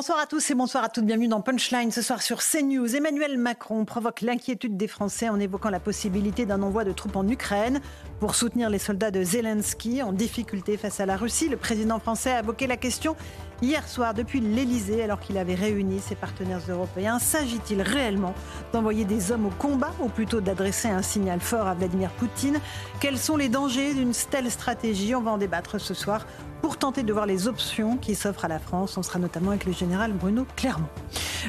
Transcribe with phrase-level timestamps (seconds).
[0.00, 1.04] Bonsoir à tous et bonsoir à toutes.
[1.04, 1.90] Bienvenue dans Punchline.
[1.90, 6.62] Ce soir sur CNews, Emmanuel Macron provoque l'inquiétude des Français en évoquant la possibilité d'un
[6.62, 7.82] envoi de troupes en Ukraine
[8.18, 11.50] pour soutenir les soldats de Zelensky en difficulté face à la Russie.
[11.50, 13.14] Le président français a évoqué la question
[13.62, 17.18] hier soir depuis l'Elysée alors qu'il avait réuni ses partenaires européens.
[17.18, 18.34] S'agit-il réellement
[18.72, 22.58] d'envoyer des hommes au combat ou plutôt d'adresser un signal fort à Vladimir Poutine?
[23.00, 25.14] Quels sont les dangers d'une telle stratégie?
[25.14, 26.26] On va en débattre ce soir
[26.62, 28.96] pour tenter de voir les options qui s'offrent à la France.
[28.96, 30.88] On sera notamment avec le général Bruno Clermont.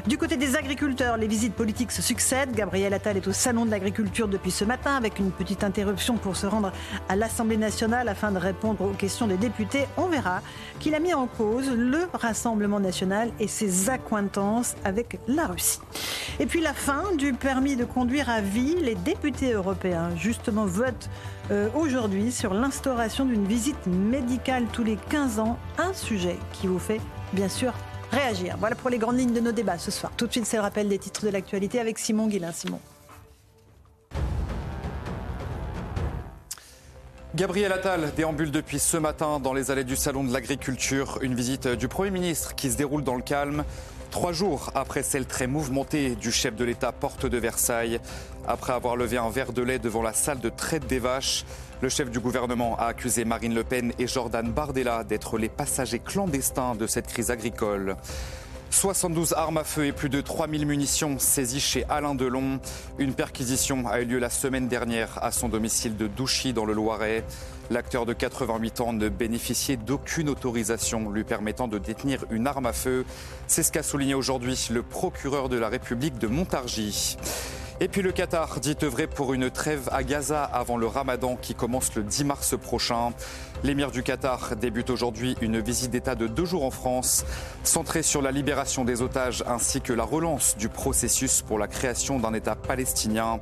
[0.07, 2.54] Du côté des agriculteurs, les visites politiques se succèdent.
[2.54, 6.38] Gabriel Attal est au Salon de l'agriculture depuis ce matin avec une petite interruption pour
[6.38, 6.72] se rendre
[7.10, 9.85] à l'Assemblée nationale afin de répondre aux questions des députés.
[9.98, 10.41] On verra
[10.82, 15.79] qu'il a mis en cause le Rassemblement national et ses accointances avec la Russie.
[16.40, 18.76] Et puis la fin du permis de conduire à vie.
[18.82, 21.10] Les députés européens, justement, votent
[21.51, 25.60] euh, aujourd'hui sur l'instauration d'une visite médicale tous les 15 ans.
[25.77, 26.99] Un sujet qui vous fait,
[27.34, 27.73] bien sûr,
[28.12, 28.55] réagir.
[28.60, 30.12] Voilà pour les grandes lignes de nos débats ce soir.
[30.18, 32.51] Tout de suite, c'est le rappel des titres de l'actualité avec Simon Guillain.
[32.51, 32.79] Simon.
[37.34, 41.18] Gabriel Attal déambule depuis ce matin dans les allées du Salon de l'Agriculture.
[41.21, 43.63] Une visite du Premier ministre qui se déroule dans le calme.
[44.10, 48.01] Trois jours après celle très mouvementée du chef de l'État porte de Versailles,
[48.46, 51.46] après avoir levé un verre de lait devant la salle de traite des vaches,
[51.82, 55.99] le chef du gouvernement a accusé Marine Le Pen et Jordan Bardella d'être les passagers
[55.99, 57.95] clandestins de cette crise agricole.
[58.72, 62.60] 72 armes à feu et plus de 3000 munitions saisies chez Alain Delon.
[63.00, 66.72] Une perquisition a eu lieu la semaine dernière à son domicile de Douchy dans le
[66.72, 67.25] Loiret.
[67.69, 72.73] L'acteur de 88 ans ne bénéficiait d'aucune autorisation lui permettant de détenir une arme à
[72.73, 73.06] feu.
[73.45, 77.18] C'est ce qu'a souligné aujourd'hui le procureur de la République de Montargis.
[77.84, 81.56] Et puis le Qatar dit œuvrer pour une trêve à Gaza avant le ramadan qui
[81.56, 83.09] commence le 10 mars prochain.
[83.64, 87.25] L'émir du Qatar débute aujourd'hui une visite d'État de deux jours en France,
[87.64, 92.19] centrée sur la libération des otages ainsi que la relance du processus pour la création
[92.19, 93.40] d'un État palestinien.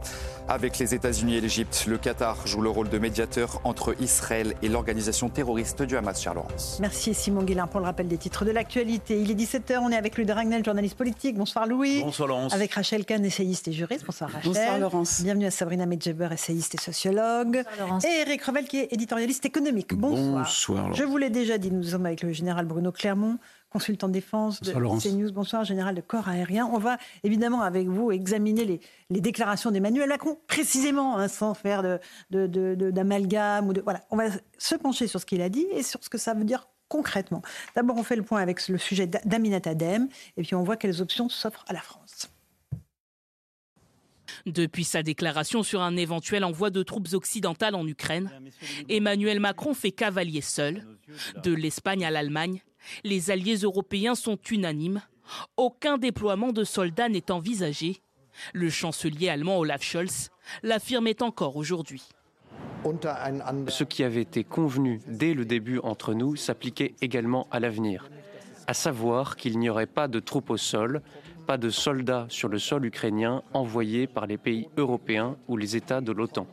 [0.47, 4.69] Avec les États-Unis et l'Égypte, le Qatar joue le rôle de médiateur entre Israël et
[4.69, 6.79] l'organisation terroriste du Hamas, Charles Laurence.
[6.81, 9.21] Merci Simon Guillain pour le rappel des titres de l'actualité.
[9.21, 11.37] Il est 17h, on est avec Louis de Ragnel, journaliste politique.
[11.37, 12.01] Bonsoir Louis.
[12.01, 12.53] Bonsoir Laurence.
[12.53, 14.05] Avec Rachel Kahn, essayiste et juriste.
[14.05, 14.51] Bonsoir Rachel.
[14.53, 15.21] Bonsoir Laurence.
[15.21, 17.63] Bienvenue à Sabrina Medjeber, essayiste et sociologue.
[17.67, 18.05] Bonsoir Laurence.
[18.05, 19.93] Et Eric Revel qui est éditorialiste économique.
[19.93, 20.43] Bonsoir.
[20.43, 20.97] Bonsoir Laurence.
[20.97, 23.37] Je vous l'ai déjà dit, nous sommes avec le général Bruno Clermont,
[23.69, 25.03] consultant défense de Bonsoir, Laurence.
[25.03, 25.31] CNews.
[25.31, 26.69] Bonsoir, général de corps aérien.
[26.71, 28.79] On va évidemment avec vous examiner les,
[29.09, 31.99] les déclarations d'Emmanuel Macron, précisément, hein, sans faire de-
[32.31, 33.67] de- de- de- d'amalgame.
[33.67, 34.01] ou de, voilà.
[34.11, 34.25] On va
[34.57, 37.43] se pencher sur ce qu'il a dit et sur ce que ça veut dire concrètement.
[37.75, 40.07] D'abord, on fait le point avec le sujet d'A- d'Aminata Dem
[40.37, 42.31] et puis on voit quelles options s'offrent à la France.
[44.53, 48.31] Depuis sa déclaration sur un éventuel envoi de troupes occidentales en Ukraine,
[48.89, 50.85] Emmanuel Macron fait cavalier seul.
[51.43, 52.61] De l'Espagne à l'Allemagne,
[53.03, 55.01] les alliés européens sont unanimes.
[55.57, 58.01] Aucun déploiement de soldats n'est envisagé.
[58.53, 60.29] Le chancelier allemand Olaf Scholz
[60.63, 62.03] l'affirmait encore aujourd'hui.
[62.83, 68.09] Ce qui avait été convenu dès le début entre nous s'appliquait également à l'avenir,
[68.67, 71.01] à savoir qu'il n'y aurait pas de troupes au sol,
[71.49, 75.99] pas de soldats sur le sol ukrainien envoyés par les pays européens ou les États
[75.99, 76.45] de l'OTAN.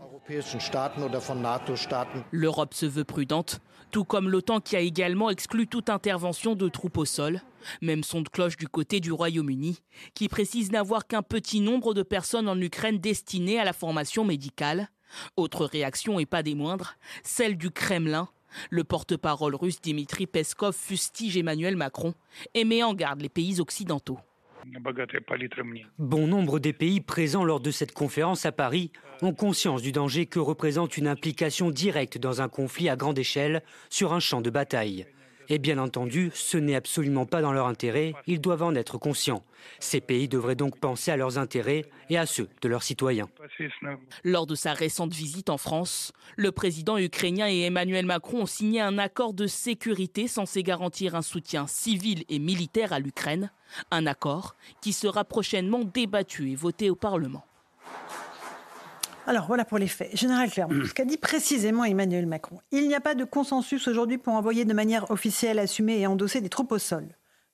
[2.31, 6.97] L'Europe se veut prudente, tout comme l'OTAN qui a également exclu toute intervention de troupes
[6.97, 7.43] au sol.
[7.83, 9.83] Même son de cloche du côté du Royaume-Uni,
[10.15, 14.89] qui précise n'avoir qu'un petit nombre de personnes en Ukraine destinées à la formation médicale.
[15.37, 18.31] Autre réaction et pas des moindres, celle du Kremlin.
[18.71, 22.15] Le porte-parole russe Dimitri Peskov fustige Emmanuel Macron
[22.55, 24.19] et met en garde les pays occidentaux.
[25.99, 28.91] Bon nombre des pays présents lors de cette conférence à Paris
[29.23, 33.63] ont conscience du danger que représente une implication directe dans un conflit à grande échelle
[33.91, 35.07] sur un champ de bataille.
[35.49, 39.45] Et bien entendu, ce n'est absolument pas dans leur intérêt, ils doivent en être conscients.
[39.81, 43.29] Ces pays devraient donc penser à leurs intérêts et à ceux de leurs citoyens.
[44.25, 48.81] Lors de sa récente visite en France, le président ukrainien et Emmanuel Macron ont signé
[48.81, 53.51] un accord de sécurité censé garantir un soutien civil et militaire à l'Ukraine.
[53.91, 57.45] Un accord qui sera prochainement débattu et voté au Parlement.
[59.27, 60.17] Alors voilà pour les faits.
[60.17, 62.61] Général Clermont, ce qu'a dit précisément Emmanuel Macron.
[62.71, 66.41] Il n'y a pas de consensus aujourd'hui pour envoyer de manière officielle, assumer et endosser
[66.41, 67.05] des troupes au sol.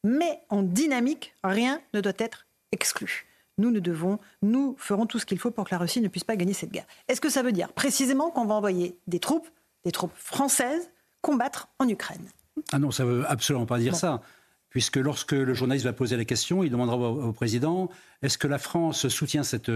[0.04, 3.26] Mais en dynamique, rien ne doit être exclu.
[3.58, 6.24] Nous, nous devons, nous ferons tout ce qu'il faut pour que la Russie ne puisse
[6.24, 6.86] pas gagner cette guerre.
[7.08, 9.48] Est-ce que ça veut dire précisément qu'on va envoyer des troupes,
[9.84, 10.90] des troupes françaises,
[11.20, 12.24] combattre en Ukraine?
[12.72, 14.20] Ah non, ça ne veut absolument pas dire ça
[14.68, 17.90] puisque lorsque le journaliste va poser la question, il demandera au, président
[18.22, 19.70] est-ce que la France soutient cette,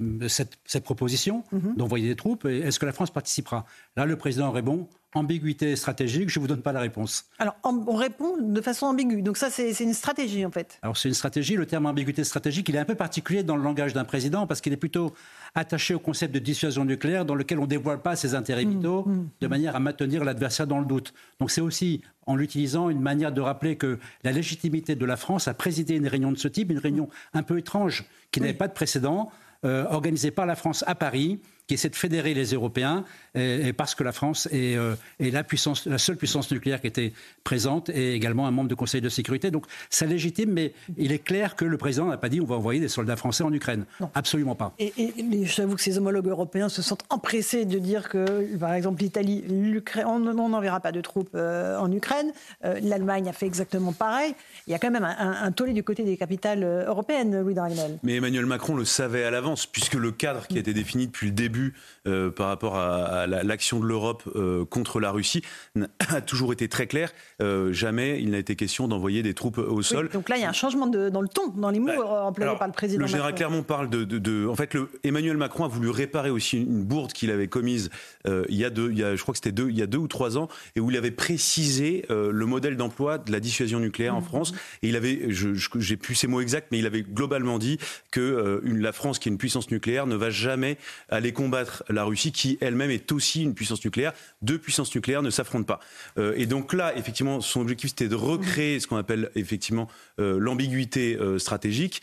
[0.00, 1.74] euh, cette, proposition mhm.
[1.76, 3.66] d'envoyer des troupes est-ce que la France participera?
[3.96, 7.24] Là, le président répond ambiguïté stratégique, je ne vous donne pas la réponse.
[7.38, 9.22] Alors, on répond de façon ambiguë.
[9.22, 10.78] Donc ça, c'est une stratégie, en fait.
[10.82, 11.56] Alors, c'est une stratégie.
[11.56, 14.60] Le terme ambiguïté stratégique, il est un peu particulier dans le langage d'un président parce
[14.60, 15.14] qu'il est plutôt
[15.54, 18.70] attaché au concept de dissuasion nucléaire dans lequel on ne dévoile pas ses intérêts mmh,
[18.70, 19.50] vitaux mmh, de mmh.
[19.50, 21.14] manière à maintenir l'adversaire dans le doute.
[21.40, 25.48] Donc c'est aussi en l'utilisant une manière de rappeler que la légitimité de la France
[25.48, 28.68] à présider une réunion de ce type, une réunion un peu étrange qui n'avait pas
[28.68, 29.30] de précédent,
[29.64, 33.04] euh, organisée par la France à Paris, qui essaie de fédérer les Européens,
[33.34, 36.86] et, parce que la France est, euh, est, la, puissance, la seule puissance nucléaire qui
[36.86, 37.12] était
[37.44, 39.50] présente et également un membre du Conseil de sécurité.
[39.50, 42.56] Donc c'est légitime, mais il est clair que le président n'a pas dit on va
[42.56, 43.84] envoyer des soldats français en Ukraine.
[44.00, 44.10] Non.
[44.14, 44.72] Absolument pas.
[44.78, 49.02] Et, et j'avoue que ses homologues européens se sentent empressés de dire que, par exemple,
[49.02, 52.32] l'Italie, l'Ukraine, on n'enverra pas de troupes euh, en Ukraine.
[52.64, 54.34] Euh, L'Allemagne a fait exactement pareil.
[54.66, 57.98] Il y a quand même un, tollé du côté des capitales européennes, Louis Dragnel.
[58.02, 61.26] Mais Emmanuel Macron le savait à l'avance, puisque le cadre qui a été défini depuis
[61.26, 61.57] le début
[62.06, 65.42] euh, par rapport à, l'action de l'Europe euh, contre la Russie
[66.08, 67.12] a toujours été très clair.
[67.42, 70.08] Euh, jamais il n'a été question d'envoyer des troupes au sol.
[70.08, 72.56] donc là, il y a un changement dans le ton, dans les mots bah, employés
[72.58, 73.02] par le président.
[73.02, 76.84] Le général Clermont parle de, en fait, le, Emmanuel Macron a voulu réparer aussi une
[76.84, 77.90] bourde qu'il avait commise
[78.26, 79.86] il y a deux, il y a, je crois que c'était deux, il y a
[79.86, 83.80] deux ou trois ans, et où il avait précisé le modèle d'emploi de la dissuasion
[83.80, 84.24] nucléaire en mmh.
[84.24, 84.52] France.
[84.82, 87.78] Et il avait, j'ai plus ces mots exacts, mais il avait globalement dit
[88.10, 90.78] que la France, qui est une puissance nucléaire, ne va jamais
[91.08, 91.47] aller combattre
[91.88, 94.12] la Russie, qui elle-même est aussi une puissance nucléaire.
[94.42, 95.80] Deux puissances nucléaires ne s'affrontent pas.
[96.18, 99.88] Euh, et donc là, effectivement, son objectif, c'était de recréer ce qu'on appelle effectivement
[100.20, 102.02] euh, l'ambiguïté euh, stratégique.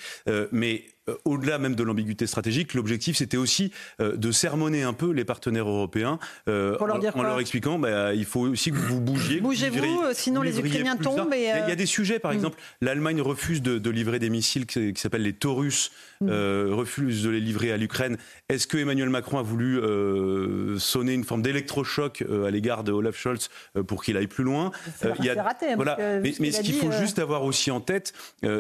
[0.51, 0.85] mais
[1.23, 6.19] au-delà même de l'ambiguïté stratégique, l'objectif c'était aussi de sermonner un peu les partenaires européens
[6.47, 9.41] en, leur expliquant bah, il faut aussi que vous bougiez.
[9.41, 11.33] Bougez-vous, sinon les Ukrainiens tombent.
[11.33, 12.35] Il y a des sujets, par mm.
[12.35, 15.91] exemple, l'Allemagne refuse de, livrer des missiles qui, s'appellent les Taurus,
[16.21, 16.29] mm.
[16.71, 18.17] refuse de les livrer à l'Ukraine.
[18.49, 22.91] Est-ce que Emmanuel Macron a voulu euh, sonner une forme d'électrochoc euh, à l'égard de
[22.91, 24.71] Olaf Scholz euh, pour qu'il aille plus loin?
[25.19, 25.97] il y a, raté, voilà.
[26.21, 28.13] mais, ce qu'il faut juste avoir aussi en tête,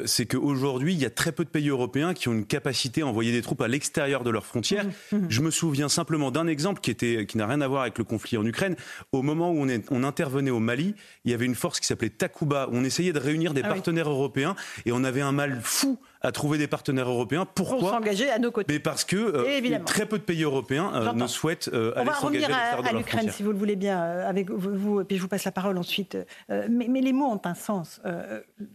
[0.05, 3.07] c'est qu'aujourd'hui, il y a très peu de pays européens qui ont une capacité à
[3.07, 4.85] envoyer des troupes à l'extérieur de leurs frontières.
[4.85, 5.25] Mmh, mmh.
[5.29, 8.03] Je me souviens simplement d'un exemple qui était qui n'a rien à voir avec le
[8.03, 8.75] conflit en Ukraine.
[9.11, 11.87] Au moment où on, est, on intervenait au Mali, il y avait une force qui
[11.87, 12.69] s'appelait Takuba.
[12.71, 14.55] On essayait de réunir des ah partenaires européens
[14.85, 17.45] et on avait un mal fou à trouver des partenaires européens.
[17.45, 17.79] Pourquoi?
[17.79, 18.73] Pour s'engager à nos côtés.
[18.73, 22.51] Mais parce que euh, très peu de pays européens euh, ne souhaitent euh, aller s'engager
[22.51, 25.43] à, à l'Ukraine, si vous le voulez bien, avec vous, et puis je vous passe
[25.43, 26.17] la parole ensuite.
[26.49, 28.01] Mais, mais, les mots ont un sens.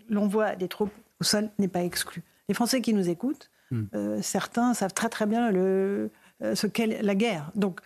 [0.09, 2.23] L'envoi des troupes au sol n'est pas exclu.
[2.51, 3.85] Les Français qui nous écoutent, hmm.
[4.21, 6.11] certains savent très très bien le,
[6.41, 7.53] ce qu'est la guerre.
[7.55, 7.81] Donc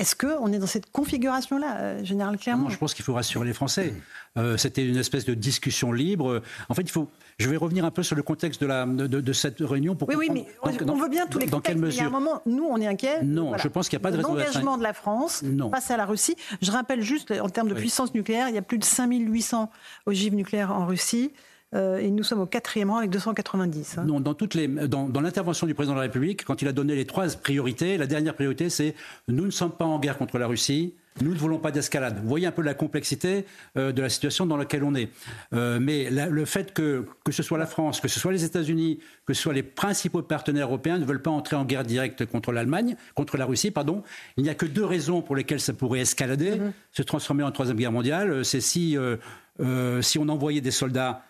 [0.00, 2.70] est-ce qu'on est dans cette configuration-là, euh, Général Clermont?
[2.70, 3.92] Je pense qu'il faut rassurer les Français.
[4.38, 6.40] Euh, c'était une espèce de discussion libre.
[6.70, 7.10] En fait, il faut.
[7.38, 10.14] Je vais revenir un peu sur le contexte de, la, de, cette réunion pour oui,
[10.18, 11.74] oui, mais on veut bien tous les dans contextes.
[11.74, 13.22] Quelle mesure un moment, nous, on est inquiets.
[13.22, 16.06] Non, je pense qu'il n'y a pas de L'engagement de la France face à la
[16.06, 16.36] Russie.
[16.62, 19.70] Je rappelle juste, en termes de puissance nucléaire, il y a plus de 5800
[20.06, 21.30] ogives nucléaires en Russie.
[21.74, 23.98] Euh, et nous sommes au quatrième rang avec 290.
[23.98, 24.04] Hein.
[24.04, 26.72] Non, dans, toutes les, dans, dans l'intervention du président de la République, quand il a
[26.72, 28.94] donné les trois priorités, la dernière priorité, c'est
[29.28, 30.94] nous ne sommes pas en guerre contre la Russie.
[31.20, 32.18] Nous ne voulons pas d'escalade.
[32.22, 33.44] Vous voyez un peu la complexité
[33.76, 35.10] euh, de la situation dans laquelle on est.
[35.52, 39.00] Euh, mais le fait que, que ce soit la France, que ce soit les États-Unis,
[39.26, 42.52] que ce soit les principaux partenaires européens ne veulent pas entrer en guerre directe contre
[42.52, 44.02] l'Allemagne, contre la Russie, pardon,
[44.36, 46.72] il n'y a que deux raisons pour lesquelles ça pourrait escalader, mm-hmm.
[46.92, 48.44] se transformer en troisième guerre mondiale.
[48.44, 48.96] C'est si,
[50.00, 51.22] si on envoyait des soldats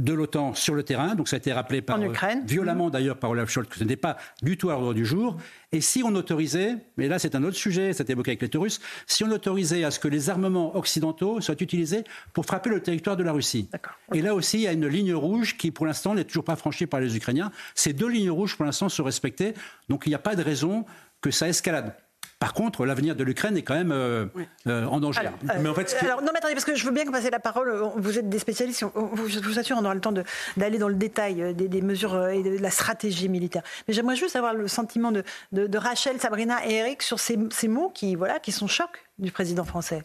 [0.00, 1.14] de l'OTAN sur le terrain.
[1.14, 2.12] Donc ça a été rappelé par, euh,
[2.44, 2.90] violemment mmh.
[2.90, 5.36] d'ailleurs par Olaf Scholz que ce n'était pas du tout à l'ordre du jour.
[5.72, 8.80] Et si on autorisait, mais là c'est un autre sujet, c'est évoqué avec les Russes,
[9.06, 13.16] si on autorisait à ce que les armements occidentaux soient utilisés pour frapper le territoire
[13.16, 13.68] de la Russie.
[14.12, 16.56] Et là aussi il y a une ligne rouge qui pour l'instant n'est toujours pas
[16.56, 17.52] franchie par les Ukrainiens.
[17.74, 19.54] Ces deux lignes rouges pour l'instant sont respectées.
[19.88, 20.84] Donc il n'y a pas de raison
[21.20, 21.94] que ça escalade.
[22.40, 24.24] Par contre, l'avenir de l'Ukraine est quand même euh,
[24.66, 25.20] euh, en danger.
[25.20, 27.12] Alors, mais en fait, alors, non, mais attendez, parce que je veux bien que vous
[27.12, 27.70] passiez la parole.
[27.96, 28.80] Vous êtes des spécialistes.
[28.80, 30.14] je vous assure, on aura le temps
[30.56, 33.62] d'aller dans le détail euh, des, mesures et de la stratégie militaire.
[33.86, 37.68] Mais j'aimerais juste avoir le sentiment de, de, Rachel, Sabrina et Eric sur ces, ces,
[37.68, 40.02] mots qui, voilà, qui sont chocs du président français.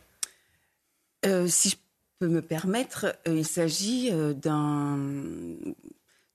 [1.47, 1.75] si je
[2.19, 4.99] peux me permettre, il s'agit d'un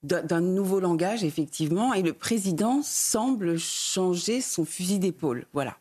[0.02, 5.44] d'un nouveau langage, effectivement, et le président semble changer son fusil d'épaule.
[5.52, 5.76] Voilà.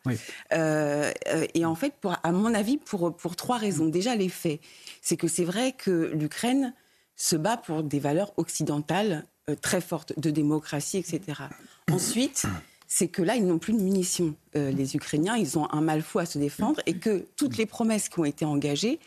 [0.52, 3.86] Euh, euh, et en fait, pour, à mon avis, pour, pour trois raisons.
[3.86, 4.60] Déjà, les faits.
[5.02, 6.74] C'est que c'est vrai que l'Ukraine
[7.16, 11.44] se bat pour des valeurs occidentales euh, très fortes, de démocratie, etc.
[11.90, 12.46] Ensuite,
[12.88, 14.36] c'est que là, ils n'ont plus de munitions.
[14.54, 18.10] les Ukrainiens, ils ont un mal fou à se défendre et que toutes les promesses
[18.10, 19.00] qui ont été engagées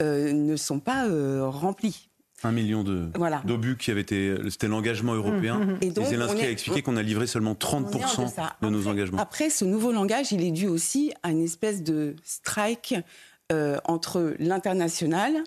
[0.00, 1.06] ne sont pas
[1.48, 2.10] remplies.
[2.44, 4.36] Un million d'obus qui avait été.
[4.50, 5.58] C'était l'engagement européen.
[5.58, 5.82] Mmh, mmh, mmh.
[5.82, 9.18] Et, Zelensky a expliqué qu'on a livré seulement 30% de, nos engagements.
[9.18, 12.94] Après, ce nouveau langage, il est dû aussi à une espèce de strike
[13.52, 15.44] euh, entre l'international,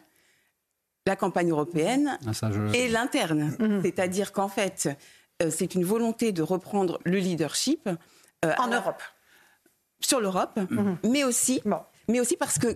[1.06, 3.56] la campagne européenne ah, et l'interne.
[3.84, 4.90] C'est-à-dire qu'en fait,
[5.42, 7.90] euh, c'est une volonté de reprendre le leadership.
[8.44, 9.02] Euh, en Europe.
[10.02, 10.60] Sur l'Europe,
[11.04, 11.62] mais aussi
[12.08, 12.68] mais aussi parce que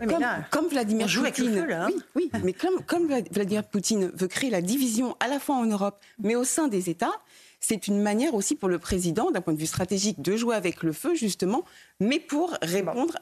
[0.50, 1.90] comme, Vladimir Poutine, hein.
[2.16, 6.00] oui, mais comme, comme Vladimir Poutine veut créer la division à la fois en Europe,
[6.22, 7.14] mais au sein des États,
[7.60, 10.84] c'est une manière aussi pour le président, d'un point de vue stratégique, de jouer avec
[10.84, 11.66] le feu justement,
[12.00, 13.16] mais pour répondre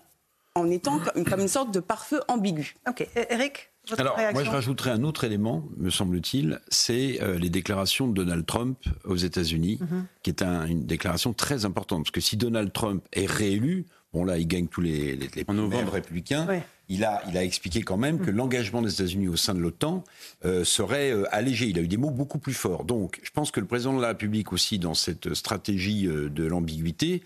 [0.55, 2.75] en étant comme, une sorte de pare-feu ambigu.
[2.87, 3.69] Ok, Eric.
[3.89, 8.13] Votre Alors, moi, je rajouterais un autre élément, me semble-t-il, c'est euh, les déclarations de
[8.13, 10.05] Donald Trump aux États-Unis, mhm.
[10.23, 12.03] qui est une déclaration très importante.
[12.03, 15.83] Parce que si Donald Trump est réélu, Bon, là, il gagne tous les, les, les
[15.91, 16.47] républicains.
[16.89, 18.35] Il, a, il a expliqué quand même que mm.
[18.35, 20.03] l'engagement des États-Unis au sein de l'OTAN
[20.45, 21.67] euh, serait euh, allégé.
[21.67, 22.85] Il a eu des mots beaucoup plus forts.
[22.85, 26.45] Donc, je pense que le président de la République aussi, dans cette stratégie euh, de
[26.45, 27.23] l'ambiguïté,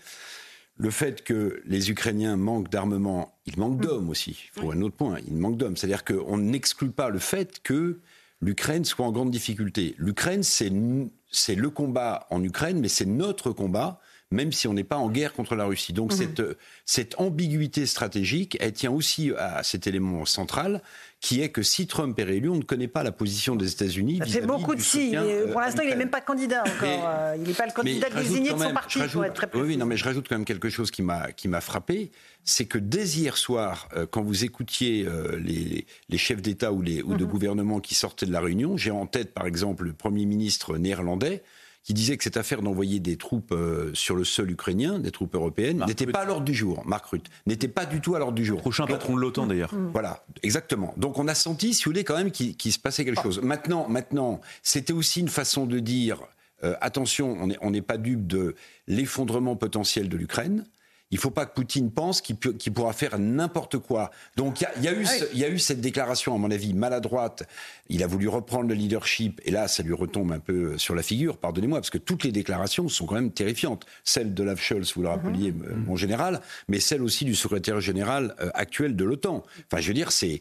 [0.76, 3.86] le fait que les Ukrainiens manquent d'armement, ils manquent mm.
[3.86, 4.50] d'hommes aussi.
[4.56, 5.18] Il faut un autre point.
[5.28, 5.76] Ils manquent d'hommes.
[5.76, 8.00] C'est-à-dire qu'on n'exclut pas le fait que
[8.40, 9.94] l'Ukraine soit en grande difficulté.
[9.98, 14.00] L'Ukraine, c'est le combat en Ukraine, mais c'est notre combat
[14.32, 15.92] même si on n'est pas en guerre contre la Russie.
[15.92, 16.18] Donc mhm.
[16.18, 16.42] cette,
[16.84, 20.82] cette ambiguïté stratégique, elle tient aussi à cet élément central
[21.22, 24.18] qui est que si Trump est réélu, on ne connaît pas la position des États-Unis.
[24.18, 25.14] Ça fait beaucoup de si.
[25.52, 27.08] Pour l'instant, il n'est même pas candidat encore.
[27.08, 29.64] Euh, il n'est pas le candidat désigné de son parti, pour être très précis.
[29.64, 32.10] Oui, non, mais je rajoute quand même quelque chose qui m'a frappé,
[32.42, 36.82] c'est que dès hier soir, euh, quand vous écoutiez euh, les, les, chefs d'État ou,
[36.82, 37.30] les, ou de mhm.
[37.30, 41.44] gouvernement qui sortaient de la réunion, j'ai en tête par exemple le Premier ministre néerlandais
[41.82, 45.34] qui disait que cette affaire d'envoyer des troupes euh, sur le sol ukrainien, des troupes
[45.34, 46.82] européennes, n'était pas à l'ordre du jour.
[46.86, 48.60] Marc Rutte n'était pas du tout à l'ordre du jour.
[48.60, 49.74] Prochain patron de l'OTAN d'ailleurs.
[49.74, 49.90] Mm.
[49.92, 50.94] Voilà, exactement.
[50.96, 53.40] Donc on a senti, si vous voulez, quand même qu'il se passait quelque chose.
[53.42, 56.20] Maintenant, maintenant, c'était aussi une façon de dire
[56.64, 58.54] euh, attention, on n'est pas dupe de
[58.86, 60.64] l'effondrement potentiel de l'Ukraine.
[61.12, 64.10] Il ne faut pas que Poutine pense qu'il pourra faire n'importe quoi.
[64.36, 67.44] Donc il y, a, eu y a eu cette déclaration, à mon avis, maladroite.
[67.90, 71.02] Il a voulu reprendre le leadership, et là, ça lui retombe un peu sur la
[71.02, 73.84] figure, pardonnez-moi, parce que toutes les déclarations sont quand même terrifiantes.
[74.02, 75.64] Celle de Scholz, vous le rappeliez, mhm.
[75.64, 79.44] euh, mon général, mais celle aussi du secrétaire général euh, actuel de l'OTAN.
[79.70, 80.40] Enfin, je veux dire, c'est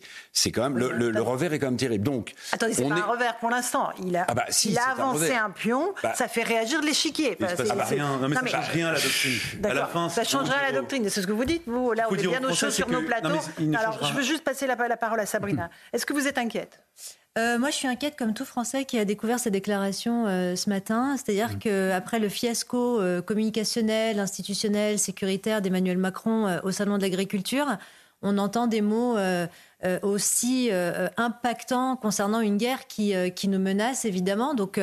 [0.51, 2.05] quand même, le, revers est quand même terrible.
[2.05, 3.89] Donc, Attendez, c'est pas un revers pour l'instant.
[4.01, 6.13] Il a, ah bah, il a avancé un, pion, bah.
[6.15, 7.37] ça fait réagir l'échiquier.
[7.39, 9.39] ça rien, non, mais ça change rien à la doctrine.
[9.63, 10.23] À la fin, ça
[10.61, 11.09] la doctrine.
[11.09, 11.93] C'est ce que vous dites, vous.
[11.93, 13.29] Là, on est bien au chaud sur nos plateaux.
[13.75, 15.69] Alors, je veux juste passer la, parole à Sabrina.
[15.93, 16.79] Est-ce que vous êtes inquiète?
[17.37, 20.69] Euh, moi, je suis inquiète comme tout Français qui a découvert ces déclarations euh, ce
[20.69, 21.15] matin.
[21.15, 21.59] C'est-à-dire mmh.
[21.59, 27.77] qu'après le fiasco euh, communicationnel, institutionnel, sécuritaire d'Emmanuel Macron au Salon de l'Agriculture,
[28.21, 29.17] on entend des mots
[30.03, 30.69] aussi
[31.17, 34.53] impactants concernant une guerre qui, qui nous menace, évidemment.
[34.53, 34.79] Donc,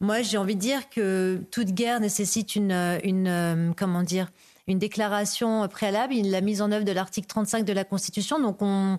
[0.00, 2.72] moi, j'ai envie de dire que toute guerre nécessite une,
[3.04, 4.30] une comment dire,
[4.68, 8.38] une déclaration préalable, la mise en œuvre de l'article 35 de la Constitution.
[8.38, 8.98] Donc on,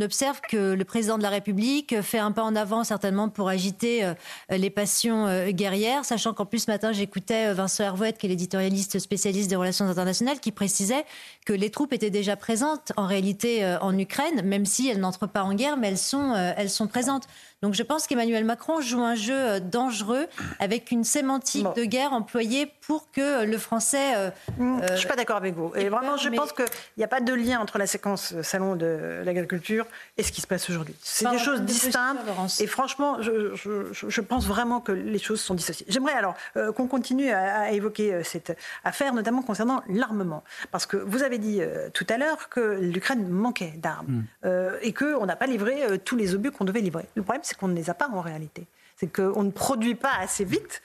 [0.00, 4.04] observe que le président de la République fait un pas en avant certainement pour agiter
[4.04, 4.14] euh,
[4.50, 8.28] les passions euh, guerrières, sachant qu'en plus ce matin j'écoutais euh, Vincent Hervouet, qui est
[8.28, 11.04] l'éditorialiste spécialiste des relations internationales, qui précisait
[11.44, 15.42] que les troupes étaient déjà présentes en réalité en Ukraine, même si elles n'entrent pas
[15.42, 17.26] en guerre, mais elles sont, elles sont présentes.
[17.62, 20.26] Donc je pense qu'Emmanuel Macron joue un jeu euh, dangereux
[20.60, 24.16] avec une sémantique de guerre employée pour que le français.
[24.16, 25.70] Euh, mmh, je ne suis pas d'accord avec vous.
[25.76, 26.64] Et vraiment, je pense qu'il
[26.96, 29.86] n'y a pas de lien entre la séquence euh, salon de l'agriculture
[30.16, 30.94] et ce qui se passe aujourd'hui.
[31.02, 32.20] C'est des choses distinctes.
[32.60, 35.86] Et franchement, je, pense vraiment que les choses sont dissociées.
[35.88, 36.34] J'aimerais alors
[36.74, 40.44] qu'on continue à, évoquer cette affaire, notamment concernant l'armement.
[40.70, 41.60] Parce que vous avez dit
[41.92, 44.48] tout à l'heure que l'Ukraine manquait d'armes mmh.
[44.82, 47.06] et qu'on n'a pas livré tous les obus qu'on devait livrer.
[47.14, 48.66] Le problème, c'est qu'on ne les a pas en réalité.
[48.96, 50.82] C'est qu'on ne produit pas assez vite,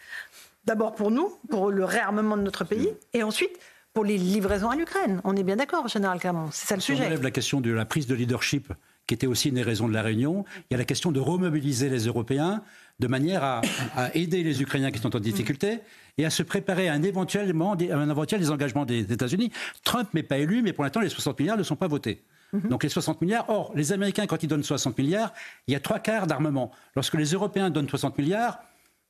[0.66, 3.60] d'abord pour nous, pour le réarmement de notre pays, et ensuite
[3.94, 5.22] pour les livraisons à l'Ukraine.
[5.24, 7.06] On est bien d'accord, Général Clermont, c'est ça le sujet.
[7.06, 8.74] On lève la question de la prise de leadership,
[9.06, 10.44] qui était aussi une des raisons de la réunion.
[10.58, 12.64] Il y a la question de remobiliser les Européens
[13.00, 13.62] de manière à,
[14.16, 15.80] aider les Ukrainiens qui sont en difficulté
[16.18, 19.52] et à se préparer à un, éventuellement, un éventuel désengagement des États-Unis.
[19.84, 22.24] Trump n'est pas élu, mais pour l'instant, les 60 milliards ne sont pas votés.
[22.56, 22.70] Mhm.
[22.70, 23.50] Donc les 60 milliards.
[23.50, 25.34] Or, les Américains, quand ils donnent 60 milliards,
[25.68, 26.72] il y a trois quarts d'armement.
[26.96, 28.60] Lorsque les Européens donnent 60 milliards,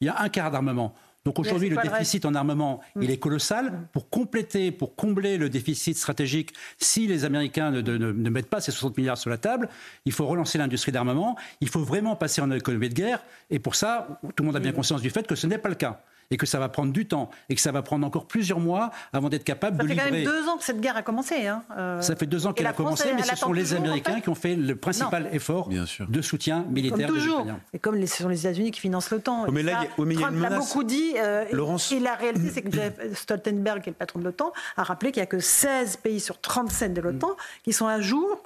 [0.02, 0.94] Il y a un quart d'armement.
[1.24, 3.72] Donc aujourd'hui, le déficit en armement, il est colossal.
[3.72, 3.88] Mm.
[3.94, 8.72] Pour compléter, pour combler le déficit stratégique, si les Américains ne, ne, mettent pas ces
[8.72, 9.70] 60 milliards sur la table,
[10.04, 11.38] il faut relancer l'industrie d'armement.
[11.62, 13.24] Il faut vraiment passer en économie de guerre.
[13.50, 15.70] Et pour ça, tout le monde a bien conscience du fait que ce n'est pas
[15.70, 16.02] le cas
[16.32, 18.92] et que ça va prendre du temps et que ça va prendre encore plusieurs mois
[19.14, 19.98] avant d'être capable de livrer.
[19.98, 21.48] Ça fait quand même deux ans que cette guerre a commencé.
[21.48, 21.64] Hein.
[21.78, 24.36] Euh, ça fait deux ans qu'elle a commencé, mais ce sont les Américains qui ont
[24.36, 27.46] fait le principal effort de soutien militaire comme toujours.
[27.74, 29.52] Et comme ce sont les États-Unis qui financent l'OTAN.
[29.52, 31.14] mais là, Trump l'a beaucoup dit.
[31.18, 31.46] Euh,
[31.92, 35.12] Et la réalité, c'est que Jeff Stoltenberg, qui est le patron de l'OTAN, a rappelé
[35.12, 38.42] qu'il n'y a que 16 pays sur 37 de l'OTAN qui sont à jour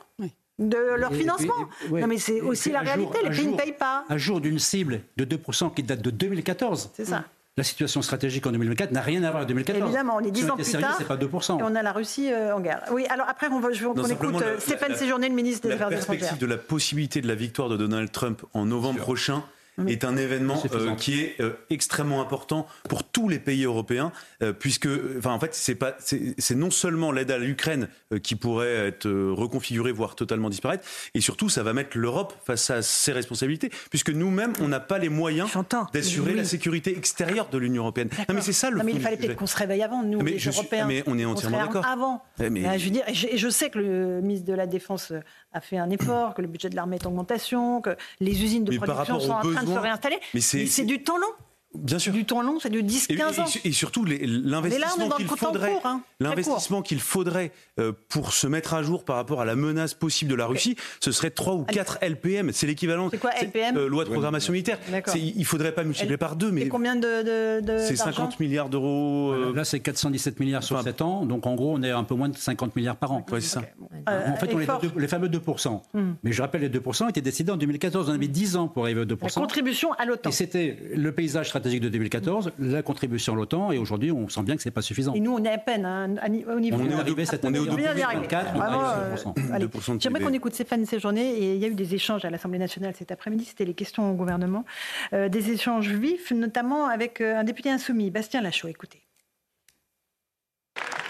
[0.60, 1.54] de leur financement.
[1.90, 4.06] non, mais c'est aussi la réalité, les pays ne payent pas.
[4.10, 6.92] À jour d'une cible de 2% qui date de 2014.
[6.94, 7.24] C'est ça
[7.60, 9.84] la situation stratégique en 2024 n'a rien à voir avec 2014.
[9.84, 10.96] Évidemment, on est 10 ans plus tard.
[10.98, 11.60] c'est pas 2%.
[11.60, 12.84] Et on a la Russie euh, en guerre.
[12.92, 15.74] Oui, alors après, on, va, je veux qu'on écoute euh, Stéphane Séjourné, le ministre des
[15.74, 16.10] Affaires étrangères.
[16.10, 19.44] La perspective de la possibilité de la victoire de Donald Trump en novembre prochain
[19.88, 24.54] est un événement euh, qui est euh, extrêmement important pour tous les pays européens, euh,
[24.54, 27.88] puisque, enfin, en fait, c'est non seulement l'aide à l'Ukraine
[28.24, 32.82] qui pourrait être reconfigurée, voire totalement disparaître, et surtout, ça va mettre l'Europe face à
[32.82, 35.50] ses responsabilités, puisque nous-mêmes, on n'a pas les moyens
[35.94, 38.10] d'assurer la sécurité extérieure de l'Union européenne.
[38.28, 38.78] Non, mais c'est ça le.
[38.78, 40.86] Non, mais il fallait peut-être qu'on se réveille avant, nous, mais les Européens.
[40.88, 41.86] mais on est entièrement d'accord.
[41.86, 42.24] Avant.
[42.40, 42.80] Mais...
[42.80, 45.14] je veux dire, et je, sais que le ministre de la Défense
[45.54, 48.64] a fait un effort, que le budget de l'armée est en augmentation, que les usines
[48.64, 50.20] de production sont en train de se réinstaller.
[50.34, 51.28] Mais c'est du temps long.
[51.76, 52.14] Bien sûr.
[52.14, 53.46] Du temps long, c'est de 10-15 ans.
[53.64, 59.06] Et, surtout, l'investissement qu'il faudrait, hein, l'investissement qu'il faudrait euh, pour se mettre à jour
[59.06, 62.52] par rapport à la menace possible de la Russie, ce serait 3 ou 4 LPM.
[62.54, 63.10] C'est l'équivalent.
[63.12, 64.80] C'est quoi LPM euh, Loi de programmation militaire.
[65.16, 66.52] Il ne faudrait pas multiplier par deux.
[66.52, 69.32] Mais combien de, de, C'est 50 milliards d'euros.
[69.32, 71.26] Euh, là, c'est 417 milliards sur 7 ans.
[71.26, 73.24] Donc, en gros, on est un peu moins de 50 milliards par an.
[73.32, 73.62] Ouais, c'est ça.
[74.08, 75.82] en fait, on est les fameux 2%.
[75.94, 76.14] Hmm.
[76.24, 78.10] Mais je rappelle, les 2% étaient décidés en 2014.
[78.10, 79.24] On avait 10 ans pour arriver aux 2%.
[79.24, 80.32] La contribution à l'OTAN.
[80.32, 84.44] Et c'était le paysage stratégique de 2014 la contribution à l'OTAN, et aujourd'hui, on sent
[84.44, 85.14] bien que ce n'est pas suffisant.
[85.14, 86.78] Et nous, on est à peine hein, au niveau.
[86.80, 90.00] On est arrivé cette année au 2,4.
[90.00, 92.94] J'aimerais qu'on écoute Stéphane journées et il y a eu des échanges à l'Assemblée nationale
[92.98, 94.66] cet après-midi, c'était les questions au gouvernement,
[95.14, 98.68] euh, des échanges vifs, notamment avec euh, un député insoumis, Bastien Lachaud.
[98.68, 99.04] Écoutez.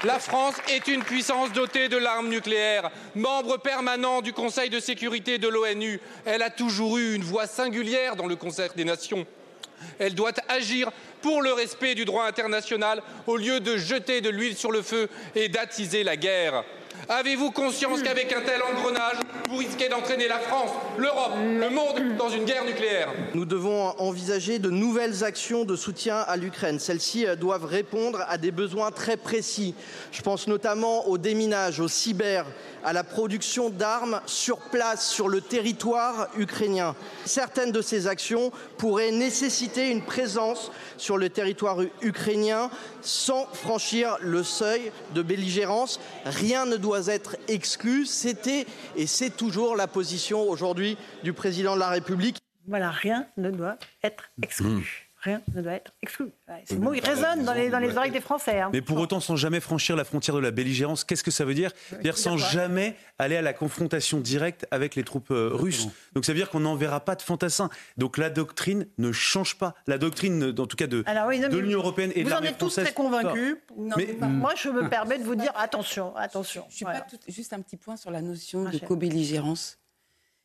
[0.06, 2.90] La France est une puissance dotée de l'arme nucléaire.
[3.16, 8.16] Membre permanent du Conseil de sécurité de l'ONU, elle a toujours eu une voix singulière
[8.16, 9.26] dans le concert des nations.
[10.00, 14.56] Elle doit agir pour le respect du droit international au lieu de jeter de l'huile
[14.56, 16.64] sur le feu et d'attiser la guerre.
[17.08, 19.18] Avez-vous conscience qu'avec un tel engrenage,
[19.50, 23.12] vous risquez d'entraîner la France, l'Europe, le monde dans une guerre nucléaire?
[23.34, 26.80] Nous devons envisager de nouvelles actions de soutien à l'Ukraine.
[26.80, 29.74] Celles-ci euh, doivent répondre à des besoins très précis.
[30.12, 32.46] Je pense notamment au déminage, au cyber,
[32.84, 36.96] à la production d'armes sur place, sur le territoire ukrainien.
[37.26, 42.70] Certaines de ces actions pourraient nécessiter une présence sur le territoire ukrainien
[43.02, 46.00] sans franchir le seuil de belligérance.
[46.26, 48.06] Rien ne doit être exclu.
[48.06, 52.38] C'était et c'est toujours la position aujourd'hui du président de la République.
[52.68, 54.68] Voilà, rien ne doit être exclu.
[54.68, 56.32] Mmh rien ne doit être exclu.
[56.66, 58.60] Ces mots, ils résonnent dans les, dans les oreilles des Français.
[58.60, 58.70] Hein.
[58.72, 61.54] Mais pour autant, sans jamais franchir la frontière de la belligérance, qu'est-ce que ça veut
[61.54, 61.72] dire?
[62.02, 65.88] Dire sans jamais aller à la confrontation directe avec les troupes euh, russes.
[66.14, 67.70] Donc ça veut dire qu'on n'enverra pas de fantassins.
[67.98, 69.76] Donc la doctrine ne change pas.
[69.88, 72.86] La doctrine, en tout cas, de, de l'Union européenne et de l'armée française...
[72.96, 73.58] Vous en êtes tous très convaincus.
[73.98, 76.66] mais, moi, je me permets de vous dire attention, attention.
[76.70, 79.78] Je, suis pas juste un petit point sur la notion de co-belligérance.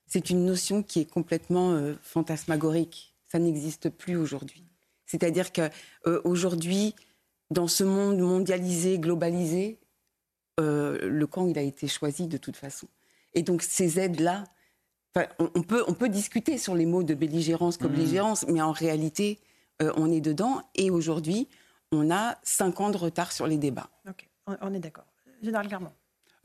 [0.06, 4.63] C'est une notion qui est complètement euh, fantasmagorique ça n'existe plus aujourd'hui.
[5.06, 7.02] C'est-à-dire qu'aujourd'hui, euh,
[7.50, 9.78] dans ce monde mondialisé, globalisé,
[10.60, 12.88] euh, le camp, il a été choisi de toute façon.
[13.34, 14.44] Et donc ces aides-là,
[15.38, 19.38] on, peut, on peut discuter sur les mots de belligérance, comme belligérance, mais en réalité,
[19.82, 20.62] euh, on est dedans.
[20.74, 21.48] Et aujourd'hui,
[21.92, 23.90] on a cinq ans de retard sur les débats.
[24.08, 25.06] Ok, on est d'accord.
[25.42, 25.92] Général Clermont.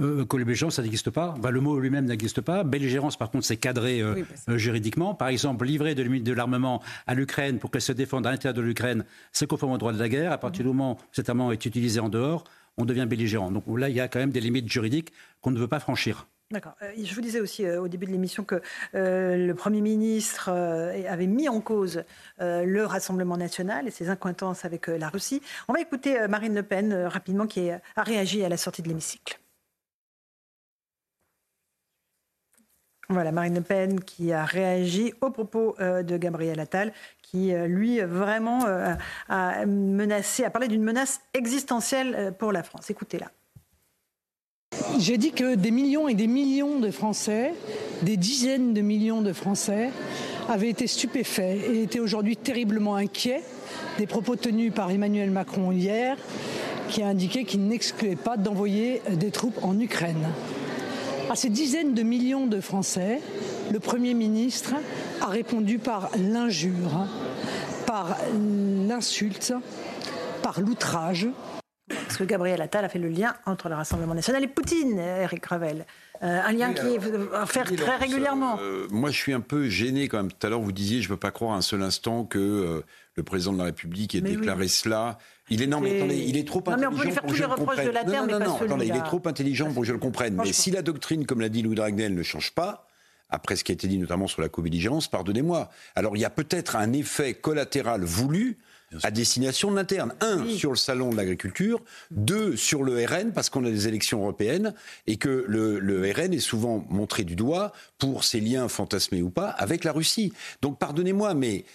[0.02, 1.36] Euh, belligérance, ça n'existe pas.
[1.40, 2.64] Bah, le mot lui-même n'existe pas.
[2.64, 5.14] Belligérance, par contre, c'est cadré euh, euh, juridiquement.
[5.14, 8.62] Par exemple, livrer de, de l'armement à l'Ukraine pour qu'elle se défende à l'intérieur de
[8.62, 10.32] l'Ukraine, c'est conforme au droit de la guerre.
[10.32, 12.46] À partir du moment où cet armement est utilisé en dehors,
[12.78, 13.52] on devient belligérant.
[13.52, 16.28] Donc là, il y a quand même des limites juridiques qu'on ne veut pas franchir.
[16.52, 16.74] D'accord.
[16.98, 18.60] je vous disais aussi au début de l'émission que
[18.94, 22.04] le Premier ministre avait mis en cause
[22.40, 25.44] le Rassemblement national et ses incointances avec la Russie.
[25.68, 29.40] On va écouter Marine Le Pen rapidement qui a réagi à la sortie de l'hémicycle.
[33.12, 36.94] Voilà, Marine Le Pen qui a réagi au propos euh, de Gabriel Attal,
[37.24, 38.94] qui euh, lui vraiment euh,
[39.30, 42.92] a menacé, a parlé d'une menace existentielle pour la France.
[42.92, 43.32] Écoutez-la.
[45.00, 47.56] J'ai dit que des millions et des millions de Français,
[48.04, 49.90] des dizaines de millions de Français,
[50.48, 53.42] avait été stupéfait et était aujourd'hui terriblement inquiet
[53.98, 56.16] des propos tenus par Emmanuel Macron hier,
[56.90, 60.28] qui a indiqué qu'il n'excluait pas d'envoyer des troupes en Ukraine.
[61.30, 63.22] À ces dizaines de millions de Français,
[63.72, 64.74] le Premier ministre
[65.22, 67.06] a répondu par l'injure,
[67.86, 68.18] par
[68.88, 69.54] l'insulte,
[70.42, 71.28] par l'outrage.
[71.88, 75.46] Parce que Gabriel Attal a fait le lien entre le Rassemblement national et Poutine, Eric
[75.46, 75.86] Revel.
[76.24, 77.00] Euh, un lien qui est
[77.36, 78.58] à faire très régulièrement.
[78.62, 80.32] Euh, moi, je suis un peu gêné quand même.
[80.32, 82.82] Tout à l'heure, vous disiez, je ne peux pas croire un seul instant que euh,
[83.16, 85.20] le président de la République ait déclaré cela.
[85.50, 87.22] Il est non, mais attendez, il est trop non, intelligent mais on peut lui faire
[87.24, 87.88] pour tous que je les le reproches comprenne.
[87.88, 89.88] de la terre, non, mais non, pas non, attendez, il est trop intelligent pour que
[89.88, 90.40] je le comprenne.
[90.44, 92.88] Mais si la doctrine, comme l'a dit Louis Dragnel, ne change pas,
[93.30, 95.70] après ce qui a été dit notamment sur la co-belligérance, pardonnez-moi.
[95.96, 98.58] Alors il y a peut-être un effet collatéral voulu
[99.04, 100.14] à destination de l'interne.
[100.22, 101.82] Un, sur le salon de l'agriculture.
[102.10, 104.74] Deux, sur le RN, parce qu'on a des élections européennes
[105.06, 109.30] et que le, le RN est souvent montré du doigt pour ses liens fantasmés ou
[109.30, 110.34] pas avec la Russie.
[110.62, 111.66] Donc pardonnez-moi, mais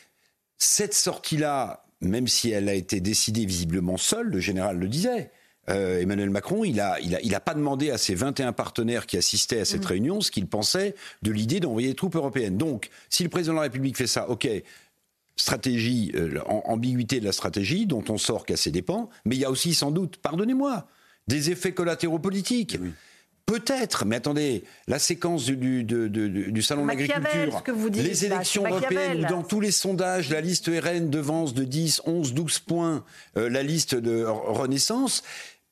[0.58, 5.30] cette sortie-là, même si elle a été décidée visiblement seule, le général le disait,
[5.70, 9.06] euh, Emmanuel Macron, il n'a il a, il a pas demandé à ses 21 partenaires
[9.06, 12.58] qui assistaient à cette réunion ce qu'ils pensaient de l'idée d'envoyer des troupes européennes.
[12.58, 14.46] Donc, si le président de la République fait ça, ok,
[15.36, 19.44] stratégie, euh, ambiguïté de la stratégie, dont on sort qu'à ses dépens, mais il y
[19.44, 20.86] a aussi sans doute, pardonnez-moi,
[21.26, 22.78] des effets collatéraux politiques.
[23.46, 27.62] Peut-être, mais attendez, la séquence du, du, de- de- du- du salon de l'agriculture,
[28.02, 32.32] les élections européennes, où dans tous les sondages, la liste RN devance de 10, 11,
[32.32, 33.04] 12 points
[33.36, 35.22] euh, la liste de Renaissance.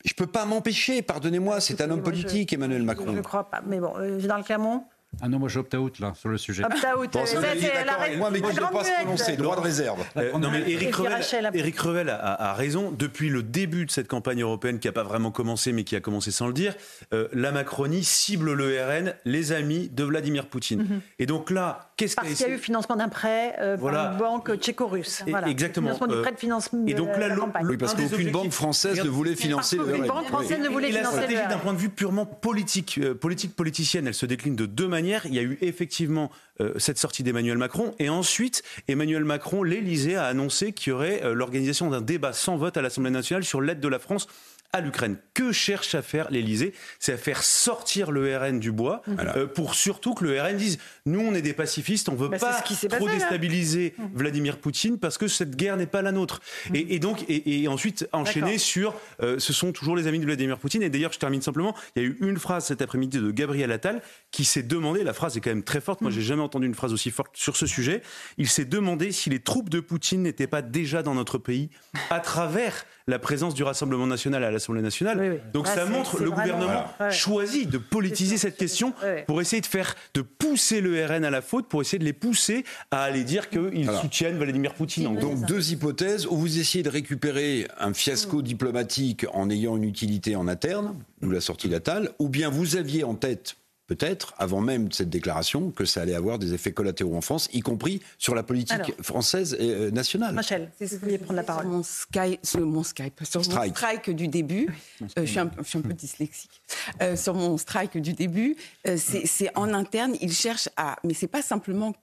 [0.04, 3.06] Je peux pas m'empêcher, pardonnez-moi, c'est un homme politique, Emmanuel Macron.
[3.06, 3.62] Je ne crois pas.
[3.66, 4.84] Mais bon, euh, Général Clermont
[5.20, 6.64] Ah non, moi je opt-out là, sur le sujet.
[6.64, 7.12] Opt-out.
[7.12, 10.02] Bon, ça, c'est la moi, mais qui ne pas se prononcer, droit de réserve.
[10.16, 11.50] Euh, non mais Éric Revel.
[11.54, 12.90] Éric Revel a, raison.
[12.90, 16.00] Depuis le début de cette campagne européenne qui n'a pas vraiment commencé mais qui a
[16.00, 16.74] commencé sans le dire,
[17.12, 20.82] euh, la Macronie cible le RN, les amis de Vladimir Poutine.
[20.82, 21.00] Mhm.
[21.18, 24.04] Et donc là, qu'est-ce Parce qu'il y a eu financement d'un prêt euh, Voilà.
[24.04, 25.22] par une banque tchéco-russe.
[25.28, 25.48] Voilà.
[25.48, 25.88] exactement.
[25.88, 27.66] Financement du Euh, prêt de financement et donc de là, la campagne.
[27.68, 30.08] Oui, parce qu'aucune objectifs- banque française ne voulait financer le Aucune RN.
[30.08, 32.98] banque française ne voulait Et la financer le stratégie d'un point de vue purement politique,
[33.02, 35.26] euh, politique politicienne, elle se décline de deux manières.
[35.26, 40.16] Il y a eu effectivement euh, cette sortie d'Emmanuel Macron, et ensuite Emmanuel Macron, l'Élysée
[40.16, 43.60] a annoncé qu'il y aurait euh, l'organisation d'un débat sans vote à l'Assemblée nationale sur
[43.62, 44.26] l'aide de la France
[44.72, 45.16] à l'Ukraine.
[45.34, 46.72] Que cherche à faire l'Élysée?
[46.98, 49.02] C'est à faire sortir le RN du bois
[49.36, 52.38] euh, pour surtout que le RN dise nous on est des pacifistes, on veut Bah,
[52.38, 53.12] pas ce qui trop passé, là.
[53.12, 56.40] déstabiliser Vladimir Poutine parce que cette guerre n'est pas la nôtre.
[56.74, 60.24] Et, et donc et, et ensuite enchaîner sur euh, ce sont toujours les amis de
[60.24, 60.82] Vladimir Poutine.
[60.82, 63.72] Et d'ailleurs je termine simplement, il y a eu une phrase cet après-midi de Gabriel
[63.72, 66.66] Attal qui s'est demandé, la phrase est quand même très forte, moi j'ai jamais entendu
[66.66, 68.02] une phrase aussi forte sur ce sujet,
[68.38, 71.68] il s'est demandé si les troupes de Poutine n'étaient pas déjà dans notre pays
[72.10, 75.40] à travers la présence du Rassemblement national à l'Assemblée nationale.
[75.52, 78.92] Donc Là, ça montre le vraiment- gouvernement choisit de politiser cette question
[79.26, 82.12] pour essayer de faire, de pousser le RN à la faute, pour essayer de les
[82.12, 85.06] pousser à aller dire qu'ils soutiennent Vladimir Poutine.
[85.06, 85.12] En.
[85.14, 90.36] Donc deux hypothèses où vous essayez de récupérer un fiasco diplomatique en ayant une utilité
[90.36, 93.56] en interne, ou la sortie d'Attal, ou bien vous aviez en tête
[93.94, 97.60] peut-être, avant même cette déclaration, que ça allait avoir des effets collatéraux en France, y
[97.60, 98.90] compris sur la politique Alors.
[99.02, 100.34] française et euh, nationale.
[100.34, 101.66] Rachel, si vous vouliez prendre la parole.
[101.66, 103.70] Mon, Sky, sur mon Skype, sur Strike.
[103.72, 104.68] mon strike du début,
[105.02, 106.62] euh, je, suis un, je suis un peu dyslexique,
[107.02, 111.14] Euh, sur mon strike du début, euh, c'est c'est en interne, ils cherchent à, mais
[111.14, 111.94] c'est pas simplement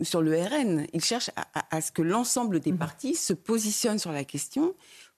[0.00, 3.98] sur le RN, ils cherchent à, à- à ce que l'ensemble des partis se positionnent
[3.98, 4.74] sur la question,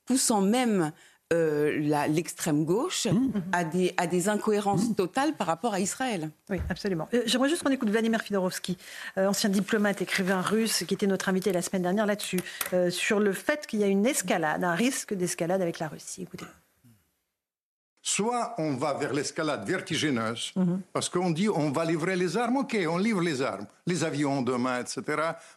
[0.07, 0.93] poussant même
[1.33, 3.09] euh, l'extrême gauche
[3.53, 6.31] à, des, à des incohérences totales par rapport à Israël.
[6.51, 7.09] Oui, absolument.
[7.15, 8.77] Euh, J'aimerais juste qu'on écoute Vladimir Fidorovski,
[9.19, 12.41] euh, ancien diplomate, écrivain russe, qui était notre invité la semaine dernière là-dessus,
[12.73, 16.23] euh, sur le fait qu'il y a une escalade, un risque d'escalade avec la Russie.
[16.23, 16.47] Écoutez.
[18.03, 20.53] Soit on va vers l'escalade vertigineuse,
[20.93, 24.43] parce qu'on dit on va livrer les armes, ok, on livre les armes, les avions
[24.43, 25.03] demain, etc.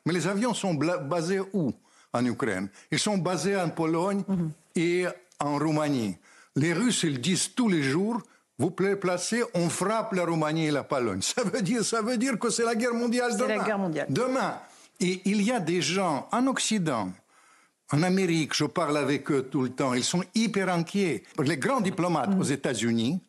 [0.06, 1.73] Mais les avions sont basés où?
[2.13, 4.23] En Ukraine Ils sont basés en Pologne
[4.75, 5.06] et
[5.39, 6.17] en Roumanie.
[6.56, 8.21] Les Russes, ils disent tous les jours,
[8.58, 11.21] vous plaît placez, on frappe la Roumanie et la Pologne.
[11.21, 13.63] Ça veut dire, ça veut dire que c'est la guerre mondiale C'est la demain.
[13.65, 14.08] guerre mondiale.
[14.10, 14.60] Demain.
[15.00, 17.12] Et il y a des gens en Occident,
[17.93, 21.23] en Amérique, je parle avec eux tout le temps, ils sont hyper inquiets.
[21.43, 23.21] Les grands diplomates aux États-Unis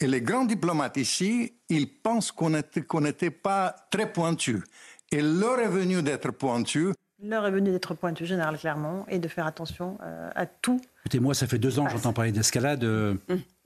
[0.00, 2.50] et les grands diplomates ici, ils pensent qu'on
[3.00, 4.62] n'était pas très pointus.
[5.12, 6.94] Et leur est venu d'être pointus.
[7.22, 10.80] L'heure est venue d'être pointu, Général Clermont, et de faire attention euh, à tout.
[11.06, 12.84] Écoutez, moi, ça fait deux ans que j'entends parler d'escalade.
[12.84, 13.14] euh,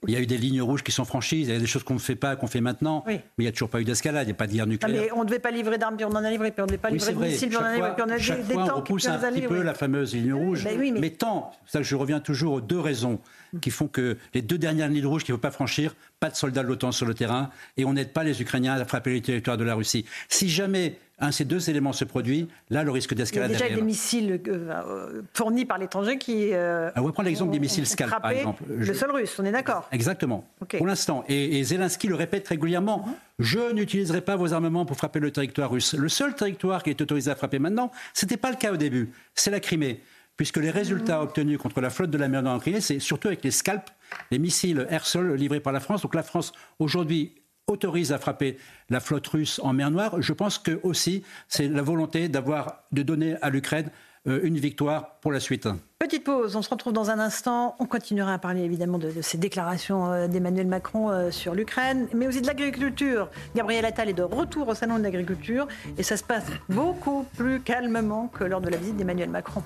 [0.06, 1.82] Il y a eu des lignes rouges qui sont franchies, il y a des choses
[1.82, 4.24] qu'on ne fait pas, qu'on fait maintenant, mais il n'y a toujours pas eu d'escalade,
[4.24, 5.02] il n'y a pas de guerre Non, nucléaire.
[5.02, 6.68] mais on ne devait pas livrer d'armes, puis on en a livré, puis on ne
[6.68, 8.46] devait pas Oui, livrer de missiles, puis on en a livré, puis on a chaque
[8.46, 10.62] des, fois, on repousse puis on un petit peu la fameuse ligne rouge.
[10.64, 11.10] Ben oui, mais- mais...
[11.10, 13.18] tant, ça je reviens toujours aux deux raisons
[13.60, 16.36] qui font que les deux dernières lignes rouges qu'il ne faut pas franchir, pas de
[16.36, 19.22] soldats de l'OTAN sur le terrain, et on n'aide pas les Ukrainiens à frapper les
[19.22, 20.04] territoires de la Russie.
[20.28, 23.66] Si jamais un ces deux éléments se produit, là, le risque d'escalade Il y a
[23.66, 26.50] déjà des missiles euh, fournis par l'étranger qui.
[26.52, 28.64] Euh, ah, on va prendre l'exemple des missiles Scalp, par exemple.
[28.68, 30.44] Le sol russe, on est d'accord Exactement.
[30.78, 31.24] Pour l'instant.
[31.28, 33.14] Et, Zelensky le répète régulièrement mhm.
[33.38, 35.94] je n'utiliserai pas vos armements pour frapper le territoire russe.
[35.94, 38.76] Le seul territoire qui est autorisé à frapper maintenant, ce n'était pas le cas au
[38.76, 39.12] début.
[39.35, 40.00] C'est la Crimée
[40.37, 41.24] puisque les résultats mhm.
[41.24, 43.92] obtenus contre la flotte de la mer Noire en Crimée, c'est surtout avec les scalps,
[44.30, 46.00] les missiles air-sol livrés par la France.
[46.00, 47.35] Donc la France, aujourd'hui,
[47.70, 50.20] autorise à frapper la flotte russe en mer Noire.
[50.20, 53.90] Je pense que aussi c'est la volonté d'avoir de donner à l'Ukraine
[54.26, 55.66] euh, une victoire pour la suite.
[55.98, 57.74] Petite pause, on se retrouve dans un instant.
[57.78, 62.26] On continuera à parler évidemment de, ces déclarations euh, d'Emmanuel Macron euh, sur l'Ukraine, mais
[62.26, 63.30] aussi de l'agriculture.
[63.56, 67.61] Gabriel Attal est de retour au Salon de l'agriculture et ça se passe beaucoup plus
[67.61, 69.62] calmement que lors de la visite d'Emmanuel Macron.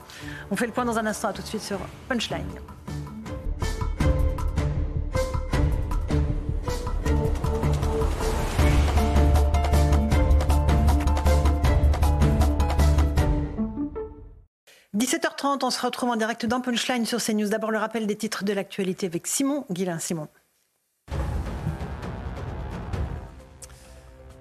[0.52, 2.44] On fait le point dans un instant, à tout de suite sur Punchline.
[14.96, 17.48] 17h30, on se retrouve en direct dans Punchline sur CNews.
[17.48, 19.98] D'abord le rappel des titres de l'actualité avec Simon Guillain.
[19.98, 20.28] Simon.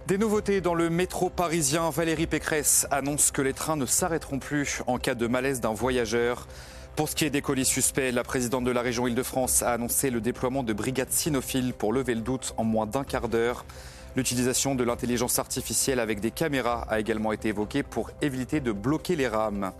[0.06, 1.90] Des nouveautés dans le métro parisien.
[1.90, 6.48] Valérie Pécresse annonce que les trains ne s'arrêteront plus en cas de malaise d'un voyageur.
[6.96, 10.12] Pour ce qui est des colis suspects, la présidente de la région Île-de-France a annoncé
[10.12, 13.66] le déploiement de brigades cynophiles pour lever le doute en moins d'un quart d'heure.
[14.16, 19.16] L'utilisation de l'intelligence artificielle avec des caméras a également été évoquée pour éviter de bloquer
[19.16, 19.72] les rames.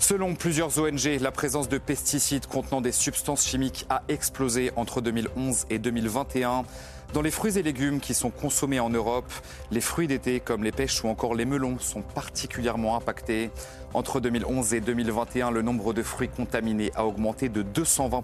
[0.00, 5.66] Selon plusieurs ONG, la présence de pesticides contenant des substances chimiques a explosé entre 2011
[5.68, 6.64] et 2021.
[7.12, 9.30] Dans les fruits et légumes qui sont consommés en Europe,
[9.70, 13.50] les fruits d'été comme les pêches ou encore les melons sont particulièrement impactés.
[13.92, 18.22] Entre 2011 et 2021, le nombre de fruits contaminés a augmenté de 220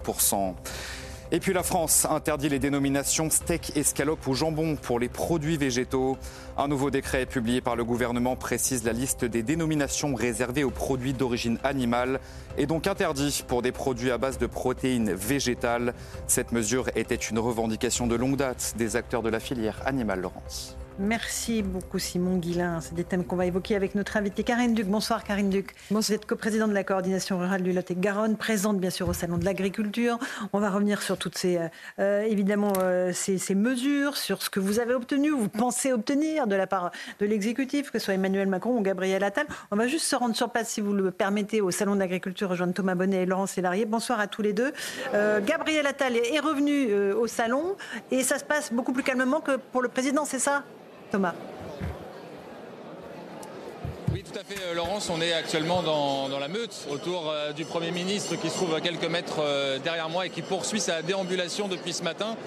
[1.31, 6.17] et puis la France interdit les dénominations steak, escalope ou jambon pour les produits végétaux.
[6.57, 11.13] Un nouveau décret publié par le gouvernement précise la liste des dénominations réservées aux produits
[11.13, 12.19] d'origine animale
[12.57, 15.93] et donc interdit pour des produits à base de protéines végétales.
[16.27, 20.77] Cette mesure était une revendication de longue date des acteurs de la filière animale Laurence.
[20.99, 22.81] Merci beaucoup Simon Guillain.
[22.81, 24.87] C'est des thèmes qu'on va évoquer avec notre invitée Karine Duc.
[24.87, 25.75] Bonsoir Karine Duc.
[25.91, 29.13] Vous êtes coprésidente de la coordination rurale du Lot et Garonne, présente bien sûr au
[29.13, 30.17] Salon de l'agriculture.
[30.53, 31.67] On va revenir sur toutes ces, euh,
[31.99, 36.55] euh, évidemment, euh, ces, mesures, sur ce que vous avez obtenu, vous pensez obtenir de
[36.55, 39.45] la part de l'exécutif, que ce soit Emmanuel Macron ou Gabriel Attal.
[39.69, 42.49] On va juste se rendre sur place, si vous le permettez, au Salon de l'agriculture,
[42.49, 43.85] rejoindre Thomas Bonnet et Laurent Sélarié.
[43.85, 44.73] Bonsoir à tous les deux.
[45.45, 47.75] Gabriel Attal est revenu au Salon
[48.09, 50.63] et ça se passe beaucoup plus calmement que pour le président, c'est ça?
[51.09, 51.56] Thomas.
[54.13, 55.09] Oui, tout à fait, euh, Laurence.
[55.09, 58.79] On est actuellement dans, la meute autour euh, du Premier ministre qui se trouve à
[58.79, 62.37] quelques mètres euh, derrière moi et qui poursuit sa déambulation depuis ce matin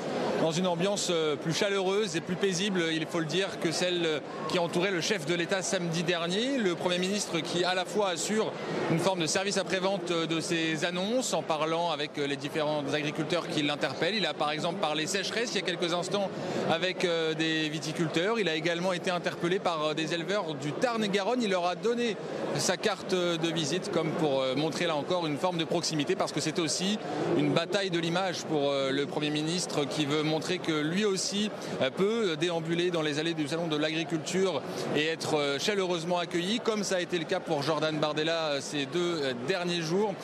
[0.40, 4.58] dans une ambiance plus chaleureuse et plus paisible, il faut le dire, que celle qui
[4.58, 6.56] entourait le chef de l'État samedi dernier.
[6.56, 8.50] Le Premier ministre qui à la fois assure
[8.90, 13.62] une forme de service après-vente de ses annonces en parlant avec les différents agriculteurs qui
[13.62, 14.14] l'interpellent.
[14.14, 16.30] Il a par exemple parlé sécheresse il y a quelques instants
[16.70, 18.40] avec des viticulteurs.
[18.40, 22.16] Il a également été interpellé par des éleveurs du Tarn-et-Garonne leur a donné
[22.56, 26.32] sa carte de visite comme pour euh, montrer là encore une forme de proximité parce
[26.32, 26.98] que c'est aussi
[27.36, 31.50] une bataille de l'image pour euh, le Premier ministre qui veut montrer que lui aussi
[31.82, 34.62] euh, peut déambuler dans les allées du Salon de l'Agriculture
[34.96, 39.20] et être chaleureusement accueilli comme ça a été le cas pour Jordan Bardella ces deux
[39.48, 40.14] derniers jours.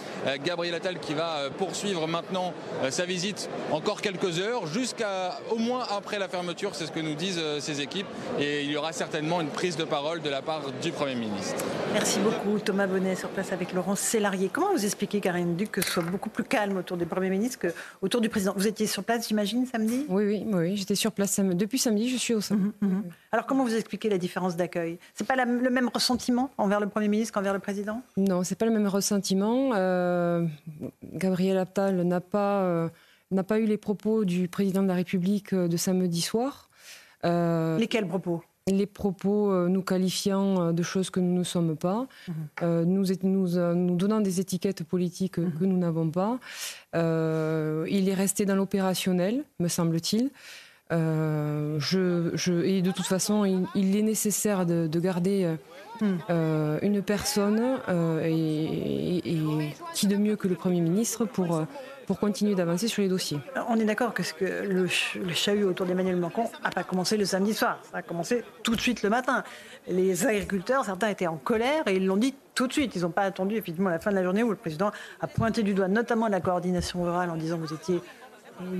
[0.45, 2.53] Gabriel Attal qui va poursuivre maintenant
[2.91, 7.15] sa visite encore quelques heures jusqu'à au moins après la fermeture, c'est ce que nous
[7.15, 8.07] disent ses équipes
[8.39, 11.16] et il y aura certainement une prise de parole de la part du Premier ministre.
[11.93, 14.51] Merci beaucoup Thomas Bonnet sur place avec Laurence Sélarié.
[14.53, 17.59] Comment vous expliquez, Karine Duc, que ce soit beaucoup plus calme autour du Premier ministre
[17.59, 18.53] qu'autour du Président?
[18.55, 20.05] Vous étiez sur place, j'imagine, samedi?
[20.09, 21.41] Oui, oui, oui j'étais sur place.
[21.41, 22.57] Depuis samedi, je suis au sein.
[22.57, 23.03] Mhm, mhm.
[23.33, 24.99] Alors comment vous expliquez la différence d'accueil?
[25.15, 28.03] C'est pas le même ressentiment envers le Premier ministre qu'envers le Président?
[28.17, 29.71] Non, c'est pas le même ressentiment.
[29.75, 30.45] Euh,
[31.15, 32.89] Gabriel Attal n'a pas, euh,
[33.31, 36.69] n'a pas eu les propos du Président de la République euh, de samedi soir.
[37.25, 38.43] Lesquels propos?
[38.73, 42.35] Les propos euh, nous qualifiant euh, de choses que nous ne sommes pas, mhm.
[42.63, 45.53] euh, nous, nous, donnant des étiquettes politiques mhm.
[45.53, 46.39] que nous n'avons pas.
[46.95, 50.31] il est resté dans l'opérationnel, me semble-t-il.
[50.91, 55.55] Je, et de toute façon, il, est nécessaire de, garder
[56.01, 56.19] mhm.
[56.83, 57.79] une personne
[58.25, 59.23] et,
[59.95, 61.67] qui de mieux que le Premier ministre pour
[62.07, 63.39] pour continuer d'avancer sur les dossiers.
[63.69, 67.55] On est d'accord que, le, le chahut autour d'Emmanuel Macron n'a pas commencé le samedi
[67.55, 69.45] soir, ça a commencé tout de suite le matin.
[69.89, 72.95] Les agriculteurs, certains étaient en colère et ils l'ont dit tout de suite.
[72.97, 74.91] Ils n'ont pas attendu effectivement la fin de la journée où le président
[75.21, 78.01] a pointé du doigt notamment la coordination rurale en disant que vous étiez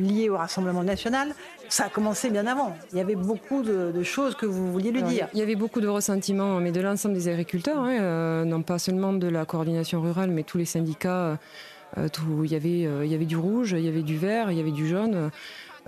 [0.01, 1.35] lié au Rassemblement national,
[1.69, 2.77] ça a commencé bien avant.
[2.93, 5.29] Il y avait beaucoup de, choses que vous vouliez lui dire.
[5.35, 8.79] Il y avait beaucoup de ressentiments, mais de l'ensemble des agriculteurs, hein, euh, non pas
[8.79, 11.25] seulement de la coordination rurale, mais tous les syndicats.
[11.25, 11.37] Euh,
[12.13, 14.59] tout, il, y avait, il y avait du rouge, il y avait du vert, il
[14.59, 15.31] y avait du jaune.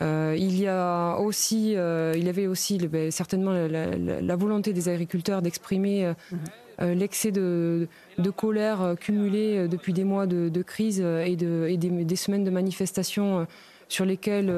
[0.00, 6.12] il y a aussi, il y avait aussi ben, certainement la, volonté des agriculteurs d'exprimer
[6.30, 6.38] mhm.
[6.80, 7.88] Euh, l'excès de,
[8.36, 13.46] colère euh, cumulé euh, depuis des mois de, crise et, des, semaines de manifestations
[13.88, 14.52] sur lesquelles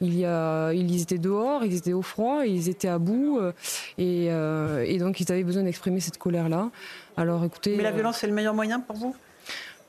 [0.00, 3.40] il y a, ils étaient dehors, ils étaient au froid, ils étaient à bout,
[3.98, 4.28] et,
[4.98, 6.70] donc ils avaient besoin d'exprimer cette colère-là.
[7.16, 7.76] Alors, écoutez.
[7.76, 9.16] Mais la violence, c'est le meilleur moyen pour vous?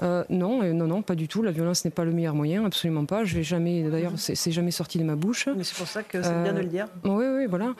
[0.01, 1.41] Euh, non, non, non, pas du tout.
[1.41, 3.23] La violence n'est pas le meilleur moyen, absolument pas.
[3.23, 5.47] Je vais jamais, d'ailleurs, c'est jamais sorti de ma bouche.
[5.55, 6.87] Mais c'est pour ça que c'est bien de le dire.
[7.03, 7.73] Oui, oui, voilà.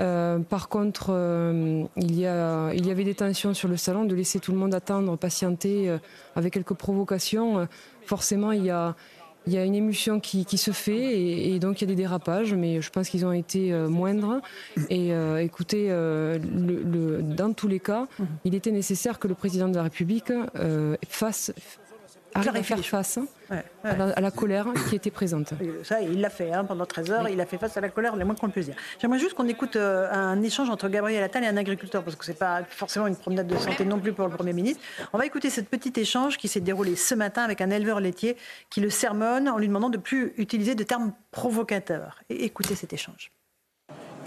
[0.00, 4.04] Euh, par contre, euh, il, y a, il y avait des tensions sur le salon,
[4.04, 5.96] de laisser tout le monde attendre, patienter,
[6.36, 7.68] avec quelques provocations.
[8.04, 8.94] forcément, il y a,
[9.46, 12.52] il y a une émulsion qui, se fait et, donc il y a des dérapages,
[12.54, 14.40] mais je pense qu'ils ont été moindres.
[14.90, 18.26] Et écoutez, le, dans tous les cas, mhm.
[18.44, 20.32] il était nécessaire que le président de la République
[21.08, 21.52] fasse
[22.34, 23.18] arrive à faire face
[23.84, 25.52] À, la, colère qui était présente.
[25.82, 28.16] Ça, il l'a fait hein, pendant 13 heures, il a fait face à la colère,
[28.16, 28.76] le moins qu'on puisse dire.
[29.00, 32.24] J'aimerais juste qu'on écoute euh, un échange entre Gabriel Attal et un agriculteur, parce que
[32.24, 34.82] ce n'est pas forcément une promenade de santé non plus pour le Premier ministre.
[35.12, 38.36] On va écouter ce petit échange qui s'est déroulé ce matin avec un éleveur laitier
[38.70, 42.20] qui le sermonne en lui demandant de plus utiliser de termes provocateurs.
[42.28, 43.32] Et écoutez cet échange.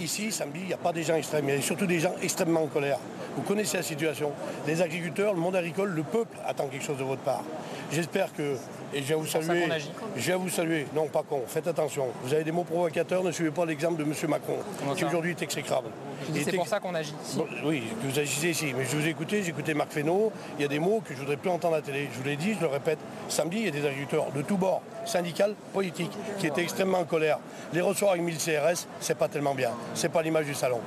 [0.02, 2.16] Ici, samedi, il n'y a pas des gens extrêmes, il y a surtout des gens
[2.24, 2.98] extrêmement en colère.
[3.36, 4.32] Vous connaissez la situation.
[4.66, 7.44] Les agriculteurs, le monde agricole, le peuple attend quelque chose de votre part.
[7.92, 8.58] J'espère que
[8.94, 9.68] et je viens vous saluer.
[10.16, 10.86] Je viens vous saluer.
[10.94, 11.42] Non, pas con.
[11.48, 12.08] Faites attention.
[12.24, 13.24] Vous avez des mots provocateurs.
[13.24, 14.14] Ne suivez pas l'exemple de M.
[14.28, 14.58] Macron,
[14.96, 15.88] qui aujourd'hui est exécrable.
[16.34, 17.14] C'est pour ça qu'on agit.
[17.64, 18.74] oui, que vous agissez ici.
[18.78, 20.32] Mais je vous ai écouté, j'ai écouté Marc Fesneau.
[20.58, 22.10] Il y a des mots que je voudrais plus entendre à la télé.
[22.12, 23.00] Je vous l'ai dit, je le répète.
[23.30, 27.06] Samedi, il y a des agriculteurs de tous bords, syndicales, politiques, qui étaient extrêmement en
[27.06, 27.40] colère.
[27.74, 29.72] Les recevoir avec 1000 CRS, c'est pas tellement bien.
[29.94, 30.80] C'est pas l'image du salon.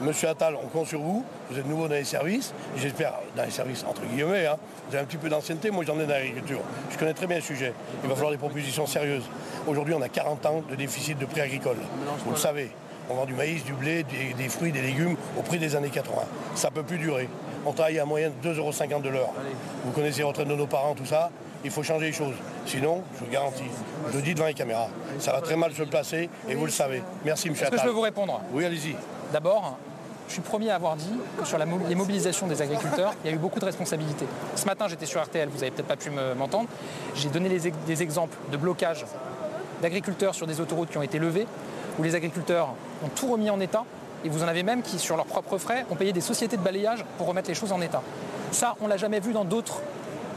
[0.00, 1.24] Monsieur Attal, on compte sur vous.
[1.50, 2.52] Vous êtes nouveau dans les services.
[2.76, 4.46] J'espère dans les services entre guillemets.
[4.46, 4.56] Hein.
[4.88, 5.70] Vous avez un petit peu d'ancienneté.
[5.70, 6.60] Moi, j'en ai dans l'agriculture.
[6.90, 7.72] Je connais très bien le sujet.
[8.02, 9.24] Il va falloir des propositions sérieuses.
[9.66, 11.78] Aujourd'hui, on a 40 ans de déficit de prix agricole.
[12.24, 12.70] Vous le savez.
[13.08, 14.04] On vend du maïs, du blé,
[14.36, 16.22] des, fruits, des légumes au prix des années 80.
[16.56, 17.28] Ça ne peut plus durer.
[17.64, 19.30] On travaille à moyenne 2,50 euros de l'heure.
[19.84, 21.30] Vous connaissez les retraites de nos parents, tout ça.
[21.66, 22.36] Il faut changer les choses.
[22.64, 23.64] Sinon, je vous garantis,
[24.12, 24.86] je le dis devant les caméras,
[25.18, 27.02] ça va très mal se placer et vous le savez.
[27.24, 27.54] Merci, M.
[27.54, 27.66] Attal.
[27.66, 28.40] Est-ce que je peux vous répondre?
[28.52, 28.94] Oui, allez-y.
[29.32, 29.76] D'abord,
[30.28, 33.36] je suis premier à avoir dit que sur les mobilisations des agriculteurs, il y a
[33.36, 34.26] eu beaucoup de responsabilités.
[34.54, 36.68] Ce matin, j'étais sur RTL, vous n'avez peut-être pas pu m'entendre.
[37.16, 39.04] J'ai donné des exemples de blocage
[39.82, 41.48] d'agriculteurs sur des autoroutes qui ont été levées,
[41.98, 42.68] où les agriculteurs
[43.04, 43.84] ont tout remis en état,
[44.24, 46.62] et vous en avez même qui, sur leurs propres frais, ont payé des sociétés de
[46.62, 48.02] balayage pour remettre les choses en état.
[48.52, 49.82] Ça, on ne l'a jamais vu dans d'autres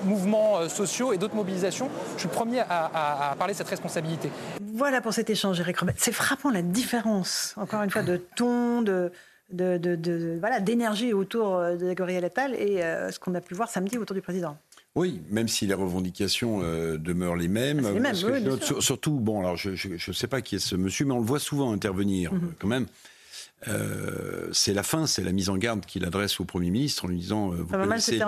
[0.05, 1.89] mouvements euh, sociaux et d'autres mobilisations.
[2.15, 4.29] Je suis le premier à, parler de cette responsabilité.
[4.73, 5.95] Voilà pour cet échange, Eric Robert.
[5.97, 9.11] C'est frappant la différence, encore une fois, de ton, de,
[9.51, 13.69] de, voilà, d'énergie autour euh, de Gabriel Attal et euh, ce qu'on a pu voir
[13.69, 14.57] samedi autour du président.
[14.95, 17.85] Oui, même si les revendications euh, demeurent les mêmes.
[17.85, 21.13] Ah, les mêmes surtout, bon, alors je ne sais pas qui est ce monsieur, mais
[21.13, 22.53] on le voit souvent intervenir mhm.
[22.59, 22.85] quand même.
[24.51, 27.17] C'est la fin, c'est la mise en garde qu'il adresse au Premier ministre en lui
[27.17, 28.19] disant vous connaissez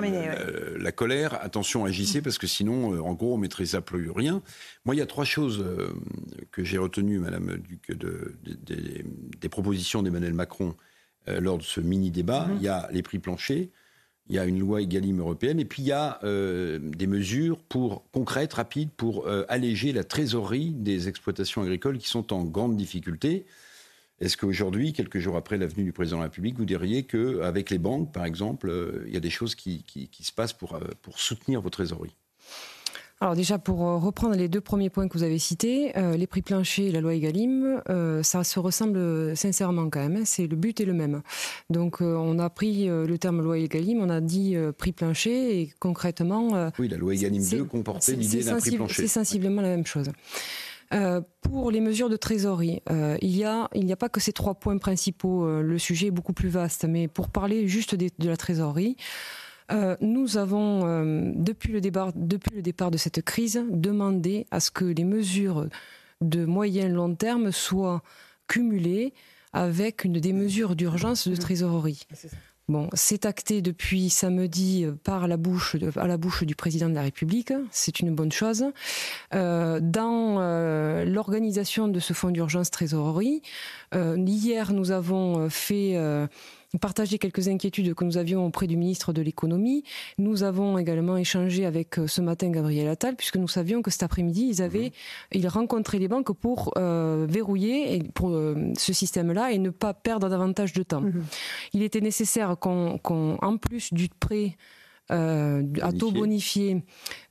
[0.78, 2.24] la colère, attention, agissez mhm.
[2.24, 4.42] parce que sinon, en gros, on ne maîtrisera plus rien.
[4.86, 5.66] Moi, il y a trois choses
[6.52, 10.76] que j'ai retenues, Madame Duc, de, des propositions d'Emmanuel Macron
[11.28, 12.48] euh, lors de ce mini-débat.
[12.48, 12.58] Mhm.
[12.58, 13.68] Il y a les prix planchers,
[14.28, 17.60] il y a une loi Egalim européenne, et puis il y a euh, des mesures
[17.62, 22.76] pour, concrètes, rapides, pour euh, alléger la trésorerie des exploitations agricoles qui sont en grande
[22.76, 23.46] difficulté.
[24.22, 27.80] Est-ce qu'aujourd'hui, quelques jours après l'avenue du président de la République, vous diriez qu'avec les
[27.80, 28.72] banques, par exemple,
[29.08, 32.16] il y a des choses qui, qui se passent pour, pour soutenir vos trésoreries?
[33.22, 36.26] Alors déjà, pour euh, reprendre les deux premiers points que vous avez cités, euh, les
[36.26, 40.18] prix planchers et la loi Egalim, euh, ça se ressemble sincèrement quand même.
[40.18, 40.26] Hein.
[40.26, 41.22] c'est le but est le même.
[41.70, 46.72] Donc on a pris le terme loi Egalim, on a dit prix plancher et concrètement.
[46.80, 49.04] oui, la loi Egalim 2 comportait l'idée d'un prix plancher.
[49.04, 50.10] C'est sensiblement la même chose.
[51.42, 52.82] Pour les mesures de trésorerie,
[53.22, 55.62] il n'y a, il a pas que ces trois points principaux.
[55.62, 58.98] le sujet est beaucoup plus vaste, mais pour parler juste de la trésorerie,
[59.72, 64.60] euh, nous avons, euh, depuis, le départ, depuis le départ de cette crise, demandé à
[64.60, 65.68] ce que les mesures
[66.20, 68.04] de moyen long terme soient
[68.48, 69.14] cumulées
[69.54, 72.06] avec une des mesures d'urgence de trésorerie.
[72.68, 77.02] Bon, c'est acté depuis samedi par la bouche à la bouche du président de la
[77.02, 77.52] République.
[77.72, 78.66] C'est une bonne chose.
[79.34, 80.40] Euh, dans
[81.06, 83.42] l'organisation de ce fonds d'urgence trésorerie,
[83.94, 85.98] hier nous avons fait
[86.80, 89.84] partagé quelques inquiétudes que nous avions auprès du ministre de l'économie.
[90.18, 94.48] Nous avons également échangé avec ce matin Gabriel Attal, puisque nous savions que cet après-midi,
[94.50, 95.40] ils avaient, mhm.
[95.40, 98.32] ils rencontraient les banques pour verrouiller et pour
[98.78, 101.02] ce système-là et ne pas perdre davantage de temps.
[101.02, 101.24] Mhm.
[101.74, 104.56] Il était nécessaire qu'on, en plus du prêt
[105.10, 106.84] à taux bonifié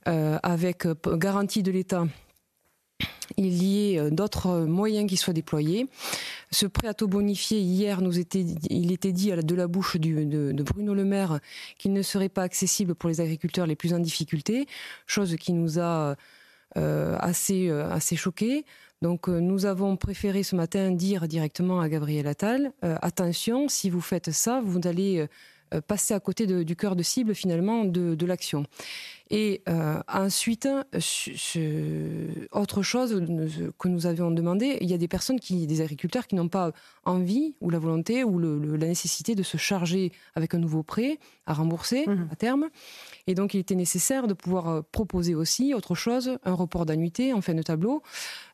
[0.05, 0.87] avec
[1.17, 2.05] garantie de l'État,
[3.37, 5.87] il y ait euh, d'autres moyens qui soient déployés.
[6.51, 10.63] Ce prêt à taux bonifié, hier, nous était, il était dit de la bouche de,
[10.63, 11.39] Bruno Le Maire
[11.77, 14.67] qu'il ne serait pas accessible pour les agriculteurs les plus en difficulté,
[15.05, 16.15] chose qui nous a
[16.77, 18.65] euh, assez, euh, assez choqués.
[19.01, 24.29] Donc nous avons préféré ce matin dire directement à Gabriel Attal, attention, si vous faites
[24.29, 25.25] ça, vous allez
[25.87, 28.65] passer à côté du cœur de cible finalement de l'action.
[29.31, 30.67] Et euh, ensuite,
[32.51, 33.23] autre chose
[33.79, 36.73] que nous avions demandé, il y a des personnes, qui, des agriculteurs qui n'ont pas
[37.05, 41.53] envie ou la volonté ou la nécessité de se charger avec un nouveau prêt à
[41.53, 42.27] rembourser mmh.
[42.29, 42.69] à terme.
[43.27, 47.33] Et donc, il était nécessaire de pouvoir euh, proposer aussi autre chose, un report d'annuité
[47.33, 48.01] en fin de tableau.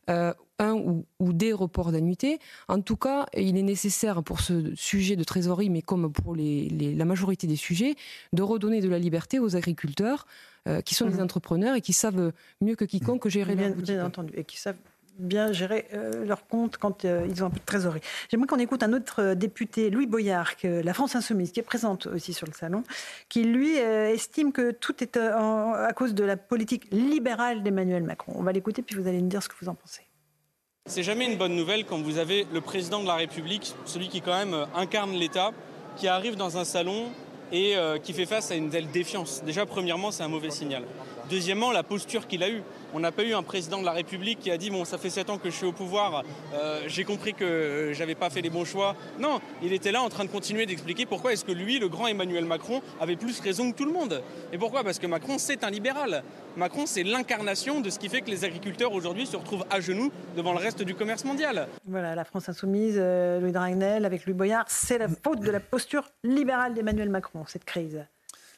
[0.10, 2.40] Euh, un ou, des reports d'annuité.
[2.68, 7.06] En tout cas, il est nécessaire pour ce sujet de trésorerie, mais comme pour la
[7.06, 7.96] majorité des sujets,
[8.34, 10.26] de redonner de la liberté aux agriculteurs
[10.68, 11.24] euh, qui sont des mhm.
[11.24, 14.78] entrepreneurs et qui savent mieux que quiconque gérer bien, leur Bien entendu, et qui savent
[15.18, 18.02] bien gérer euh, leur compte quand euh, ils ont un peu de trésorerie.
[18.30, 22.34] J'aimerais qu'on écoute un autre député, Louis Boyard, la France Insoumise, qui est présente aussi
[22.34, 22.84] sur le salon,
[23.30, 28.34] qui lui estime que tout est à cause de la politique libérale d'Emmanuel Macron.
[28.36, 30.02] On va l'écouter, puis vous allez nous dire ce que vous en pensez.
[30.86, 34.22] C'est jamais une bonne nouvelle quand vous avez le président de la République, celui qui
[34.22, 35.52] quand même incarne l'État,
[35.98, 37.12] qui arrive dans un salon
[37.52, 39.44] et euh, qui fait face à une telle défiance.
[39.44, 40.84] Déjà, premièrement, c'est un mauvais signal.
[41.30, 42.64] Deuxièmement, la posture qu'il a eue.
[42.94, 45.10] On n'a pas eu un président de la République qui a dit bon, ça fait
[45.10, 46.24] sept ans que je suis au pouvoir,
[46.54, 48.96] euh, j'ai compris que j'avais pas fait les bons choix.
[49.20, 52.08] Non, il était là en train de continuer d'expliquer pourquoi est-ce que lui, le grand
[52.08, 54.22] Emmanuel Macron, avait plus raison que tout le monde.
[54.54, 54.84] Et pourquoi?
[54.84, 56.24] Parce que Macron, c'est un libéral.
[56.56, 60.12] Macron, c'est l'incarnation de ce qui fait que les agriculteurs aujourd'hui se retrouvent à genoux
[60.36, 61.68] devant le reste du commerce mondial.
[61.86, 65.60] Voilà, la France insoumise, euh, Louis Dragnel avec Louis Boyard, c'est la faute de la
[65.60, 68.06] posture libérale d'Emmanuel Macron, cette crise.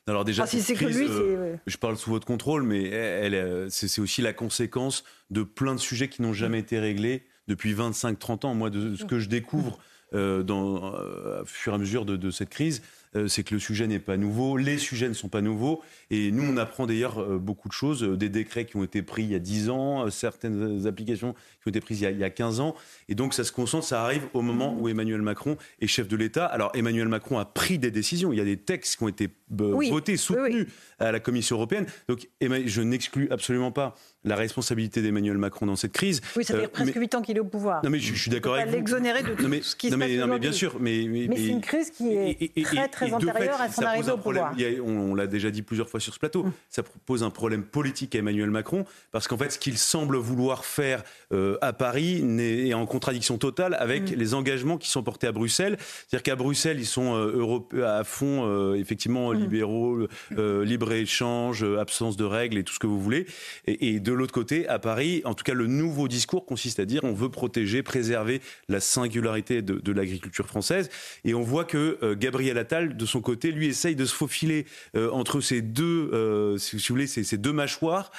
[0.10, 5.04] Alors déjà, euh, je parle sous votre contrôle, mais elle, euh, c'est aussi la conséquence
[5.30, 8.56] de plein de sujets qui n'ont jamais été réglés depuis 25-30 ans.
[8.56, 9.78] Moi, de ce que je découvre
[10.14, 12.86] euh, dans, au fur et à mesure de cette crise, euh,
[13.28, 15.82] c'est que le sujet n'est pas nouveau, les sujets ne sont pas nouveaux,
[16.12, 19.02] et nous on apprend d'ailleurs euh, beaucoup de choses, euh, des décrets qui ont été
[19.02, 22.30] pris il y a 10 ans, certaines applications qui ont été prises il y, a,
[22.30, 22.76] 15 ans,
[23.08, 26.16] et donc ça se concentre, ça arrive au moment où Emmanuel Macron est chef de
[26.16, 26.46] l'État.
[26.46, 29.30] Alors Emmanuel Macron a pris des décisions, il y a des textes qui ont été
[29.50, 30.68] votés, soutenus
[31.00, 35.94] à la Commission européenne, donc je n'exclus absolument pas la responsabilité d'Emmanuel Macron dans cette
[35.94, 36.22] crise.
[36.36, 37.84] Oui, ça fait presque 8 ans qu'il est au pouvoir.
[37.84, 38.76] Non mais je, suis d'accord avec vous.
[38.76, 41.62] l'exonérer de tout ce qui se passe non, mais bien sûr, mais, mais, c'est une
[41.62, 44.54] crise qui est très très antérieure à son arrivée au pouvoir.
[44.86, 46.52] on, l'a déjà dit plusieurs fois sur ce plateau, hum.
[46.70, 50.66] ça pose un problème politique à Emmanuel Macron parce qu'en fait, ce qu'il semble vouloir
[50.66, 51.04] faire
[51.34, 54.16] euh, à Paris est en contradiction totale avec hum.
[54.16, 55.78] les engagements qui sont portés à Bruxelles.
[55.80, 59.40] C'est-à-dire qu'à Bruxelles, ils sont euh, à fond, euh, effectivement, hum.
[59.40, 63.26] libéraux, libre échange, absence de règles et tout ce que vous voulez.
[63.66, 66.86] Et, et de l'autre côté, à Paris, en tout cas, le nouveau discours consiste à
[66.86, 70.90] dire on veut protéger, préserver la singularité de, l'agriculture française.
[71.26, 74.66] Et on voit que euh, Gabriel Attal, de son côté, lui essaye de se faufiler
[74.96, 78.12] euh, entre ces deux, euh, si vous voulez, ces, ces deux mâchoires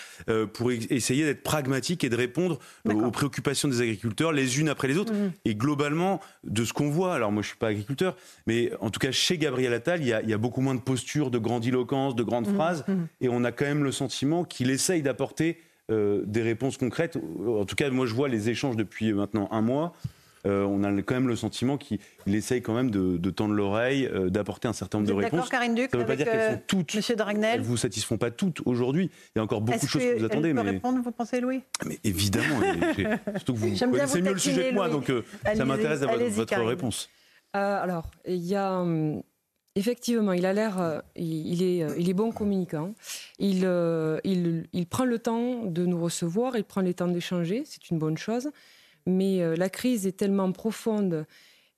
[0.52, 4.96] pour essayer d'être pragmatique et de répondre aux préoccupations des agriculteurs les unes après les
[4.96, 5.12] autres.
[5.12, 5.32] Mmh.
[5.44, 8.16] Et globalement, de ce qu'on voit, alors moi je suis pas agriculteur,
[8.46, 11.38] mais en tout cas chez Gabriel Attal, il y a, beaucoup moins de postures, de
[11.38, 12.54] grandiloquence, de grandes mmh.
[12.54, 12.94] phrases, mmh.
[13.22, 15.58] et on a quand même le sentiment qu'il essaye d'apporter
[15.90, 17.18] euh, des réponses concrètes.
[17.46, 19.92] En tout cas, moi, je vois les échanges depuis maintenant un mois.
[20.46, 24.30] Euh, on a quand même le sentiment qu'il essaye quand même de, tendre l'oreille, euh,
[24.30, 25.32] d'apporter un certain nombre de réponses.
[25.32, 26.94] D'accord, Karine Duc, Ça ne veut pas dire qu'elles sont toutes.
[26.94, 27.56] Monsieur Dragnel.
[27.56, 29.10] Elles vous satisfont pas toutes aujourd'hui.
[29.34, 30.54] Il y a encore beaucoup de choses que, vous attendez.
[30.54, 30.62] mais...
[30.62, 31.62] répondre, vous pensez, Louis?
[31.84, 32.60] Mais évidemment.
[33.36, 35.12] surtout que vous connaissez mieux le sujet que moi, donc
[35.54, 37.10] ça m'intéresse d'avoir votre réponse.
[37.52, 39.22] alors, il y a hum,
[39.76, 42.92] Effectivement, il a l'air, euh, il, est, euh, il est bon communicant.
[43.38, 47.62] Il, euh, il, il, prend le temps de nous recevoir, il prend le temps d'échanger,
[47.64, 48.50] c'est une bonne chose.
[49.06, 51.24] Mais la crise est tellement profonde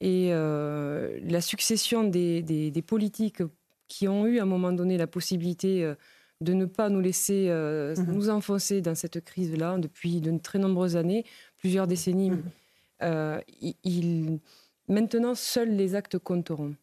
[0.00, 3.44] et la succession des, des, politiques
[3.86, 5.88] qui ont eu à un moment donné la possibilité
[6.40, 8.12] de ne pas nous laisser mhm.
[8.12, 11.24] nous enfoncer dans cette crise-là depuis de très nombreuses années,
[11.58, 12.32] plusieurs décennies.
[12.32, 13.40] Mhm.
[13.84, 14.40] il,
[14.88, 16.74] maintenant, seuls les actes compteront.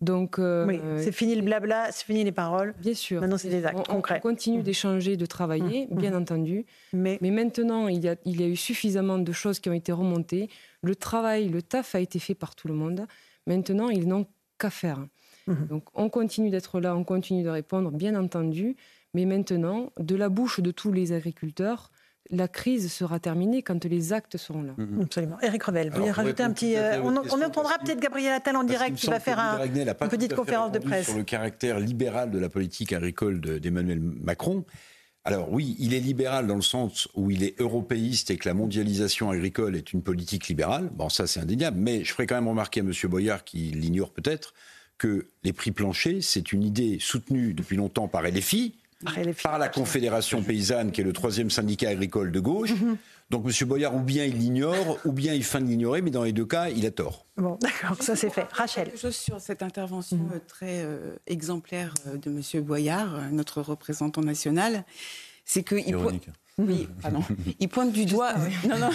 [0.00, 2.74] Donc, euh, oui, c'est fini le blabla, c'est fini les paroles.
[2.80, 3.20] Bien sûr.
[3.20, 4.18] Maintenant, c'est des actes concrets.
[4.18, 4.62] On continue mmh.
[4.62, 5.96] d'échanger, de travailler, mmh.
[5.96, 6.22] bien mmh.
[6.22, 6.66] entendu.
[6.92, 7.18] Mais...
[7.20, 9.92] Mais, maintenant, il y, a, il y a eu suffisamment de choses qui ont été
[9.92, 10.48] remontées.
[10.82, 13.06] Le travail, le taf a été fait par tout le monde.
[13.46, 14.26] Maintenant, ils n'ont
[14.58, 15.06] qu'à faire.
[15.46, 15.66] Mhm.
[15.68, 18.76] Donc on continue d'être là, on continue de répondre, bien entendu,
[19.14, 21.90] mais maintenant, de la bouche de tous les agriculteurs,
[22.30, 24.74] la crise sera terminée quand les actes seront là.
[24.76, 25.02] Mhm.
[25.02, 25.36] Absolument.
[25.42, 26.76] Eric Revel, vous voulez rajouter un petit.
[26.76, 30.78] Euh, on, entendra peut-être Gabriel Attal en direct qui va faire une petite conférence de
[30.78, 31.06] presse.
[31.06, 34.64] Sur le caractère libéral de la politique agricole d'Emmanuel Macron.
[35.24, 38.54] Alors oui, il est libéral dans le sens où il est européiste et que la
[38.54, 40.88] mondialisation agricole est une politique libérale.
[40.94, 41.78] Bon, ça c'est indéniable.
[41.80, 42.92] Mais je ferai quand même remarquer à M.
[43.04, 44.54] Boyard, qui l'ignore peut-être,
[44.98, 48.76] que les prix planchers, c'est une idée soutenue depuis longtemps par LFI,
[49.42, 52.72] par la Confédération paysanne, qui est le troisième syndicat agricole de gauche.
[52.72, 52.96] Mhm.
[53.28, 53.68] Donc M.
[53.68, 56.46] Boyard, ou bien il l'ignore, ou bien il feint de l'ignorer, mais dans les deux
[56.46, 57.26] cas, il a tort.
[57.36, 58.46] Bon, d'accord, ça c'est fait.
[58.52, 58.84] Rachel.
[58.84, 60.30] Quelque chose sur cette intervention mhm.
[60.34, 62.62] euh, très euh, exemplaire euh, de M.
[62.62, 64.84] Boyard, notre représentant national,
[65.44, 65.74] c'est que...
[65.74, 65.96] Il
[66.58, 67.22] oui, pardon.
[67.60, 68.32] Il pointe du doigt.
[68.66, 68.90] Non, non.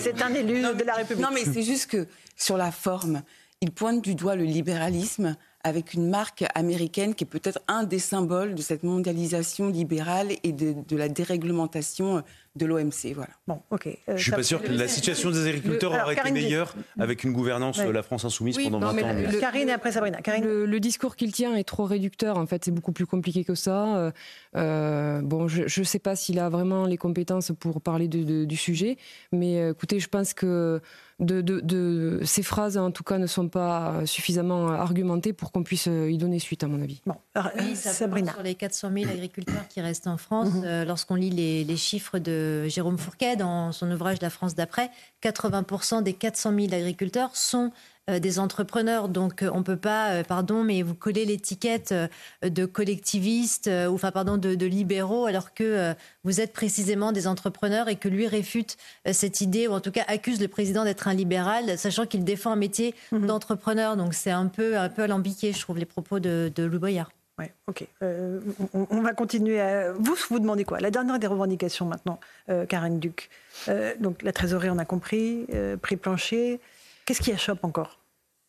[0.00, 1.24] C'est un élu de la République.
[1.24, 3.22] Non, mais c'est juste que sur la forme,
[3.60, 5.36] il pointe du doigt le libéralisme
[5.68, 10.52] avec une marque américaine qui est peut-être un des symboles de cette mondialisation libérale et
[10.52, 12.24] de, la déréglementation
[12.58, 13.14] de l'OMC.
[13.14, 13.30] Voilà.
[13.46, 13.86] Bon, ok.
[13.86, 17.24] Euh, je ne suis pas sûr que la situation des agriculteurs aurait été meilleure avec
[17.24, 19.14] une gouvernance de la France insoumise pendant 20 ans.
[19.14, 20.18] Le, Karine et après Sabrina.
[20.42, 22.36] Le, discours qu'il tient est trop réducteur.
[22.36, 23.96] En fait, c'est beaucoup plus compliqué que ça.
[23.96, 24.10] Euh,
[24.56, 28.98] euh, bon, je ne sais pas s'il a vraiment les compétences pour parler du sujet,
[29.32, 30.80] mais écoutez, je pense que
[31.20, 36.16] de, ces phrases, en tout cas, ne sont pas suffisamment argumentées pour qu'on puisse y
[36.16, 37.00] donner suite, à mon avis.
[37.06, 37.16] Bon,
[37.58, 38.32] oui, Sabrina.
[38.32, 40.84] Sur les 400 000 agriculteurs qui restent en France, mhm.
[40.84, 44.90] lorsqu'on lit les, les chiffres de Jérôme Fourquet dans son ouvrage La France d'après,
[45.22, 47.72] 80% des 400 000 agriculteurs sont
[48.08, 49.08] euh, des entrepreneurs.
[49.08, 51.94] Donc euh, on ne peut pas, euh, pardon, mais vous coller l'étiquette
[52.42, 55.94] de collectivistes ou enfin pardon de, libéraux alors que
[56.24, 58.76] vous êtes précisément des entrepreneurs et que lui réfute
[59.12, 62.52] cette idée ou en tout cas accuse le président d'être un libéral, sachant qu'il défend
[62.52, 63.26] un métier mhm.
[63.26, 63.96] d'entrepreneur.
[63.96, 67.10] Donc c'est un peu un peu alambiqué, je trouve, les propos de, de Louis Boyard.
[67.38, 67.86] Oui, ok.
[68.02, 68.40] Euh,
[68.72, 69.60] on, va continuer.
[69.60, 69.92] À...
[69.92, 70.80] Vous, vous demandez quoi?
[70.80, 72.18] La dernière des revendications maintenant,
[72.48, 73.30] euh, Karen Duc.
[73.68, 75.46] Euh, donc la trésorerie, on a compris.
[75.80, 76.60] prix plancher.
[77.04, 78.00] Qu'est-ce qui achoppe encore?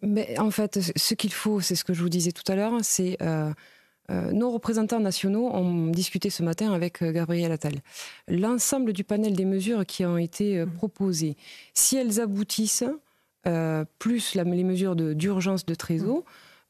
[0.01, 2.73] Mais En fait, ce qu'il faut, c'est ce que je vous disais tout à l'heure,
[2.81, 3.17] c'est.
[4.09, 7.75] nos représentants nationaux ont discuté ce matin avec Gabriel Attal.
[8.27, 10.71] L'ensemble du panel des mesures qui ont été mmh.
[10.71, 11.37] proposées,
[11.75, 12.85] si elles aboutissent,
[13.99, 16.23] plus les mesures d'urgence de, trésor, mmh.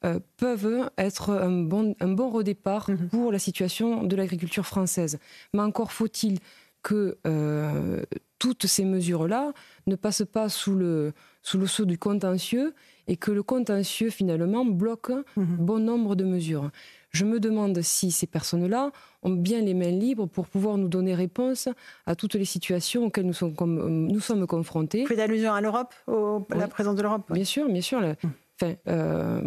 [0.05, 3.09] Euh, peuvent être un bon, un bon redépart mhm.
[3.09, 5.19] pour la situation de l'agriculture française.
[5.53, 6.39] Mais encore faut-il
[6.83, 8.01] que euh,
[8.39, 9.51] toutes ces mesures-là
[9.87, 12.73] ne passent pas sous le, sous le sceau du contentieux
[13.07, 15.57] et que le contentieux finalement bloque mhm.
[15.59, 16.71] bon nombre de mesures.
[17.11, 18.91] Je me demande si ces personnes-là
[19.23, 21.67] ont bien les mains libres pour pouvoir nous donner réponse
[22.05, 23.53] à toutes les situations auxquelles nous sommes,
[24.07, 25.01] nous sommes confrontés.
[25.01, 27.99] Vous faites allusion à l'Europe, à la présence de l'Europe Bien sûr, bien sûr.
[28.61, 29.41] Enfin, euh,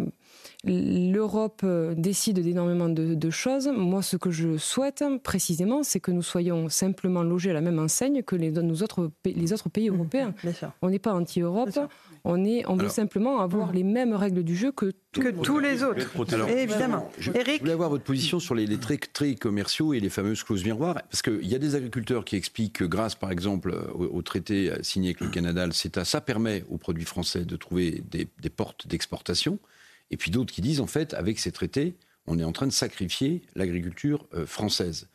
[0.65, 3.67] L'Europe euh, décide d'énormément de, choses.
[3.67, 7.79] Moi, ce que je souhaite précisément, c'est que nous soyons simplement logés à la même
[7.79, 10.33] enseigne que les, autres, les autres pays mmh, européens.
[10.81, 11.77] on n'est pas anti-Europe.
[12.23, 13.75] On, est, on veut simplement avoir mmh.
[13.75, 16.07] les mêmes règles du jeu que, que tous les autres.
[16.47, 17.11] évidemment.
[17.19, 21.01] Je, voulais avoir votre position sur les, traits, commerciaux et les fameuses clauses miroirs.
[21.09, 25.09] Parce qu'il y a des agriculteurs qui expliquent que grâce, par exemple, au, traité signé
[25.09, 29.59] avec le Canada, le CETA, ça permet aux produits français de trouver des portes d'exportation.
[30.11, 31.95] Et puis d'autres qui disent, en fait, avec ces traités,
[32.27, 35.09] on est en train de sacrifier l'agriculture euh, française.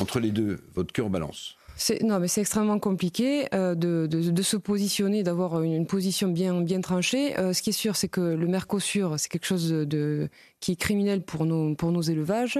[0.00, 1.56] Entre les deux, votre cœur balance.
[2.02, 7.38] Non, mais c'est extrêmement compliqué euh, de, se positionner, d'avoir une, position bien, bien tranchée.
[7.38, 10.28] Euh, ce qui est sûr, c'est que le Mercosur, c'est quelque chose de,
[10.60, 12.58] qui est criminel pour nos, pour nos élevages.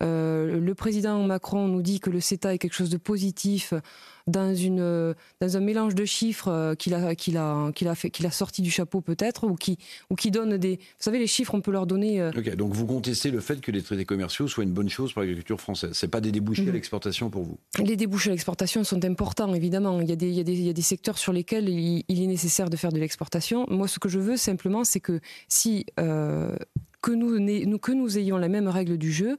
[0.00, 3.74] Le président Macron nous dit que le CETA est quelque chose de positif
[4.26, 8.10] dans, une, dans un mélange de chiffres euh, qu'il a, qu'il a, qu'il a, fait,
[8.10, 9.78] qu'il a sorti du chapeau peut-être, ou qui,
[10.10, 10.76] ou qui donne des...
[10.76, 12.20] Vous savez, les chiffres, on peut leur donner...
[12.20, 15.12] Euh, ok, donc vous contestez le fait que les traités commerciaux soient une bonne chose
[15.12, 15.92] pour l'agriculture française.
[15.92, 16.72] Ce pas des débouchés à mhm.
[16.72, 20.00] l'exportation pour vous Les débouchés à l'exportation sont importants, évidemment.
[20.00, 21.68] Il y a des, il y a des, il y a des secteurs sur lesquels
[21.68, 23.66] il, est nécessaire de faire de l'exportation.
[23.68, 25.86] Moi, ce que je veux simplement, c'est que si...
[25.98, 26.54] Euh,
[27.02, 29.36] que nous, que nous ayons la même règle du jeu,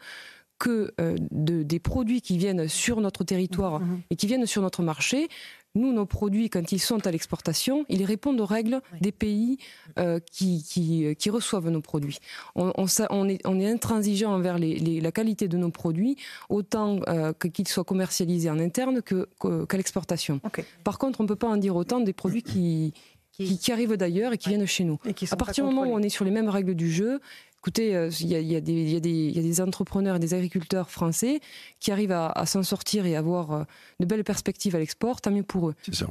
[0.59, 4.01] que euh, de, des produits qui viennent sur notre territoire mhm.
[4.09, 5.27] et qui viennent sur notre marché,
[5.75, 9.57] nous, nos produits, quand ils sont à l'exportation, ils répondent aux règles des pays
[9.99, 12.17] euh, qui, qui, reçoivent nos produits.
[12.55, 16.15] On, on, est, on est, intransigeant envers les, la qualité de nos produits,
[16.47, 20.39] autant euh, qu'ils soient commercialisés en interne qu'à l'exportation.
[20.85, 22.93] Par contre, on ne peut pas en dire autant des produits qui,
[23.33, 24.97] qui, arrivent d'ailleurs et qui viennent chez nous.
[25.31, 27.19] À partir du moment où on est sur les mêmes règles du jeu,
[27.65, 31.39] Écoutez, il y, a, des entrepreneurs et des agriculteurs français
[31.79, 33.63] qui arrivent à, s'en sortir et à avoir euh,
[33.99, 35.75] de belles perspectives à l'export, tant mieux pour eux.
[35.81, 36.05] C'est ça.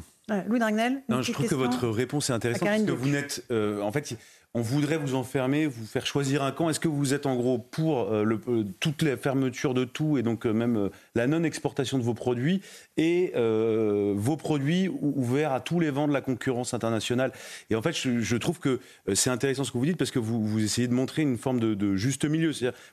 [0.49, 3.81] Louis Dragnel Non, je trouve que votre réponse est intéressante parce que vous n'êtes, euh,
[3.83, 4.17] en fait,
[4.57, 6.71] on voudrait vous enfermer, vous faire choisir un camp.
[6.71, 10.23] Est-ce que vous êtes en gros pour euh, euh, toutes les fermetures de tout et
[10.23, 12.63] donc euh, même la non-exportation de vos produits
[12.97, 17.33] et vos produits ouverts à tous les vents de la concurrence internationale?
[17.71, 18.81] Et en fait, je, trouve que
[19.15, 21.97] c'est intéressant ce que vous dites parce que vous, essayez de montrer une forme de,
[21.97, 22.53] juste milieu.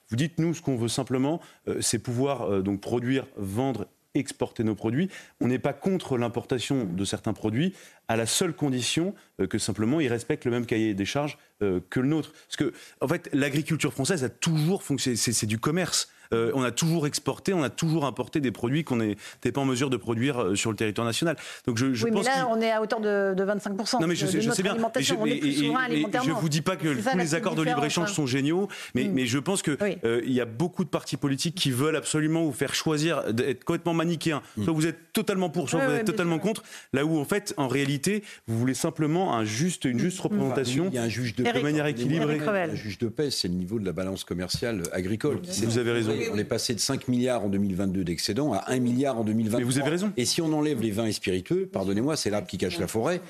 [0.10, 1.42] Vous dites nous, ce qu'on veut simplement,
[1.80, 5.10] c'est pouvoir donc produire, vendre exporter nos produits.
[5.40, 7.74] On n'est pas contre l'importation de certains produits
[8.08, 11.80] à la seule condition euh, que simplement ils respectent le même cahier des charges euh,
[11.90, 12.32] que le nôtre.
[12.32, 16.10] Parce que, en fait, l'agriculture française a toujours fonctionné, c'est du commerce.
[16.34, 19.66] Euh, on a toujours exporté, on a toujours importé des produits qu'on n'était pas en
[19.66, 21.36] mesure de produire euh, sur le territoire national.
[21.68, 24.02] Donc je, je oui, mais là, on est à hauteur de, 25%.
[24.02, 24.76] Non, mais je, sais, je sais bien.
[24.76, 29.06] Mais je, ne vous dis pas que tous les accords de libre-échange sont géniaux, mais,
[29.06, 29.12] mm.
[29.14, 32.44] mais je pense qu'il euh, il y a beaucoup de partis politiques qui veulent absolument
[32.44, 34.42] vous faire choisir d'être complètement manichéen.
[34.58, 34.64] Mm.
[34.64, 36.64] Soit vous êtes totalement pour, soit vous êtes totalement contre.
[36.94, 40.24] Là où, en fait, en réalité, vous voulez simplement un juste, une juste mm.
[40.24, 42.40] représentation il y a un juge de, de manière équilibrée.
[42.40, 45.42] Un juge de paix, c'est le niveau de la balance commerciale agricole.
[45.64, 46.14] Vous avez raison.
[46.32, 49.60] On est passé de 5 milliards en 2022 d'excédent à 1 milliard en 2023.
[49.60, 50.12] Mais vous avez raison.
[50.18, 53.22] Et si on enlève les vins et spiritueux, pardonnez-moi, c'est l'arbre qui cache la forêt.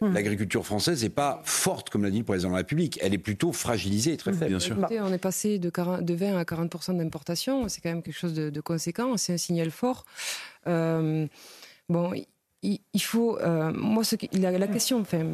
[0.00, 0.12] Hum.
[0.12, 2.98] L'agriculture française n'est pas forte, comme l'a dit le président de la République.
[3.02, 4.50] Elle est plutôt fragilisée, très faible.
[4.50, 4.76] Bien sûr.
[4.78, 7.68] On est passé de, 20 à 40% d'importation.
[7.68, 9.16] C'est quand même quelque chose de, conséquent.
[9.16, 10.04] C'est un signal fort.
[10.66, 11.26] Euh,
[11.88, 12.12] bon,
[12.62, 13.38] il, faut.
[13.38, 15.24] Euh, moi, ce, la, la, question, enfin,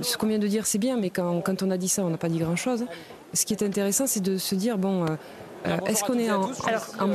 [0.00, 2.10] ce qu'on vient de dire, c'est bien, mais quand, quand, on a dit ça, on
[2.10, 2.86] n'a pas dit grand-chose.
[3.32, 5.04] Ce qui est intéressant, c'est de se dire bon.
[5.04, 5.16] Euh,
[5.86, 6.48] est-ce qu'on est en,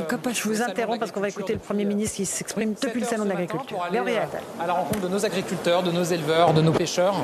[0.08, 3.06] capacité Je vous interromps parce qu'on va écouter le Premier ministre qui s'exprime depuis le
[3.06, 3.78] Salon de l'Agriculture.
[3.92, 4.28] Gabriel.
[4.60, 7.14] À la rencontre de nos agriculteurs, de nos éleveurs, de nos pêcheurs,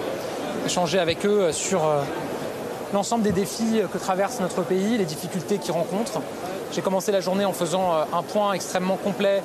[0.66, 2.02] échanger avec eux sur euh,
[2.92, 6.20] l'ensemble des défis que traverse notre pays, les difficultés qu'ils rencontrent.
[6.72, 9.42] J'ai commencé la journée en faisant euh, un point extrêmement complet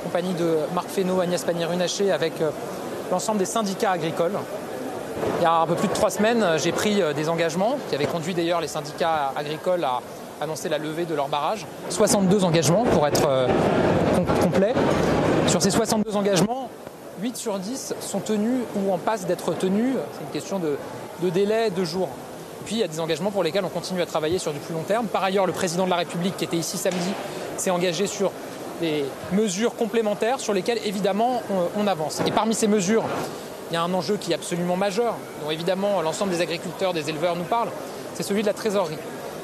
[0.00, 2.34] en compagnie de Marc Fesneau, Agnès Pannier-Runacher avec
[3.10, 4.38] l'ensemble des syndicats agricoles.
[5.40, 8.06] Il y a un peu plus de trois semaines, j'ai pris des engagements qui avaient
[8.06, 10.00] conduit d'ailleurs les syndicats agricoles à
[10.40, 11.66] annoncer la levée de leur barrage.
[11.90, 13.48] 62 engagements pour être euh,
[14.42, 14.74] complet.
[15.46, 16.68] Sur ces 62 engagements,
[17.20, 19.94] 8 sur 10 sont tenus ou en passe d'être tenus.
[20.12, 22.08] C'est une question de, délai, de jours.
[22.64, 24.74] Puis il y a des engagements pour lesquels on continue à travailler sur du plus
[24.74, 25.06] long terme.
[25.06, 27.12] Par ailleurs, le président de la République qui était ici samedi
[27.56, 28.32] s'est engagé sur
[28.80, 31.42] des mesures complémentaires sur lesquelles évidemment
[31.78, 32.20] on, avance.
[32.26, 33.04] Et parmi ces mesures,
[33.70, 37.08] il y a un enjeu qui est absolument majeur, dont évidemment l'ensemble des agriculteurs, des
[37.08, 37.70] éleveurs nous parlent,
[38.14, 38.98] c'est celui de la trésorerie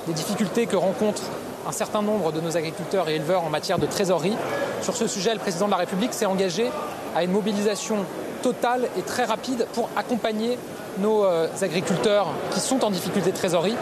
[0.07, 1.22] des difficultés que rencontrent
[1.66, 4.36] un certain nombre de nos agriculteurs et éleveurs en matière de trésorerie.
[4.82, 6.70] Sur ce sujet, le président de la République s'est engagé
[7.14, 7.98] à une mobilisation
[8.42, 10.59] totale et très rapide pour accompagner
[10.98, 13.76] nos euh, agriculteurs qui sont en difficulté de trésorerie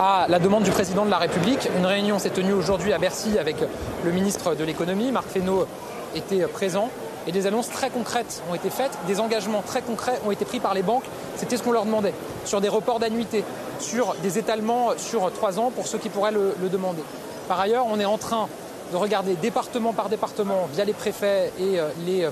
[0.00, 1.68] à la demande du président de la République.
[1.76, 3.56] Une réunion s'est tenue aujourd'hui à Bercy avec
[4.04, 5.66] le ministre de l'économie, Marc Fesneau
[6.14, 6.88] était présent
[7.26, 10.60] et des annonces très concrètes ont été faites, des engagements très concrets ont été pris
[10.60, 11.04] par les banques.
[11.36, 12.14] C'était ce qu'on leur demandait
[12.44, 13.44] sur des reports d'annuité,
[13.82, 17.02] sur des étalements sur trois ans pour ceux qui pourraient le, demander.
[17.48, 18.48] Par ailleurs, on est en train
[18.92, 22.28] de regarder département par département, via les préfets et euh, les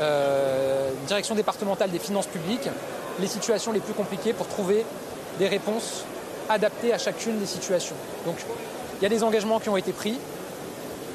[0.00, 2.68] euh, directions départementales des finances publiques,
[3.20, 4.84] les situations les plus compliquées pour trouver
[5.38, 6.04] des réponses
[6.48, 7.94] adaptées à chacune des situations.
[8.26, 8.36] Donc,
[9.00, 10.18] il y a des engagements qui ont été pris,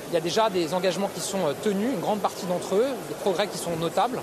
[0.10, 2.88] il y a déjà des engagements qui sont euh, tenus, une grande partie d'entre eux,
[3.10, 4.22] des progrès qui sont notables.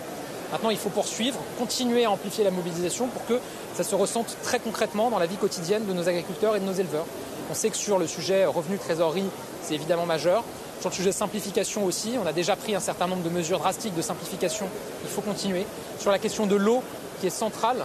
[0.53, 3.41] Maintenant, il faut poursuivre, continuer à amplifier la mobilisation pour que
[3.75, 6.72] ça se ressente très concrètement dans la vie quotidienne de nos agriculteurs et de nos
[6.72, 7.07] éleveurs.
[7.51, 9.29] On sait que sur le sujet revenu trésorerie,
[9.62, 10.45] c'est évidemment majeur.
[10.81, 13.95] Sur le sujet simplification aussi, on a déjà pris un certain nombre de mesures drastiques
[13.95, 14.66] de simplification.
[15.03, 15.66] Il faut continuer.
[15.99, 16.83] Sur la question de l'eau,
[17.20, 17.85] qui est centrale,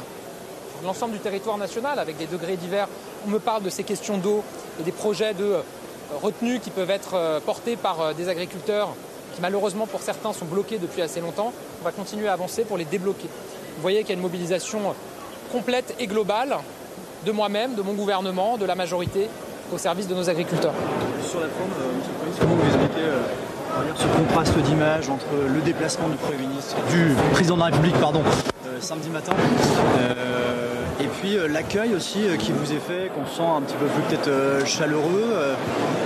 [0.83, 2.87] l'ensemble du territoire national, avec des degrés divers,
[3.25, 4.43] on me parle de ces questions d'eau
[4.79, 5.57] et des projets de
[6.21, 8.89] retenues qui peuvent être euh, portés par euh, des agriculteurs
[9.35, 11.53] qui malheureusement pour certains sont bloqués depuis assez longtemps.
[11.81, 13.27] On va continuer à avancer pour les débloquer.
[13.75, 14.95] Vous voyez qu'il y a une mobilisation
[15.51, 16.57] complète et globale
[17.25, 19.29] de moi-même, de mon gouvernement, de la majorité
[19.73, 20.73] au service de nos agriculteurs.
[21.27, 23.05] Sur la forme, euh, comment vous expliquez
[23.95, 28.23] ce contraste d'image entre le déplacement du Premier ministre, du président de la République, pardon,
[28.79, 29.33] samedi matin,
[31.01, 33.85] et puis euh, l'accueil aussi euh, qui vous est fait, qu'on sent un petit peu
[33.85, 35.33] plus peut-être euh, chaleureux.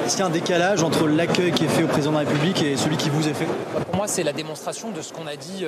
[0.05, 2.29] Est-ce qu'il y a un décalage entre l'accueil qui est fait au président de la
[2.29, 3.47] République et celui qui vous est fait?
[3.85, 5.65] Pour moi, c'est la démonstration de ce qu'on a dit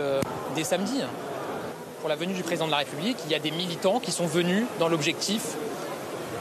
[0.56, 1.02] dès samedi.
[2.00, 4.28] Pour la venue du président de la République, il y a des militants qui sont
[4.28, 5.56] venus dans l'objectif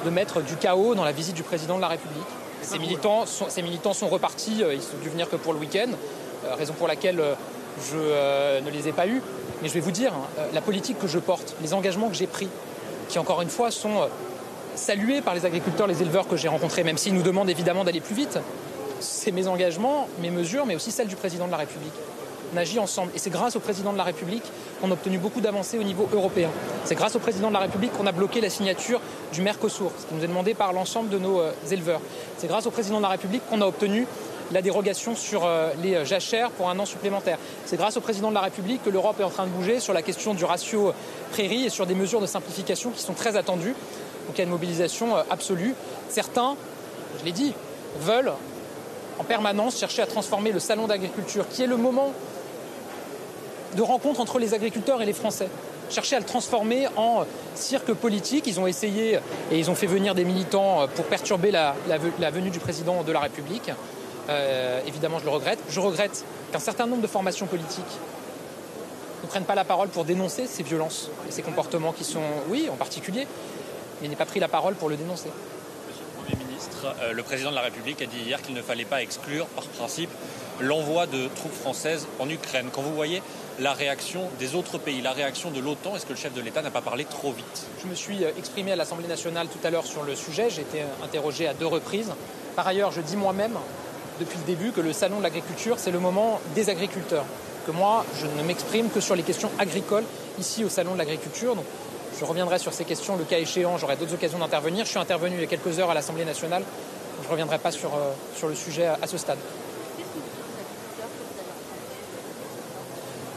[0.04, 2.26] de mettre du chaos dans la visite du président de la République.
[2.62, 5.90] Ces militants sont, ces militants sont repartis, ils sont dû venir que pour le week-end,
[6.56, 7.22] raison pour laquelle
[7.90, 9.22] je ne les ai pas eus.
[9.62, 12.26] Mais je vais vous dire, hein, la politique que je porte, les engagements que j'ai
[12.26, 12.48] pris,
[13.08, 14.06] qui encore une fois sont euh,
[14.74, 18.00] salués par les agriculteurs, les éleveurs que j'ai rencontrés, même s'ils nous demandent évidemment d'aller
[18.00, 18.38] plus vite.
[19.00, 21.92] C'est mes engagements, mes mesures, mais aussi celles du président de la République.
[22.56, 23.12] Agit ensemble.
[23.14, 24.42] Et c'est grâce au président de la République
[24.80, 26.50] qu'on a obtenu beaucoup d'avancées au niveau européen.
[26.84, 29.00] C'est grâce au président de la République qu'on a bloqué la signature
[29.32, 32.00] du Mercosur, ce qui nous est demandé par l'ensemble de nos euh, éleveurs.
[32.38, 34.06] C'est grâce au président de la République qu'on a obtenu
[34.52, 37.38] la dérogation sur euh, les euh, jachères pour un an supplémentaire.
[37.64, 39.94] C'est grâce au président de la République que l'Europe est en train de bouger sur
[39.94, 40.92] la question du ratio
[41.32, 43.74] prairie et sur des mesures de simplification qui sont très attendues.
[44.26, 45.74] Donc il y a une mobilisation absolue.
[46.08, 46.56] Certains,
[47.20, 47.52] je l'ai dit,
[48.00, 48.32] veulent
[49.18, 52.12] en permanence chercher à transformer le salon d'agriculture, qui est le moment
[53.76, 55.48] de rencontre entre les agriculteurs et les Français.
[55.90, 58.46] Chercher à le transformer en cirque politique.
[58.46, 59.18] Ils ont essayé
[59.50, 61.74] et ils ont fait venir des militants pour perturber la,
[62.30, 63.70] venue du président de la République.
[64.30, 65.58] Euh, évidemment, je le regrette.
[65.68, 67.84] Je regrette qu'un certain nombre de formations politiques
[69.22, 72.68] ne prennent pas la parole pour dénoncer ces violences et ces comportements qui sont, oui,
[72.72, 73.26] en particulier,
[74.00, 75.30] mais n'aient pas pris la parole pour le dénoncer.
[76.84, 79.64] Euh, le président de la République a dit hier qu'il ne fallait pas exclure, par
[79.64, 80.10] principe,
[80.60, 82.68] l'envoi de troupes françaises en Ukraine.
[82.72, 83.22] Quand vous voyez
[83.60, 86.62] la réaction des autres pays, la réaction de l'OTAN, est-ce que le chef de l'État
[86.62, 87.66] n'a pas parlé trop vite?
[87.82, 90.50] Je me suis euh, exprimé à l'Assemblée nationale tout à l'heure sur le sujet.
[90.50, 92.12] J'ai été interrogé à deux reprises.
[92.56, 93.56] Par ailleurs, je dis moi-même,
[94.20, 97.24] depuis le début, que le salon de l'agriculture, c'est le moment des agriculteurs.
[97.66, 100.04] Que moi, je ne m'exprime que sur les questions agricoles
[100.38, 101.56] ici au salon de l'agriculture.
[101.56, 101.64] Donc,
[102.18, 104.84] je reviendrai sur ces questions le cas échéant, j'aurai d'autres occasions d'intervenir.
[104.84, 106.62] Je suis intervenu il y a quelques heures à l'Assemblée nationale.
[107.20, 109.38] Je ne reviendrai pas sur, euh, sur le sujet à, ce stade.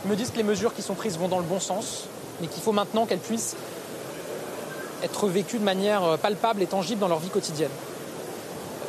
[0.06, 2.06] Ils me disent que les mesures qui sont prises vont dans le bon sens,
[2.42, 3.56] mais qu'il faut maintenant qu'elles puissent
[5.04, 7.72] être vécues de manière euh, palpable et tangible dans leur vie quotidienne.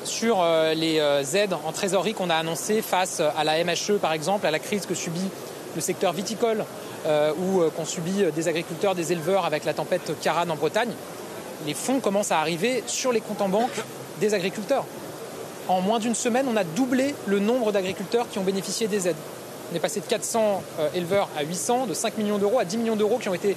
[0.04, 0.96] Sur euh, les
[1.36, 4.86] aides en trésorerie qu'on a annoncées face à la MHE, par exemple, à la crise
[4.86, 5.28] que subit
[5.74, 6.64] le secteur viticole,
[7.06, 10.90] euh, ou euh, qu'ont subi des agriculteurs, des éleveurs avec la tempête Karan en Bretagne,
[11.64, 13.84] les fonds commencent à arriver sur les comptes en banque
[14.20, 14.84] des agriculteurs.
[15.68, 19.16] En moins d'une semaine, on a doublé le nombre d'agriculteurs qui ont bénéficié des aides.
[19.72, 22.78] On est passé de 400 euh, éleveurs à 800, de 5 millions d'euros à 10
[22.78, 23.56] millions d'euros qui ont été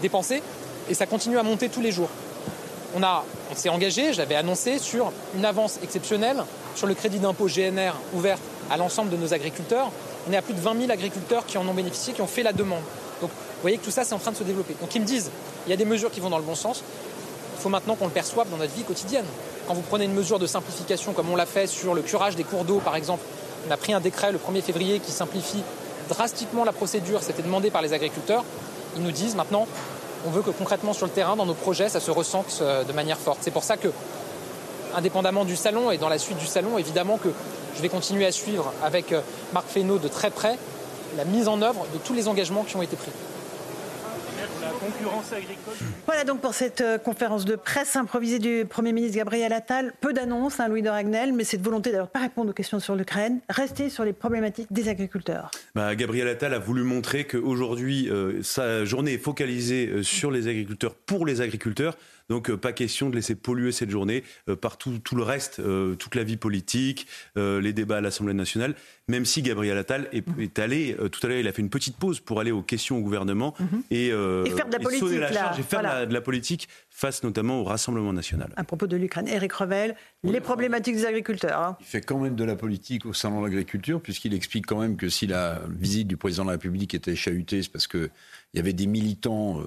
[0.00, 0.42] dépensés,
[0.88, 2.08] et ça continue à monter tous les jours.
[2.96, 6.42] On, on s'est engagé, j'avais annoncé, sur une avance exceptionnelle
[6.74, 8.38] sur le crédit d'impôt GNR ouvert
[8.70, 9.90] à l'ensemble de nos agriculteurs.
[10.28, 12.42] On est à plus de 20 000 agriculteurs qui en ont bénéficié, qui ont fait
[12.42, 12.82] la demande.
[13.20, 14.74] Donc vous voyez que tout ça, c'est en train de se développer.
[14.80, 15.30] Donc ils me disent,
[15.66, 16.82] il y a des mesures qui vont dans le bon sens.
[17.56, 19.24] Il faut maintenant qu'on le perçoive dans notre vie quotidienne.
[19.66, 22.44] Quand vous prenez une mesure de simplification, comme on l'a fait sur le curage des
[22.44, 23.24] cours d'eau, par exemple,
[23.66, 25.62] on a pris un décret le 1er février qui simplifie
[26.08, 28.44] drastiquement la procédure, c'était demandé par les agriculteurs.
[28.96, 29.66] Ils nous disent maintenant,
[30.26, 32.92] on veut que concrètement sur le terrain, dans nos projets, ça se ressente euh, de
[32.92, 33.38] manière forte.
[33.40, 33.88] C'est pour ça que,
[34.94, 37.30] indépendamment du salon et dans la suite du salon, évidemment que
[37.76, 39.20] je vais continuer à suivre avec euh,
[39.52, 40.58] Marc Fesneau de très près
[41.16, 43.10] la mise en œuvre de tous les engagements qui ont été pris.
[46.06, 49.92] Voilà donc pour cette euh, conférence de presse improvisée du Premier ministre Gabriel Attal.
[50.00, 52.94] Peu d'annonces, hein, Louis de Ragnel, mais cette volonté d'ailleurs pas répondre aux questions sur
[52.94, 55.50] l'Ukraine, rester sur les problématiques des agriculteurs.
[55.74, 60.94] Bah, Gabriel Attal a voulu montrer qu'aujourd'hui, euh, sa journée est focalisée sur les agriculteurs,
[60.94, 61.96] pour les agriculteurs.
[62.28, 65.94] Donc euh, pas question de laisser polluer cette journée euh, par tout, le reste, euh,
[65.94, 67.06] toute la vie politique,
[67.36, 68.74] les débats à l'Assemblée nationale,
[69.08, 70.48] même si Gabriel Attal est, mhm.
[70.56, 73.00] allé, tout à l'heure il a fait une petite pause pour aller aux questions au
[73.00, 73.82] gouvernement mhm.
[73.90, 77.64] et, faire de la politique, la charge et faire de, la, politique face notamment au
[77.64, 78.52] Rassemblement national.
[78.56, 81.60] À propos de l'Ukraine, Eric Revel, les problématiques des agriculteurs.
[81.60, 81.76] Hein.
[81.80, 84.96] Il fait quand même de la politique au salon de l'agriculture puisqu'il explique quand même
[84.96, 88.10] que si la visite du président de la République était chahutée, c'est parce que
[88.54, 89.64] il y avait des militants euh,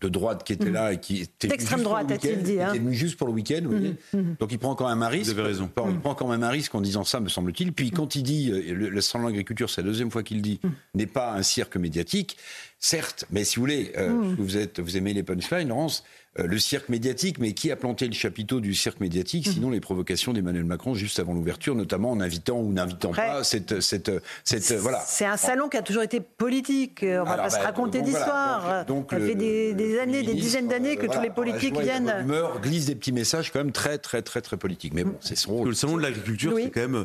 [0.00, 0.72] de droite qui étaient mhm.
[0.72, 2.72] là et qui étaient d'extrême droite, a-t-il dit, hein.
[2.90, 3.62] juste pour le week-end.
[3.64, 3.96] Mhm.
[4.14, 4.36] Mhm.
[4.40, 5.32] Donc il prend quand même un risque.
[5.32, 5.70] Vous avez raison.
[5.88, 7.74] Il prend quand même un risque en disant ça, me semble-t-il.
[7.74, 10.40] Puis quand il dit euh, le, le salon de l'agriculture, c'est la deuxième fois qu'il
[10.40, 10.58] dit,
[10.94, 12.38] n'est pas un cirque médiatique.
[12.78, 16.02] Certes, mais si vous voulez, euh, vous êtes, vous aimez les punchlines, Laurence.
[16.38, 19.52] Euh, le cirque médiatique, mais qui a planté le chapiteau du cirque médiatique, mhm.
[19.52, 23.80] sinon les provocations d'Emmanuel Macron juste avant l'ouverture, notamment en invitant ou n'invitant pas cette,
[23.80, 24.12] cette,
[24.44, 25.02] cette voilà.
[25.04, 27.00] C'est un salon qui a toujours été politique.
[27.04, 28.86] On va pas se bah, raconter d'histoire.
[28.86, 32.14] ça fait des, années, des dizaines d'années que tous les politiques viennent.
[32.20, 34.94] Humeur, glisse des petits messages quand même très, très, très, très politiques.
[34.94, 37.04] Mais bon, c'est son Le salon de l'agriculture, c'est quand même euh,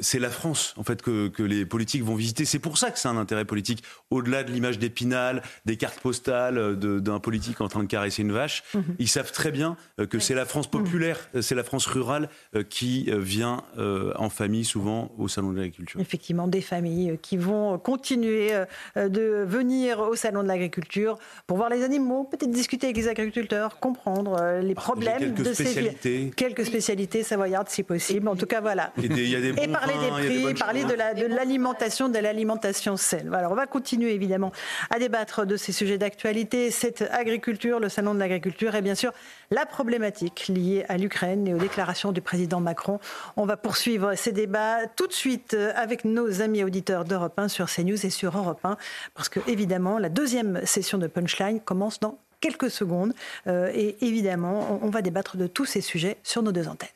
[0.00, 2.44] c'est la France en fait que, que, les politiques vont visiter.
[2.44, 6.58] C'est pour ça que c'est un intérêt politique, au-delà de l'image d'Épinal, des cartes postales
[6.58, 8.64] euh, d'un politique en train de caresser une vache.
[8.74, 8.82] Mhm.
[8.98, 11.42] Ils savent très bien euh, que c'est la France populaire, mhm.
[11.42, 12.28] c'est la France rurale
[12.68, 16.00] qui vient en famille souvent au salon de l'agriculture.
[16.00, 18.50] Effectivement, des familles qui vont continuer
[18.96, 23.78] de venir au salon de l'agriculture pour voir les animaux, peut-être discuter avec les agriculteurs,
[23.78, 28.28] comprendre les problèmes de ces quelques spécialités savoyardes si possible.
[28.28, 28.92] En tout cas, voilà.
[28.96, 33.32] Il y a des parler des prix, parler de l'alimentation, de l'alimentation saine.
[33.34, 34.52] Alors on va continuer évidemment
[34.90, 39.12] à débattre de ces sujets d'actualité, cette agriculture, le salon de l'agriculture et bien sûr
[39.50, 42.98] la problématique liée à l'Ukraine et aux déclarations du président Macron.
[43.36, 47.66] On va poursuivre ces débats tout de suite avec nos amis auditeurs d'Europe 1 sur
[47.66, 48.76] CNews et sur Europe 1
[49.14, 53.14] parce que évidemment la deuxième session de Punchline commence dans quelques secondes
[53.46, 56.88] euh, et évidemment on va débattre de tous ces sujets sur nos deux antennes.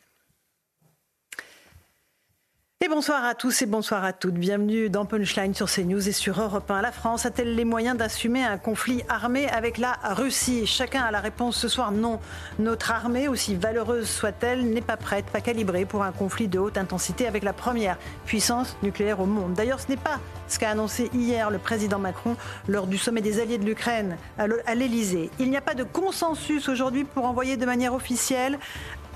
[2.82, 4.36] Et bonsoir à tous et bonsoir à toutes.
[4.36, 6.80] Bienvenue dans Punchline sur CNews et sur Europe 1.
[6.80, 10.64] La France a-t-elle les moyens d'assumer un conflit armé avec la Russie?
[10.64, 12.20] Chacun a la réponse ce soir non.
[12.58, 16.78] Notre armée, aussi valeureuse soit-elle, n'est pas prête, pas calibrée pour un conflit de haute
[16.78, 19.52] intensité avec la première puissance nucléaire au monde.
[19.52, 20.18] D'ailleurs, ce n'est pas
[20.48, 22.34] ce qu'a annoncé hier le président Macron
[22.66, 25.28] lors du sommet des alliés de l'Ukraine à l'Elysée.
[25.38, 28.58] Il n'y a pas de consensus aujourd'hui pour envoyer de manière officielle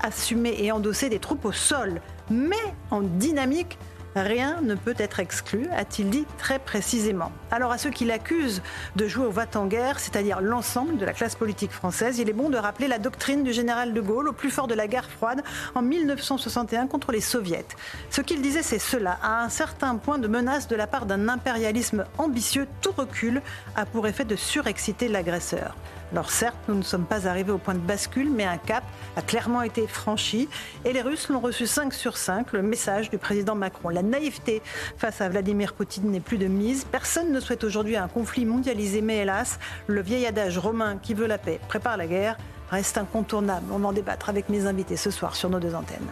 [0.01, 2.01] assumer et endosser des troupes au sol.
[2.29, 2.55] Mais
[2.91, 3.77] en dynamique,
[4.15, 7.33] Rien ne peut être exclu, a-t-il dit très précisément.
[7.51, 8.61] Alors à ceux qui l'accusent
[8.95, 12.57] de jouer au va-t-en-guerre, c'est-à-dire l'ensemble de la classe politique française, il est bon de
[12.57, 15.43] rappeler la doctrine du général de Gaulle au plus fort de la guerre froide
[15.75, 17.65] en 1961 contre les soviets.
[18.09, 19.19] Ce qu'il disait, c'est cela.
[19.21, 23.41] À un certain point de menace de la part d'un impérialisme ambitieux, tout recul
[23.75, 25.75] a pour effet de surexciter l'agresseur.
[26.11, 28.83] Alors certes, nous ne sommes pas arrivés au point de bascule, mais un cap
[29.15, 30.47] a clairement été franchi
[30.85, 33.89] et les Russes l'ont reçu 5 sur 5, le message du président Macron.
[33.89, 34.61] La naïveté
[34.97, 36.85] face à Vladimir Poutine n'est plus de mise.
[36.85, 41.27] Personne ne souhaite aujourd'hui un conflit mondialisé, mais hélas, le vieil adage romain qui veut
[41.27, 42.37] la paix prépare la guerre
[42.69, 43.65] reste incontournable.
[43.71, 46.07] On va en débattre avec mes invités ce soir sur nos deux antennes.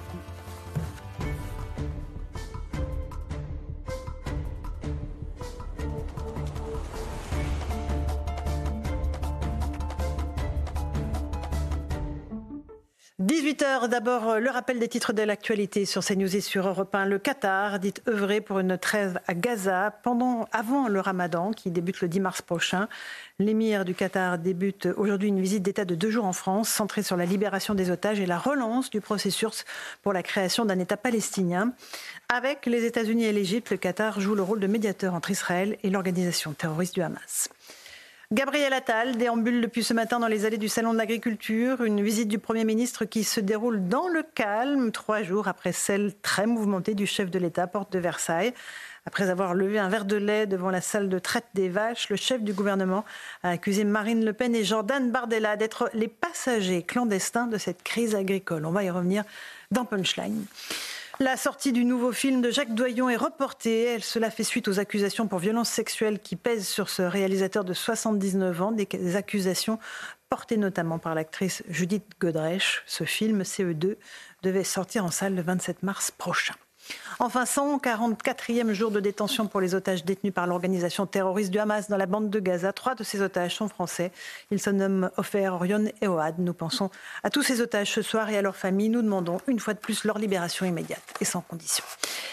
[13.22, 17.06] 18h, d'abord euh, le rappel des titres de l'actualité sur CNews et sur Europe 1.
[17.06, 19.94] Le Qatar dit œuvrer pour une trêve à Gaza
[20.52, 22.88] avant le ramadan qui débute le 10 mars prochain.
[23.38, 27.16] L'émir du Qatar débute aujourd'hui une visite d'État de deux jours en France, centrée sur
[27.16, 29.64] la libération des otages et la relance du processus
[30.02, 31.72] pour la création d'un État palestinien.
[32.30, 35.92] Avec les États-Unis et l'Égypte, le Qatar joue le rôle de médiateur entre Israël et
[35.92, 37.50] l'organisation terroriste du Hamas.
[38.34, 42.28] Gabriel Attal déambule depuis ce matin dans les allées du Salon de l'Agriculture, une visite
[42.28, 46.96] du Premier ministre qui se déroule dans le calme, trois jours après celle très mouvementée
[46.96, 48.56] du chef de l'État, porte de Versailles.
[49.06, 52.16] Après avoir levé un verre de lait devant la salle de traite des vaches, le
[52.16, 53.06] chef du gouvernement
[53.44, 58.16] a accusé Marine Le Pen et Jordan Bardella d'être les passagers clandestins de cette crise
[58.16, 58.66] agricole.
[58.66, 59.26] On va y revenir
[59.70, 60.44] dans Punchline.
[61.20, 64.00] La sortie du nouveau film de Jacques Doyon est reportée.
[64.00, 68.62] Cela fait suite aux accusations pour violences sexuelles qui pèsent sur ce réalisateur de 79
[68.64, 69.78] ans, des accusations
[70.30, 72.82] portées notamment par l'actrice Judith Godrèche.
[72.88, 73.98] Ce film, CE2,
[74.42, 76.56] devait sortir en salle le 27 mars prochain.
[77.20, 81.98] Enfin, 144e jour de détention pour les otages détenus par l'organisation terroriste du Hamas dans
[81.98, 82.74] la bande de Gaza.
[82.74, 84.12] Trois de ces otages sont français.
[84.52, 86.36] Ils se nomment Ofer, Orion et Oad.
[86.40, 86.90] Nous pensons
[87.24, 88.90] à tous ces otages ce soir et à leurs familles.
[88.90, 91.84] Nous demandons une fois de plus leur libération immédiate et sans condition.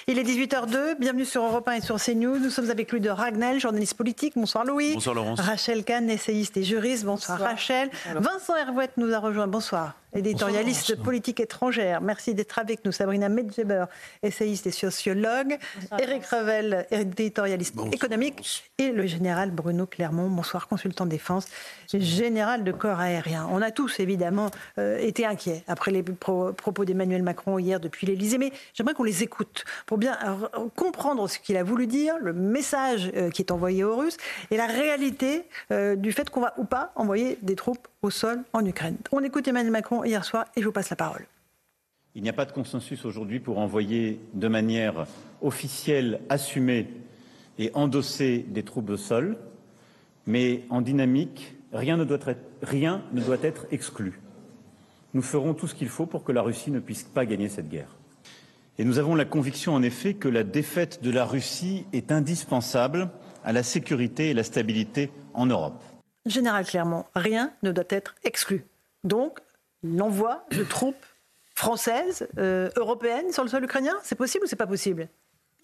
[0.07, 0.97] Il est 18h02.
[0.99, 2.39] Bienvenue sur Europe 1 et sur CNews.
[2.39, 4.33] Nous sommes avec Louis de Ragnel, journaliste politique.
[4.37, 4.95] Bonsoir Louis.
[4.95, 5.41] Bonsoir Laurence.
[5.41, 7.05] Rachel Kahn, essayiste et juriste.
[7.05, 7.91] Bonsoir, Rachel.
[8.15, 9.47] Vincent Hervouette nous a rejoint.
[9.47, 12.01] Bonsoir éditorialiste politique étrangère.
[12.01, 12.93] Merci d'être avec nous.
[12.93, 13.85] Sabrina Medjeber,
[14.23, 15.59] essayiste et sociologue.
[15.99, 18.65] Éric Revel, éditorialiste économique.
[18.79, 21.47] Et le général Bruno Clermont, bonsoir, consultant défense,
[21.93, 23.47] général de corps aérien.
[23.51, 28.39] On a tous, évidemment, euh, été inquiets après les propos d'Emmanuel Macron hier depuis l'Élysée.
[28.39, 30.17] Mais j'aimerais qu'on les écoute pour bien
[30.75, 34.17] comprendre ce qu'il a voulu dire, le message euh, qui est envoyé aux Russes
[34.51, 38.43] et la réalité euh, du fait qu'on va ou pas envoyer des troupes au sol
[38.53, 38.97] en Ukraine.
[39.13, 41.27] On écoute Emmanuel Macron hier soir et je vous passe la parole.
[42.17, 45.07] Il n'y a pas de consensus aujourd'hui pour envoyer de manière
[45.43, 46.89] officielle, assumée
[47.59, 49.39] et endossée des troupes au sol,
[50.27, 52.19] mais en dynamique, rien ne doit
[53.43, 54.19] être, exclu.
[55.15, 57.69] Nous ferons tout ce qu'il faut pour que la Russie ne puisse pas gagner cette
[57.69, 57.97] guerre.
[58.79, 63.11] Et nous avons la conviction, en effet, que la défaite de la Russie est indispensable
[63.45, 65.81] à la sécurité et la stabilité en Europe.
[66.27, 68.65] Général Clermont, rien ne doit être exclu.
[69.05, 69.39] Donc,
[69.83, 71.07] l'envoi de troupes
[71.61, 75.09] françaises, euh, européennes sur le sol ukrainien, c'est possible ou c'est pas possible?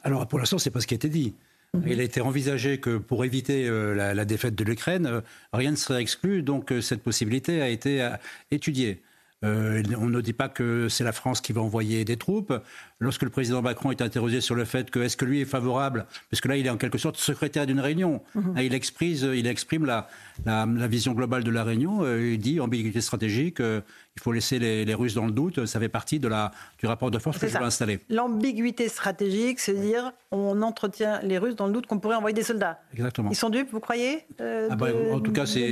[0.02, 1.34] Alors, pour l'instant, c'est pas ce qui a été dit.
[1.74, 1.82] Mhm.
[1.86, 5.20] Il a été envisagé que pour éviter euh, la, défaite de l'Ukraine, euh,
[5.52, 8.08] rien ne serait exclu, donc cette possibilité a été
[8.50, 9.02] étudiée.
[9.42, 12.52] on ne dit pas que c'est la France qui va envoyer des troupes.
[12.98, 16.06] Lorsque le président Macron est interrogé sur le fait que est-ce que lui est favorable,
[16.30, 18.54] parce que là il est en quelque sorte secrétaire d'une réunion, mhm.
[18.58, 20.08] il, exprime, il exprime la,
[20.44, 23.80] la, vision globale de la réunion, euh, il dit ambiguïté stratégique, euh,
[24.16, 27.10] il faut laisser les, Russes dans le doute, ça fait partie de la, du rapport
[27.10, 28.00] de force que je veux installer.
[28.08, 32.42] L'ambiguïté stratégique, c'est dire on entretient les Russes dans le doute qu'on pourrait envoyer des
[32.42, 32.80] soldats.
[32.94, 33.30] Exactement.
[33.30, 35.68] Ils sont dupes, vous croyez euh, ah bah, En tout cas, c'est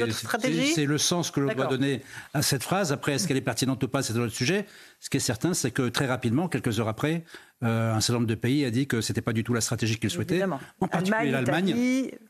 [0.84, 2.02] le sens que l'on doit donner
[2.34, 2.92] à cette phrase.
[2.92, 4.66] Après, est-ce qu'elle est pertinente ou pas, c'est un autre sujet.
[5.04, 7.24] Ce qui est certain, c'est que très rapidement, quelques heures après,
[7.62, 9.60] euh, un certain nombre de pays a dit que ce n'était pas du tout la
[9.60, 10.42] stratégie qu'ils souhaitaient.
[10.80, 11.76] En particulier l'Allemagne,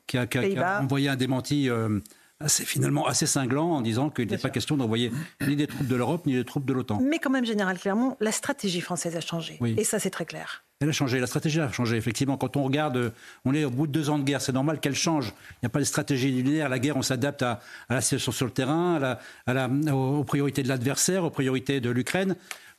[0.08, 1.70] qui, a envoyé un démenti.
[1.70, 2.00] Euh,
[2.40, 5.12] assez, finalement assez cinglant en disant qu'il n'était pas question d'envoyer
[5.46, 7.00] ni des troupes de l'Europe ni des troupes de l'OTAN.
[7.00, 9.56] Mais quand même, Général Clermont, la stratégie française a changé.
[9.76, 10.64] Et ça, c'est très clair.
[10.80, 12.36] Elle a changé, la stratégie a changé, effectivement.
[12.36, 13.12] Quand on regarde,
[13.44, 15.28] on est au bout de deux ans de guerre, c'est normal qu'elle change.
[15.28, 16.68] Il n'y a pas de stratégie linéaire.
[16.68, 19.16] La guerre, on s'adapte à, la situation sur le terrain,
[19.46, 22.34] à la, aux priorités de l'adversaire, aux priorités de l'Ukraine.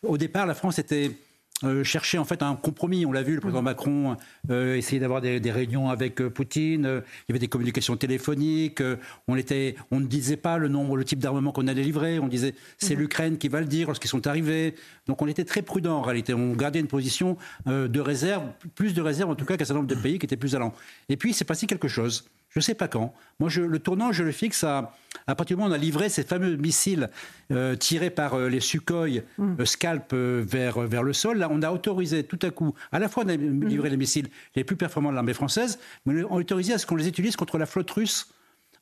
[0.06, 1.12] Au départ, la France était
[1.64, 3.06] euh, chercher en fait un compromis.
[3.06, 4.18] On l'a vu, le président Macron
[4.50, 6.82] euh, essayait d'avoir des, réunions avec euh, Poutine.
[6.84, 8.84] il y avait des communications téléphoniques.
[9.30, 12.20] on était, on ne disait pas le nombre, le type d'armement qu'on allait livrer.
[12.20, 13.02] On disait c'est mhm.
[13.02, 14.76] l'Ukraine qui va le dire lorsqu'ils sont arrivés.
[15.08, 16.34] Donc on était très prudent en réalité.
[16.34, 18.44] On gardait une position de réserve,
[18.76, 20.74] plus de réserve en tout cas qu'un certain nombre de pays qui étaient plus allants.
[21.08, 22.26] Et puis c'est passé quelque chose.
[22.56, 23.14] Je ne sais pas quand.
[23.42, 24.96] Moi, je, le tournant, je le fixe à,
[25.28, 27.10] à partir du moment où on a livré ces fameux missiles
[27.52, 29.56] euh, tirés par euh, les Sukhoi mm.
[29.60, 31.38] euh, Scalp vers, vers le sol.
[31.38, 33.66] Là, on a autorisé tout à coup, à la fois on a mm.
[33.66, 36.86] livré les missiles les plus performants de l'armée française, mais on a autorisé à ce
[36.86, 38.30] qu'on les utilise contre la flotte russe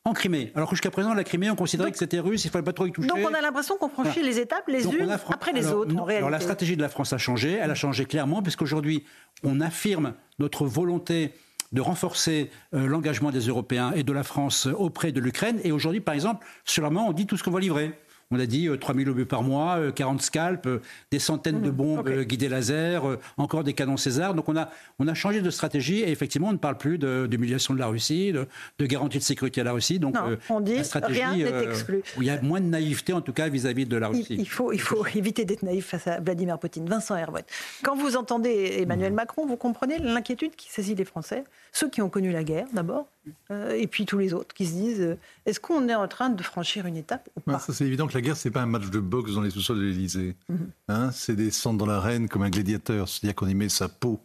[0.05, 0.51] en Crimée.
[0.53, 2.73] Alors que jusqu'à présent, la Crimée, on considérait que c'était russe, il ne fallait pas
[2.73, 3.07] trop y toucher.
[3.07, 6.17] Donc on a l'impression qu'on franchit les étapes les unes après les autres, en réalité.
[6.17, 9.03] Alors la stratégie de la France a changé, elle a changé clairement, puisqu'aujourd'hui,
[9.43, 11.33] on affirme notre volonté
[11.73, 15.59] de renforcer euh, l'engagement des Européens et de la France auprès de l'Ukraine.
[15.63, 17.91] Et aujourd'hui, par exemple, sur la main, on dit tout ce qu'on va livrer.
[18.33, 20.69] On a dit 3000 euh, obus par mois, 40 euh, scalps,
[21.11, 23.03] des centaines de mmh, bombes guidées laser,
[23.37, 24.33] encore des canons César.
[24.33, 24.69] Donc on a,
[24.99, 28.31] on a changé de stratégie et effectivement on ne parle plus d'humiliation de, la Russie,
[28.31, 28.47] de,
[28.85, 29.99] garantie de sécurité à la Russie.
[29.99, 30.15] Donc
[30.49, 32.01] on dit la stratégie, rien n'est exclu.
[32.17, 34.35] il y a moins de naïveté en tout cas vis-à-vis de la Russie.
[34.37, 36.87] Il, faut, il faut éviter d'être naïf face à Vladimir Poutine.
[36.87, 37.45] Vincent Hervouet,
[37.83, 39.15] quand vous entendez Emmanuel mmh.
[39.15, 43.07] Macron, vous comprenez l'inquiétude qui saisit les Français ceux qui ont connu la guerre d'abord,
[43.49, 46.29] euh, et puis tous les autres qui se disent euh, est-ce qu'on est en train
[46.29, 47.59] de franchir une étape ou pas?
[47.59, 49.83] C'est évident que la guerre, c'est pas un match de boxe dans les sous-sols de
[49.83, 50.35] l'Élysée.
[50.49, 50.69] Mhm.
[50.87, 54.19] hein, c'est descendre dans l'arène comme un gladiateur, c'est-à-dire qu'on y met sa peau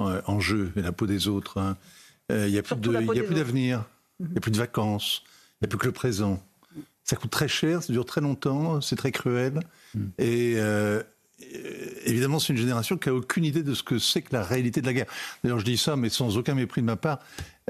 [0.00, 1.58] euh, en jeu et la peau des autres.
[1.58, 1.76] Hein.
[2.30, 3.84] Il n'y a plus d'avenir,
[4.18, 5.22] il n'y a plus de vacances,
[5.60, 6.42] il n'y a plus que le présent.
[7.04, 9.60] Ça coûte très cher, ça dure très longtemps, c'est très cruel.
[9.94, 10.10] Mhm.
[10.18, 11.02] Et euh,
[12.04, 14.80] évidemment, c'est une génération qui a aucune idée de ce que c'est que la réalité
[14.80, 15.06] de la guerre.
[15.42, 17.20] D'ailleurs, je dis ça, mais sans aucun mépris de ma part.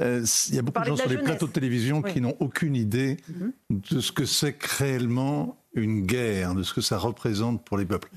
[0.00, 2.74] Euh, il y a beaucoup de gens sur les plateaux de télévision qui n'ont aucune
[2.74, 3.52] idée mhm.
[3.90, 8.08] de ce que c'est réellement une guerre, de ce que ça représente pour les peuples.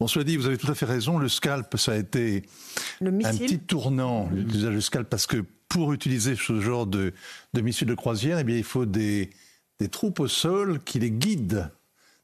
[0.00, 1.18] Bon, cela dit, vous avez tout à fait raison.
[1.18, 2.42] Le scalp, ça a été
[3.00, 4.68] un petit tournant, mmh.
[4.68, 7.12] le scalp, parce que pour utiliser ce genre de,
[7.52, 9.30] de missile de croisière, eh bien, il faut des,
[9.80, 11.70] des troupes au sol qui les guident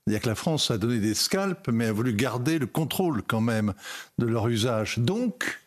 [0.05, 3.40] c'est-à-dire que la France a donné des scalps, mais a voulu garder le contrôle quand
[3.40, 3.74] même
[4.18, 4.98] de leur usage.
[4.98, 5.61] Donc,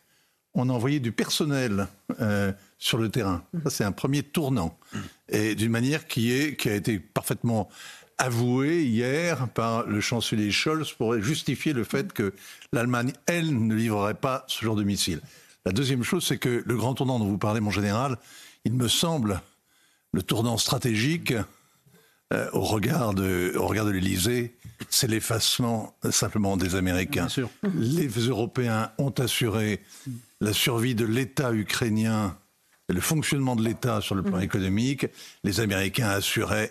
[0.54, 1.88] on a envoyé du personnel
[2.20, 3.44] euh, sur le terrain.
[3.64, 4.78] Ça, c'est un premier tournant.
[5.28, 7.68] Et d'une manière qui, est, qui a été parfaitement
[8.18, 12.32] avouée hier par le chancelier Scholz pour justifier le fait que
[12.72, 15.20] l'Allemagne, elle, ne livrerait pas ce genre de missiles.
[15.66, 18.18] La deuxième chose, c'est que le grand tournant dont vous parlez, mon général,
[18.64, 19.40] il me semble,
[20.12, 21.34] le tournant stratégique,
[22.32, 24.56] euh, au regard de, au regard de l'Élysée,
[24.88, 27.26] c'est l'effacement simplement des Américains.
[27.74, 29.80] Les Européens ont assuré
[30.40, 32.36] la survie de l'État ukrainien
[32.88, 34.44] et le fonctionnement de l'État sur le plan mhm.
[34.44, 35.06] économique.
[35.42, 36.70] Les Américains assuraient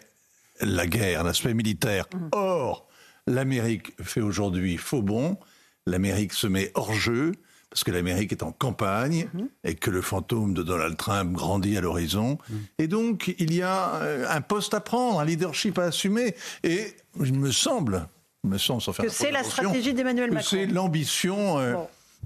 [0.61, 2.05] la guerre, l'aspect militaire.
[2.13, 2.29] Mhm.
[2.31, 2.87] Or,
[3.27, 5.37] l'Amérique fait aujourd'hui faux bon.
[5.85, 7.33] L'Amérique se met hors jeu
[7.73, 9.49] parce que l'Amérique est en campagne mhm.
[9.63, 12.37] et que le fantôme de Donald Trump grandit à l'horizon.
[12.47, 12.59] Mhm.
[12.77, 16.35] Et donc, il y a euh, un poste à prendre, un leadership à assumer.
[16.61, 18.07] Et il me semble,
[18.43, 20.47] me semble sans faire que c'est la stratégie d'Emmanuel Macron.
[20.47, 21.57] C'est l'ambition.
[21.57, 21.73] Euh,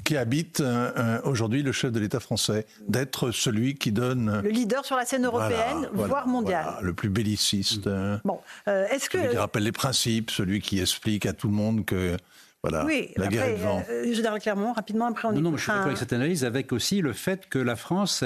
[0.04, 4.42] qui habite euh, aujourd'hui le chef de l'État français, d'être celui qui donne...
[4.44, 6.76] Le leader sur la scène européenne, voire mondiale.
[6.84, 7.90] le plus belliciste.
[8.24, 9.18] Bon, est-ce que...
[9.18, 12.16] Celui qui rappelle les principes, celui qui explique à tout le monde que
[12.86, 13.84] oui, la guerre est devant.
[13.90, 16.14] Euh, je dirais clairement, rapidement, après on Non, non, mais je suis d'accord avec cette
[16.14, 18.24] analyse, avec aussi le fait que la France,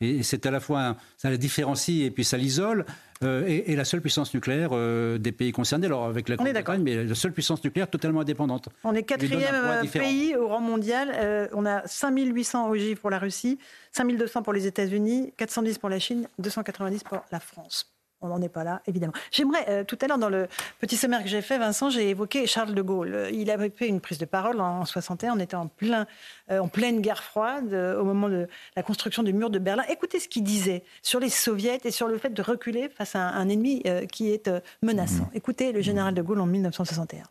[0.00, 2.84] et c'est à la fois, ça la différencie et puis ça l'isole,
[3.24, 5.86] euh, est, la seule puissance nucléaire euh, des pays concernés.
[5.86, 8.68] Alors avec la Grande-Bretagne, mais la seule puissance nucléaire totalement indépendante.
[8.84, 11.48] On est quatrième pays au rang mondial.
[11.52, 13.58] on a 5800 ogives pour la Russie,
[13.92, 17.97] 5200 pour les États-Unis, 410 pour la Chine, 290 pour la France.
[18.20, 19.12] On n'en est pas là, évidemment.
[19.30, 20.48] J'aimerais, euh, tout à l'heure, dans le
[20.80, 23.28] petit sommaire que j'ai fait, Vincent, j'ai évoqué Charles de Gaulle.
[23.32, 26.06] Il avait fait une prise de parole en 61, on était en, plein,
[26.50, 29.84] euh, en pleine guerre froide, euh, au moment de la construction du mur de Berlin.
[29.88, 33.20] Écoutez ce qu'il disait sur les soviets et sur le fait de reculer face à
[33.20, 34.50] un, ennemi qui est
[34.82, 35.24] menaçant.
[35.24, 35.36] Mmh.
[35.36, 37.22] Écoutez le général de Gaulle en 1961.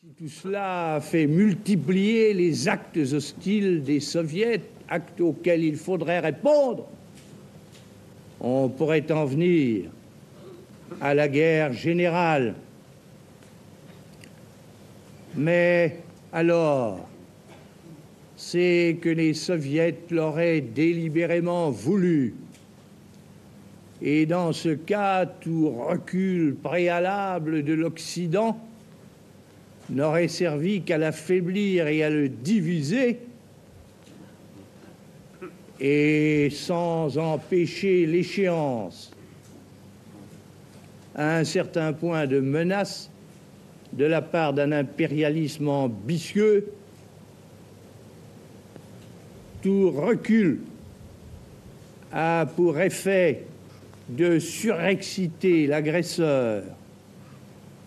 [0.00, 6.88] Si tout cela fait multiplier les actes hostiles des soviets, actes auxquels il faudrait répondre,
[8.40, 9.90] on pourrait en venir
[11.00, 12.54] à la guerre générale.
[15.36, 15.98] Mais
[16.32, 17.08] alors,
[18.36, 22.34] c'est que les soviets l'auraient délibérément voulu.
[24.02, 28.58] Et dans ce cas, tout recul préalable de l'Occident
[29.90, 33.20] n'aurait servi qu'à l'affaiblir et à le diviser,
[35.80, 39.13] et sans empêcher l'échéance
[41.14, 43.10] à un certain point de menace
[43.92, 46.72] de la part d'un impérialisme ambitieux,
[49.62, 50.60] tout recul
[52.12, 53.44] a pour effet
[54.08, 56.64] de surexciter l'agresseur,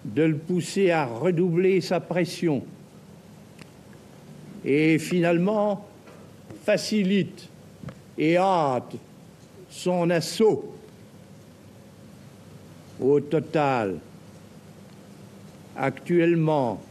[0.06, 2.64] de le pousser à redoubler sa pression
[4.66, 5.86] et finalement
[6.64, 7.50] facilite
[8.18, 8.96] et hâte
[9.70, 10.77] son assaut
[13.00, 13.96] au total,
[15.76, 16.82] actuellement,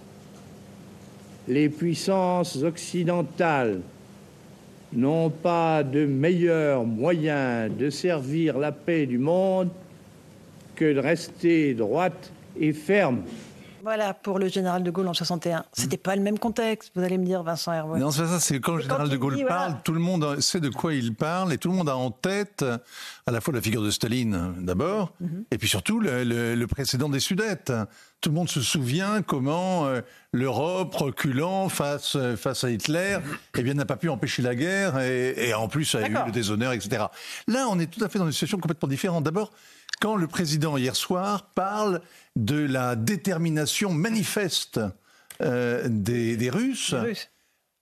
[1.49, 3.81] les puissances occidentales
[4.93, 9.71] n'ont pas de meilleur moyen de servir la paix du monde
[10.75, 13.23] que de rester droite et ferme
[13.87, 15.65] voilà, pour le général de Gaulle en 61.
[15.73, 18.01] C'était pas le même contexte, vous allez me dire, Vincent Hervé.
[18.01, 20.71] Non, c'est ça, c'est quand le général de Gaulle parle, tout le monde sait de
[20.71, 22.65] quoi il parle et tout le monde a en tête
[23.27, 25.45] à la fois la figure de Staline d'abord, mhm.
[25.53, 27.73] et puis surtout le, précédent des Sudètes.
[28.21, 30.01] Tout le monde se souvient comment euh,
[30.33, 33.19] l'Europe, reculant face, face à Hitler,
[33.57, 36.73] eh bien, n'a pas pu empêcher la guerre et, en plus a eu le déshonneur,
[36.73, 37.05] etc.
[37.47, 39.23] Là, on est tout à fait dans une situation complètement différente.
[39.23, 39.53] D'abord,
[40.01, 42.01] quand le président hier soir parle
[42.37, 44.81] de la détermination manifeste
[45.43, 46.95] euh, des, Russes,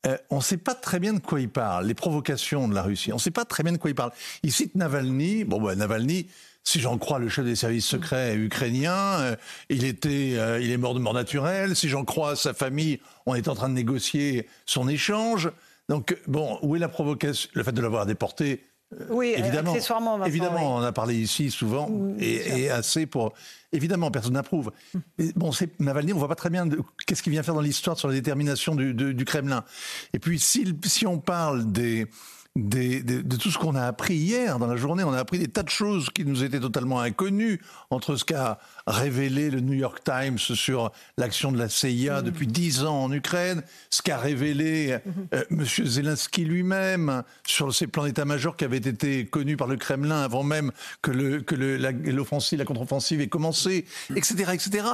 [0.07, 2.83] euh, on ne sait pas très bien de quoi il parle, les provocations de la
[2.83, 3.13] Russie.
[3.13, 4.13] On ne sait pas très bien de quoi il parle.
[4.43, 5.45] Il cite Navalny.
[5.45, 6.29] Bon, ben, Navalny,
[6.63, 9.37] si j'en crois le chef des services secrets ukrainien, euh,
[9.69, 10.31] il était,
[10.63, 11.75] il est mort de mort naturelle.
[11.77, 15.51] Si j'en crois sa famille, on est en train de négocier son échange.
[15.89, 18.65] Donc, bon, où est la provocation Le fait de l'avoir déporté,
[19.11, 20.25] oui, évidemment, accessoirement.
[20.25, 23.33] évidemment, on a parlé ici souvent et, assez pour.
[23.73, 24.71] Évidemment, personne n'approuve.
[25.19, 26.69] Mais bon, c'est Navalny, on voit pas très bien
[27.07, 29.65] qu'est-ce qu'il vient faire dans l'histoire sur la détermination du, du Kremlin.
[30.13, 32.07] Et puis, si, si on parle des
[32.57, 35.03] de, tout ce qu'on a appris hier dans la journée.
[35.03, 38.59] On a appris des tas de choses qui nous étaient totalement inconnues entre ce qu'a
[38.87, 42.25] révélé le New York Times sur l'action de la CIA mmh.
[42.25, 44.99] depuis dix ans en Ukraine, ce qu'a révélé
[45.33, 45.65] euh, M.
[45.65, 50.71] Zelensky lui-même sur ses plans d'état-major qui avaient été connus par le Kremlin avant même
[51.03, 53.85] que le que l'offensive, la, contre-offensive ait commencé,
[54.15, 54.87] etc., etc.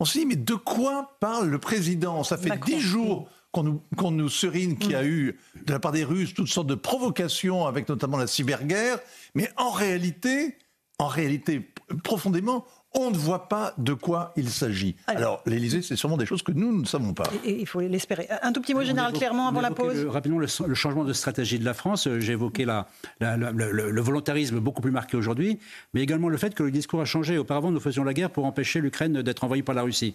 [0.00, 2.24] On se dit mais de quoi parle le président?
[2.24, 5.06] Ça fait dix jours qu'on nous, nous, serine qu'il y a mm.
[5.06, 8.98] eu de la part des Russes toutes sortes de provocations avec notamment la cyberguerre,
[9.34, 10.56] mais en réalité,
[10.98, 11.68] en réalité,
[12.02, 14.96] profondément, on ne voit pas de quoi il s'agit.
[15.06, 17.24] Alors, l'Élysée, c'est sûrement des choses que nous, ne savons pas.
[17.44, 18.28] Et, il faut l'espérer.
[18.42, 20.04] Un tout petit mot général, clairement, avant la pause.
[20.06, 22.06] rapidement, le, changement de stratégie de la France.
[22.06, 22.86] Euh, j'ai évoqué la,
[23.20, 25.58] le, volontarisme beaucoup plus marqué aujourd'hui,
[25.94, 27.38] mais également le fait que le discours a changé.
[27.38, 30.14] Auparavant, nous faisions la guerre pour empêcher l'Ukraine d'être envahie par la Russie.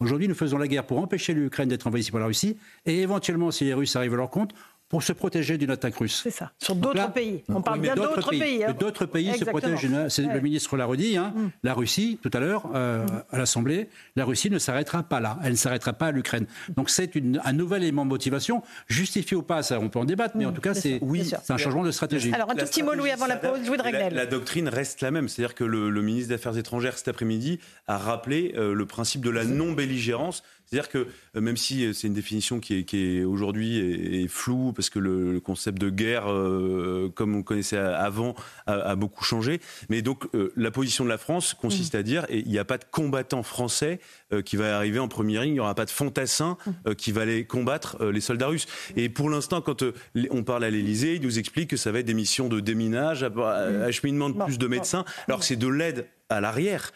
[0.00, 2.56] Aujourd'hui, nous faisons la guerre pour empêcher l'Ukraine d'être envahie par la Russie
[2.86, 4.54] et éventuellement, si les Russes arrivent à leur compte,
[4.88, 6.20] pour se protéger d'une attaque russe.
[6.22, 6.52] C'est ça.
[6.58, 7.42] Sur d'autres pays.
[7.48, 8.64] On parle bien d'autres pays.
[8.64, 8.74] Hein.
[8.78, 9.88] D'autres pays se protègent.
[9.88, 11.16] Le ministre l'a redit.
[11.16, 11.32] Hein.
[11.34, 11.48] Mm.
[11.62, 13.24] La Russie, tout à l'heure, euh, mm.
[13.32, 15.38] à l'Assemblée, la Russie ne s'arrêtera pas là.
[15.42, 16.46] Elle ne s'arrêtera pas à l'Ukraine.
[16.76, 17.12] Donc c'est
[17.44, 18.62] un nouvel élément de motivation.
[18.86, 20.54] Justifié ou pas, ça, on peut en débattre, mais en mm.
[20.54, 22.32] tout cas, c'est oui, un changement de stratégie.
[22.32, 23.66] Alors un tout petit mot, Louis, avant la pause.
[23.66, 25.28] Louis de la, la, doctrine reste la même.
[25.28, 29.30] C'est-à-dire que le, ministre des Affaires étrangères, cet après-midi, a rappelé euh, le principe de
[29.30, 31.06] la non-belligérance c'est-à-dire que
[31.36, 33.78] euh, même si c'est une définition qui est, qui est aujourd'hui
[34.22, 38.34] est, floue, parce que le, concept de guerre, euh, comme on connaissait avant,
[38.66, 41.98] a, beaucoup changé, mais donc la position de la France consiste mm.
[41.98, 44.00] à dire il n'y a pas de combattant français
[44.44, 46.94] qui va arriver en première ligne, il n'y aura pas de fantassin mm.
[46.94, 48.66] qui va aller combattre les soldats russes.
[48.96, 49.84] Et pour l'instant, quand
[50.30, 53.24] on parle à l'Élysée, il nous explique que ça va être des missions de déminage,
[53.24, 53.82] mm.
[53.86, 55.04] acheminement de plus de médecins.
[55.28, 56.92] Alors c'est de l'aide à l'arrière,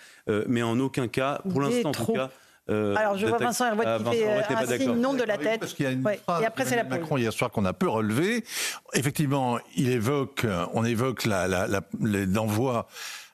[0.46, 2.30] mais en aucun cas, pour l'instant en tout cas,
[2.70, 5.61] euh, Alors je vois Vincent Hervoit qui fait euh, un signe non de la tête.
[5.61, 7.73] Parce qu'il y a une phrase Et après, c'est la Macron hier soir qu'on a
[7.73, 8.45] peu relevé.
[8.95, 12.89] Effectivement, il évoque, on évoque l'envoi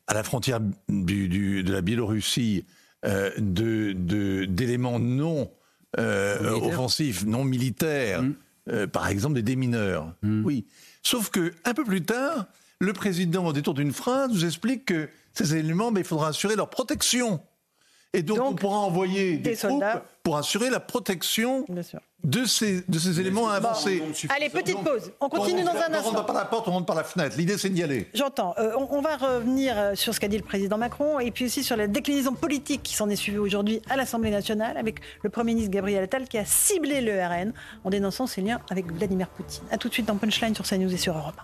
[0.07, 2.65] à la frontière du, de la Biélorussie
[3.05, 5.51] euh, d'éléments non
[5.97, 8.87] offensifs, non militaires, mm.
[8.89, 10.13] par exemple des démineurs.
[10.23, 10.45] Mm.
[10.45, 10.67] Oui.
[11.03, 12.47] Sauf que un peu plus tard,
[12.81, 16.57] le président, au détour d'une phrase, nous explique que ces éléments, mais il faudra assurer
[16.57, 17.41] leur protection.
[18.15, 19.85] Et donc, on pourra envoyer des, troupes
[20.23, 21.67] pour assurer la protection
[22.23, 24.03] de ces, de ces éléments avancés.
[24.35, 25.13] Allez, petite pause.
[25.21, 25.99] On continue dans un instant.
[25.99, 27.37] On rentre pas par la porte, on rentre par la fenêtre.
[27.37, 28.09] L'idée, c'est d'y aller.
[28.15, 28.55] J'entends.
[28.59, 31.63] Euh, on, va revenir euh, sur ce qu'a dit le président Macron et puis aussi
[31.63, 35.53] sur la déclinaison politique qui s'en est suivie aujourd'hui à l'Assemblée nationale avec le Premier
[35.53, 37.53] ministre Gabriel Attal qui a ciblé le RN
[37.85, 39.65] en dénonçant ses liens avec Vladimir Poutine.
[39.71, 41.41] A tout de suite dans Punchline sur CNews et sur Europe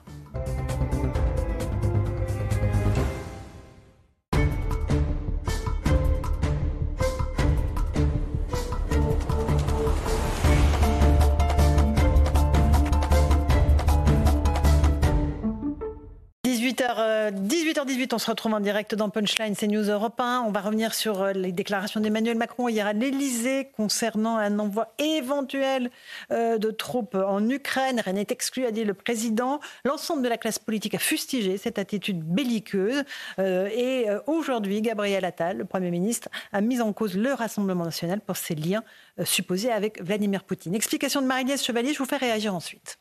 [16.72, 20.44] 18h18, on se retrouve en direct dans Punchline, c'est News Europe 1.
[20.47, 24.94] On va revenir sur euh, les déclarations d'Emmanuel Macron hier à l'Elysée concernant un envoi
[24.98, 25.90] éventuel
[26.30, 28.01] euh, de troupes en Ukraine.
[28.01, 29.59] Rien n'est exclu, a dit le président.
[29.84, 33.02] L'ensemble de la classe politique a fustigé cette attitude belliqueuse.
[33.38, 38.20] Euh, et aujourd'hui, Gabriel Attal, le Premier ministre, a mis en cause le Rassemblement national
[38.20, 38.84] pour ses liens
[39.24, 40.74] supposés avec Vladimir Poutine.
[40.74, 42.98] Explication de Marie-Liesse Chevalier, je vous fais réagir ensuite.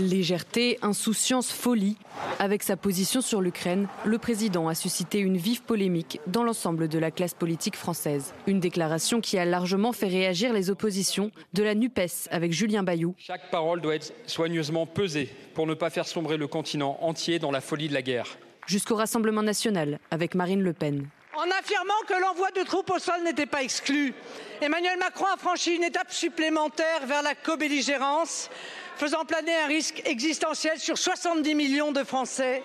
[0.00, 1.96] Légèreté, insouciance, folie.
[2.40, 6.98] Avec sa position sur l'Ukraine, le président a suscité une vive polémique dans l'ensemble de
[6.98, 8.34] la classe politique française.
[8.48, 13.14] Une déclaration qui a largement fait réagir les oppositions de la NUPES avec Julien Bayou.
[13.18, 17.52] Chaque parole doit être soigneusement pesée pour ne pas faire sombrer le continent entier dans
[17.52, 18.36] la folie de la guerre.
[18.66, 21.06] Jusqu'au Rassemblement national avec Marine Le Pen.
[21.36, 24.14] En affirmant que l'envoi de troupes au sol n'était pas exclu,
[24.60, 28.50] Emmanuel Macron a franchi une étape supplémentaire vers la co-belligérance
[28.96, 32.62] faisant planer un risque existentiel sur 70 millions de Français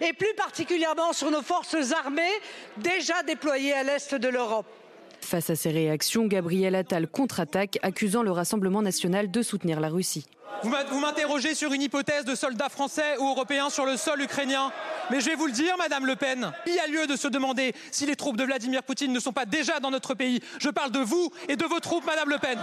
[0.00, 2.40] et plus particulièrement sur nos forces armées
[2.76, 4.66] déjà déployées à l'est de l'Europe.
[5.22, 10.26] Face à ces réactions, Gabriel Attal contre-attaque, accusant le Rassemblement national de soutenir la Russie.
[10.62, 14.72] Vous m'interrogez sur une hypothèse de soldats français ou européens sur le sol ukrainien.
[15.10, 17.28] Mais je vais vous le dire, Madame Le Pen, il y a lieu de se
[17.28, 20.40] demander si les troupes de Vladimir Poutine ne sont pas déjà dans notre pays.
[20.58, 22.58] Je parle de vous et de vos troupes, Madame Le Pen.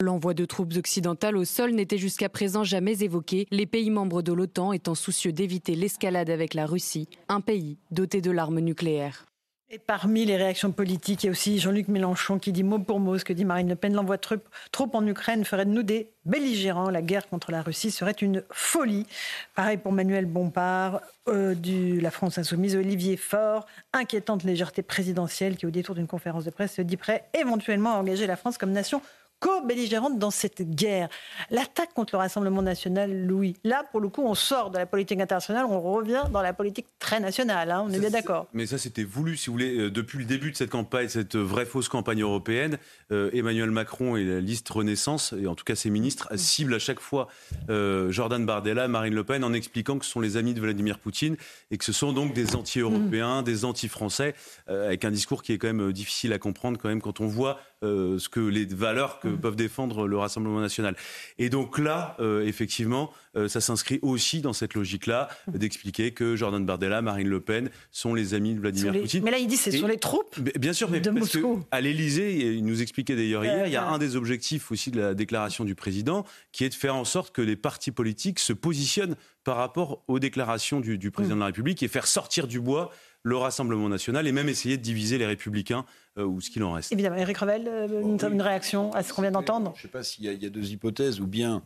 [0.00, 4.32] L'envoi de troupes occidentales au sol n'était jusqu'à présent jamais évoqué, les pays membres de
[4.32, 9.26] l'OTAN étant soucieux d'éviter l'escalade avec la Russie, un pays doté de l'arme nucléaire.
[9.72, 12.98] Et parmi les réactions politiques, il y a aussi Jean-Luc Mélenchon qui dit mot pour
[12.98, 13.94] mot ce que dit Marine Le Pen.
[13.94, 14.40] L'envoi de
[14.72, 16.90] troupes en Ukraine ferait de nous des belligérants.
[16.90, 19.06] La guerre contre la Russie serait une folie.
[19.54, 23.64] Pareil pour Manuel Bompard, euh, de la France Insoumise, Olivier Faure.
[23.92, 27.98] Inquiétante légèreté présidentielle qui, au détour d'une conférence de presse, se dit prêt éventuellement à
[27.98, 29.00] engager la France comme nation
[29.40, 31.08] co-belligérante dans cette guerre.
[31.50, 35.18] L'attaque contre le Rassemblement national, Louis, là, pour le coup, on sort de la politique
[35.18, 38.46] internationale, on revient dans la politique très nationale, hein, on est bien d'accord.
[38.52, 41.36] Mais ça, c'était voulu, si vous voulez, euh, depuis le début de cette campagne, cette
[41.36, 42.78] vraie fausse campagne européenne,
[43.12, 46.78] euh, Emmanuel Macron et la liste Renaissance, et en tout cas ses ministres, ciblent à
[46.78, 47.28] chaque fois
[47.70, 50.98] euh, Jordan Bardella, Marine Le Pen, en expliquant que ce sont les amis de Vladimir
[50.98, 51.36] Poutine
[51.70, 54.34] et que ce sont donc des anti-européens, des anti-français,
[54.66, 57.58] avec un discours qui est quand même difficile à comprendre quand même quand on voit
[57.82, 59.40] euh, ce que les valeurs que mm.
[59.40, 60.96] peuvent défendre le Rassemblement national.
[61.38, 65.56] Et donc là, euh, effectivement, euh, ça s'inscrit aussi dans cette logique-là mm.
[65.56, 69.24] d'expliquer que Jordan Bardella, Marine Le Pen sont les amis de Vladimir Poutine.
[69.24, 70.38] Mais là, il dit c'est sur les troupes.
[70.58, 71.38] Bien sûr, mais parce
[71.70, 75.00] à l'Élysée, il nous expliquait d'ailleurs hier, il y a un des objectifs aussi de
[75.00, 78.52] la déclaration du président, qui est de faire en sorte que les partis politiques se
[78.52, 82.90] positionnent par rapport aux déclarations du, président de la République et faire sortir du bois
[83.22, 85.84] le Rassemblement national et même essayer de diviser les républicains
[86.26, 86.92] ou ce qu'il en reste.
[86.92, 87.16] Évidemment.
[87.16, 90.24] Eric Revel, euh, une, réaction à ce qu'on vient d'entendre Je ne sais pas s'il
[90.24, 91.62] y, a deux hypothèses, ou bien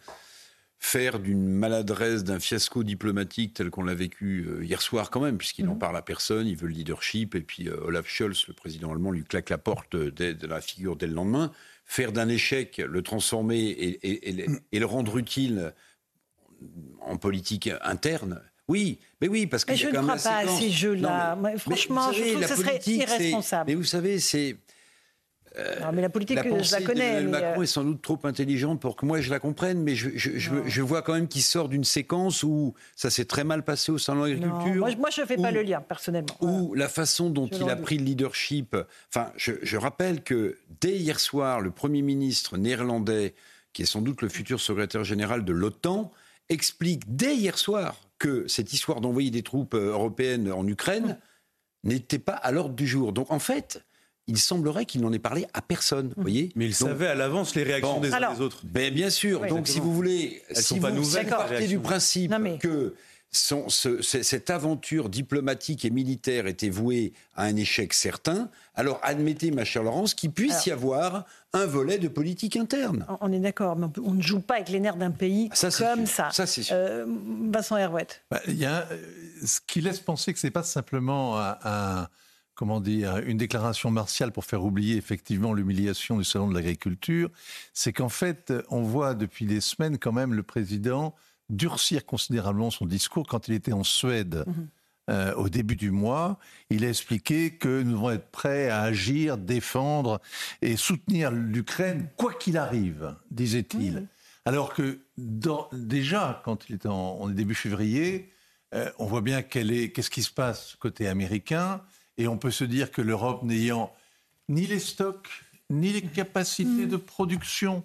[0.79, 5.39] faire d'une maladresse, d'un fiasco diplomatique tel qu'on l'a vécu euh, hier soir quand même,
[5.39, 5.79] puisqu'il n'en mhm.
[5.79, 9.25] parle à personne, il veut le leadership, et puis Olaf Scholz, le président allemand, lui
[9.25, 11.53] claque la porte de la figure dès le lendemain.
[11.87, 15.75] Faire d'un échec, le transformer et, et le rendre utile
[17.01, 19.73] en politique interne, oui, mais oui, parce que.
[19.73, 21.39] Mais je ne crois pas à ces jeux-là.
[21.59, 23.71] Franchement, je trouve que ce serait irresponsable.
[23.71, 24.57] Mais vous savez, c'est.
[25.57, 27.21] Euh, non, mais la politique, je la connais.
[27.21, 29.95] Emmanuel Macron euh, est sans doute trop intelligent pour que moi je la comprenne, mais
[29.95, 33.93] je, je, vois quand même qu'il sort d'une séquence où ça s'est très mal passé
[33.93, 34.81] au salon de l'agriculture.
[34.81, 36.37] Moi, moi, je ne fais pas le lien, personnellement.
[36.41, 38.77] Ou la façon dont il a pris le leadership.
[39.11, 43.35] Enfin, je, rappelle que dès hier soir, le Premier ministre néerlandais,
[43.73, 46.11] qui est sans doute le futur secrétaire général de l'OTAN,
[46.49, 51.19] explique dès hier soir que cette histoire d'envoyer des troupes euh, européennes en Ukraine
[51.83, 53.13] n'était pas à l'ordre du jour.
[53.13, 53.85] Donc en fait,
[54.27, 57.55] il semblerait qu'il n'en ait parlé à personne, vous voyez Mais il savait à l'avance
[57.55, 58.63] les réactions des uns des autres.
[58.65, 59.47] Ben, bien sûr.
[59.47, 60.89] Donc si vous voulez, si vous
[61.29, 62.95] partez du principe que
[63.37, 69.01] son- ce- ce- cette aventure diplomatique et militaire était vouée à un échec certain, alors
[69.03, 73.05] admettez, ma chère Laurence, qu'il puisse Alors- y avoir un volet de politique interne.
[73.21, 75.85] On est d'accord, mais on ne joue pas avec les nerfs d'un pays Ça, c'est
[75.85, 76.15] comme sûr.
[76.17, 76.29] ça.
[76.33, 76.77] Ça, c'est sûr.
[76.77, 77.05] Euh,
[77.53, 78.23] Vincent Herouette.
[78.31, 78.97] Bah, Il y a euh,
[79.45, 82.09] ce qui laisse penser que c'est pas simplement un, un-
[82.55, 87.29] comment dire une déclaration martiale pour faire oublier effectivement l'humiliation du salon de l'agriculture,
[87.73, 91.17] c'est qu'en fait on voit depuis des semaines quand même le président
[91.51, 94.45] durcir considérablement son discours quand il était en Suède.
[95.11, 96.39] euh, au début du mois,
[96.71, 100.19] il a expliqué que nous devons être prêts à agir, défendre
[100.63, 104.09] et soutenir l'Ukraine quoi qu'il arrive, disait-il.
[104.47, 108.33] Alors que dans- déjà, quand il était en, on est début février,
[108.75, 111.83] euh, on voit bien qu'est-ce qui se passe côté américain,
[112.17, 113.93] et on peut se dire que l'Europe n'ayant
[114.49, 115.29] ni les stocks,
[115.69, 117.85] ni les capacités de production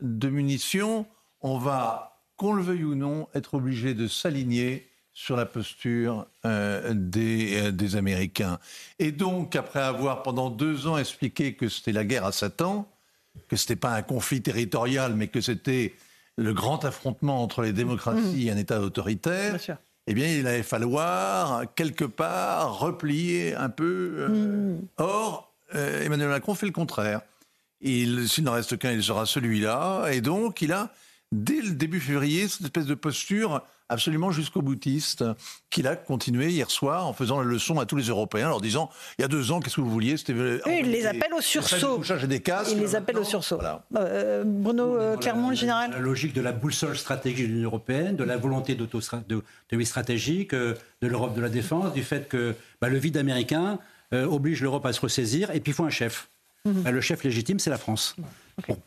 [0.00, 1.06] de munitions,
[1.40, 2.11] on va,
[2.42, 7.70] qu'on le veuille ou non, être obligé de s'aligner sur la posture euh, des, euh,
[7.70, 8.58] des Américains.
[8.98, 12.90] Et donc, après avoir pendant deux ans expliqué que c'était la guerre à Satan,
[13.46, 15.94] que c'était pas un conflit territorial, mais que c'était
[16.36, 19.54] le grand affrontement entre les démocraties et un État autoritaire,
[20.08, 24.16] eh bien, il allait falloir, quelque part, replier un peu.
[24.18, 27.20] euh, Or, euh, Emmanuel Macron fait le contraire.
[27.82, 30.08] Il- S'il n'en reste qu'un, il sera celui-là.
[30.10, 30.92] Et donc, il a,
[31.32, 35.24] dès le début février, cette espèce de posture absolument jusqu'au boutiste,
[35.70, 38.60] qu'il a continué hier soir en faisant la leçon à tous les Européens, en leur
[38.60, 41.34] disant il y a deux ans, qu'est-ce que vous vouliez C'était Oui, il les appelle
[41.36, 42.02] au sursaut.
[42.26, 42.72] des casques.
[42.72, 43.60] Il les appelle au sursaut.
[43.96, 48.16] Euh, Bruno euh, Clermont, le général La logique de la boussole stratégique de l'Union européenne,
[48.16, 52.88] de la volonté d'autonomie stratégique, euh, de l'Europe de la défense, du fait que bah,
[52.88, 53.78] le vide américain
[54.12, 56.28] euh, oblige l'Europe à se ressaisir, et puis il faut un chef.
[56.64, 56.82] Mhm.
[56.82, 58.16] Bah, le chef légitime, c'est la France.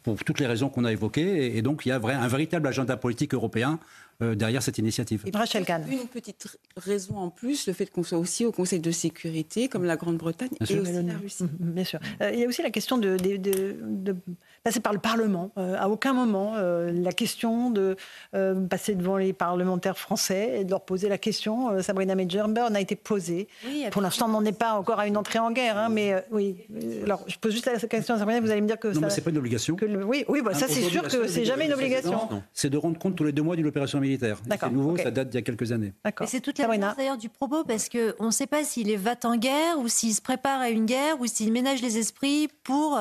[0.03, 2.97] Pour, toutes les raisons qu'on a évoquées, et, donc il y a un véritable agenda
[2.97, 3.79] politique européen
[4.21, 5.23] derrière cette initiative.
[5.33, 5.83] Rachel Kahn.
[5.91, 6.47] Une petite
[6.77, 10.49] raison en plus, le fait qu'on soit aussi au Conseil de sécurité, comme la Grande-Bretagne
[10.61, 10.81] et sûr.
[10.81, 11.17] aussi la.
[11.17, 11.43] Russie.
[11.43, 11.99] Mhm, Bien sûr.
[12.21, 14.15] Euh, il y a aussi la question de, de- de- de
[14.63, 15.51] passer par le Parlement.
[15.57, 17.95] Euh, à aucun moment, euh, la question de
[18.33, 22.67] euh, passer devant les parlementaires français et de leur poser la question, euh, Sabrina Medjember,
[22.71, 23.47] n'a été posée.
[23.91, 25.77] Pour l'instant, on n'en est pas encore à une entrée en guerre.
[25.77, 26.55] hein, mais euh, oui.
[26.83, 28.93] Euh, Alors, je pose juste la question à Sabrina, vous allez me dire que Non,
[28.95, 28.99] ça...
[29.01, 29.75] mais c'est pas une obligation.
[29.75, 32.17] que le- oui, oui bah, ça, c'est sûr que c'est jamais une obligation.
[32.53, 34.37] C'est de rendre compte tous les deux mois d'une opération militaire.
[34.45, 35.93] D'accord, C'est nouveau, ça date d'il y a quelques années.
[36.21, 38.95] Et c'est toute la nuance d'ailleurs du propos parce qu'on ne sait pas s'il est
[38.95, 42.49] va en guerre ou s'il se prépare à une guerre ou s'il ménage les esprits
[42.63, 42.99] pour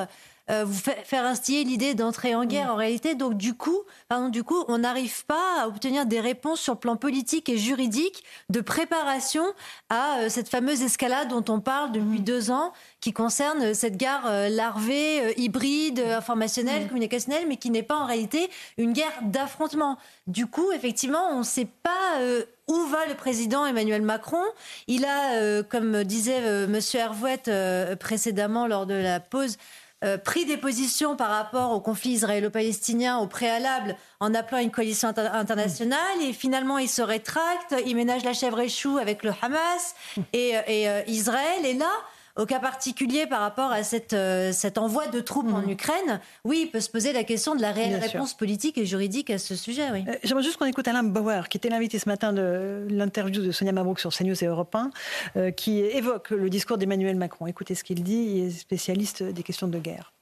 [0.51, 3.15] euh, vous fa- faire instiller l'idée d'entrer en guerre en réalité.
[3.15, 6.79] Donc du coup, pardon, du coup, on n'arrive pas à obtenir des réponses sur le
[6.79, 9.45] plan politique et juridique de préparation
[9.91, 13.97] à euh, cette fameuse escalade dont on parle depuis deux ans, qui concerne euh, cette
[13.97, 19.99] guerre euh, larvée, hybride, informationnelle, communicationnelle, mais qui n'est pas en réalité une guerre d'affrontement.
[20.27, 22.19] Du coup, effectivement, on ne sait pas
[22.67, 24.43] où va le président Emmanuel Macron.
[24.87, 29.59] Il a, euh, comme disait euh, Monsieur Hervouette euh, précédemment lors de la pause,
[30.05, 34.71] euh, pris des positions par rapport au conflit israélo-palestinien au préalable en appelant à une
[34.71, 39.23] coalition inter- internationale et finalement il se rétracte, il ménage la chèvre et chou avec
[39.23, 39.95] le Hamas
[40.33, 41.65] et, et, euh, Israël.
[41.65, 41.91] Et là
[42.37, 46.63] au cas particulier par rapport à cette, euh, cet envoi de troupes en Ukraine, oui,
[46.65, 48.13] il peut se poser la question de la réelle Bien sûr.
[48.13, 49.91] réponse politique et juridique à ce sujet.
[49.93, 50.05] Oui.
[50.09, 53.53] Euh, J'aimerais juste qu'on écoute Alain Bauer, qui était l'invité ce matin de l'interview de
[53.53, 54.91] Sonia Mabrouk sur CNews et Europe 1,
[55.37, 57.47] euh, qui évoque le discours d'Emmanuel Macron.
[57.47, 60.13] Écoutez ce qu'il dit, il est spécialiste des questions de guerre.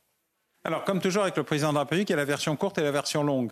[0.64, 2.78] Alors, comme toujours avec le président de la République, il y a la version courte
[2.78, 3.50] et la version longue.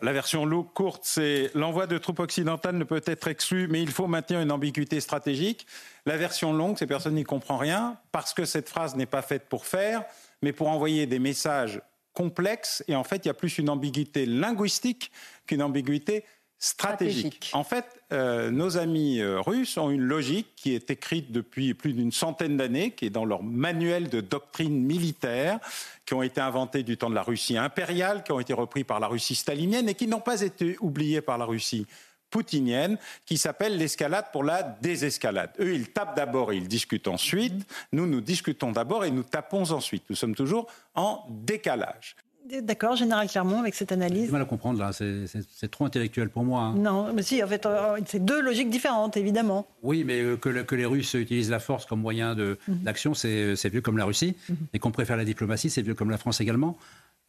[0.00, 4.06] La version courte, c'est l'envoi de troupes occidentales ne peut être exclu, mais il faut
[4.06, 5.66] maintenir une ambiguïté stratégique.
[6.06, 9.48] La version longue, c'est personne n'y comprend rien, parce que cette phrase n'est pas faite
[9.48, 10.04] pour faire,
[10.40, 12.84] mais pour envoyer des messages complexes.
[12.86, 15.10] Et en fait, il y a plus une ambiguïté linguistique
[15.46, 16.24] qu'une ambiguïté
[16.58, 17.50] stratégique.
[17.52, 21.92] En fait, euh, nos amis euh, russes ont une logique qui est écrite depuis plus
[21.92, 25.60] d'une centaine d'années, qui est dans leur manuel de doctrine militaire,
[26.04, 28.98] qui ont été inventés du temps de la Russie impériale, qui ont été repris par
[28.98, 31.86] la Russie stalinienne et qui n'ont pas été oubliés par la Russie
[32.30, 35.50] poutinienne, qui s'appelle l'escalade pour la désescalade.
[35.60, 37.66] Eux, ils tapent d'abord et ils discutent ensuite.
[37.92, 40.04] Nous, nous discutons d'abord et nous tapons ensuite.
[40.10, 42.16] Nous sommes toujours en décalage.
[42.62, 44.26] D'accord, Général Clermont, avec cette J'ai analyse.
[44.26, 46.62] du mal à comprendre là, c'est- trop intellectuel pour moi.
[46.62, 46.74] hein.
[46.76, 49.66] Non, mais si, en fait, euh, c'est deux logiques différentes, évidemment.
[49.82, 52.56] Oui, mais euh, que, le- que les Russes utilisent la force comme moyen Mhm.
[52.68, 54.34] d'action, c'est vieux comme la Russie.
[54.72, 56.78] Et qu'on préfère la diplomatie, c'est vieux comme la France également.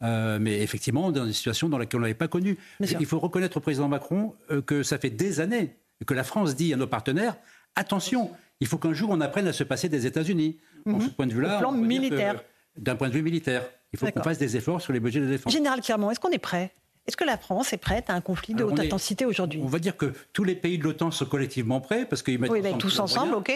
[0.02, 2.56] Euh, mais effectivement, dans une situation dans laquelle on n'avait pas connu.
[2.80, 5.76] Il faut reconnaître au président Macron euh, que ça fait des années
[6.06, 7.36] que la France dit à nos partenaires
[7.76, 8.30] attention,
[8.60, 10.56] il faut qu'un jour on apprenne à se passer des États-Unis.
[10.86, 12.42] De ce point de vue-là, Au plan militaire.
[12.76, 15.26] D'un point de vue militaire, il faut qu'on fasse des efforts sur les budgets de
[15.26, 15.52] défense.
[15.52, 16.72] Général Clermont, est-ce qu'on est prêt?
[17.06, 19.60] Est-ce que la France est prête à un conflit de haute intensité aujourd'hui?
[19.64, 22.50] On va dire que tous les pays de l'OTAN sont collectivement prêts parce qu'ils mettent
[22.50, 23.52] oui, tous ensemble, ok.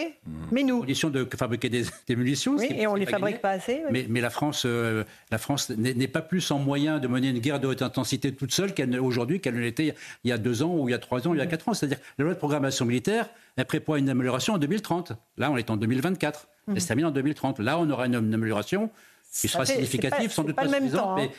[0.51, 1.85] Mais nous, condition de fabriquer des,
[2.15, 2.57] munitions.
[2.57, 3.83] Oui, et on les fabrique pas assez.
[3.91, 7.39] Mais, mais, la France, euh, la France n'est pas plus en moyen de mener une
[7.39, 10.75] guerre de haute intensité toute seule aujourd'hui qu'elle ne l'était il y a deux ans
[10.75, 11.73] ou il y a trois ans, ou il y a quatre ans.
[11.73, 15.13] C'est-à-dire la loi de programmation militaire, elle prévoit une amélioration en 2030.
[15.37, 16.47] Là, on est en 2024.
[16.67, 17.59] Elle se termine en 2030.
[17.59, 18.89] Là, on aura une amélioration
[19.41, 21.29] qui sera significatif, sans doute pas, suffisant, mais,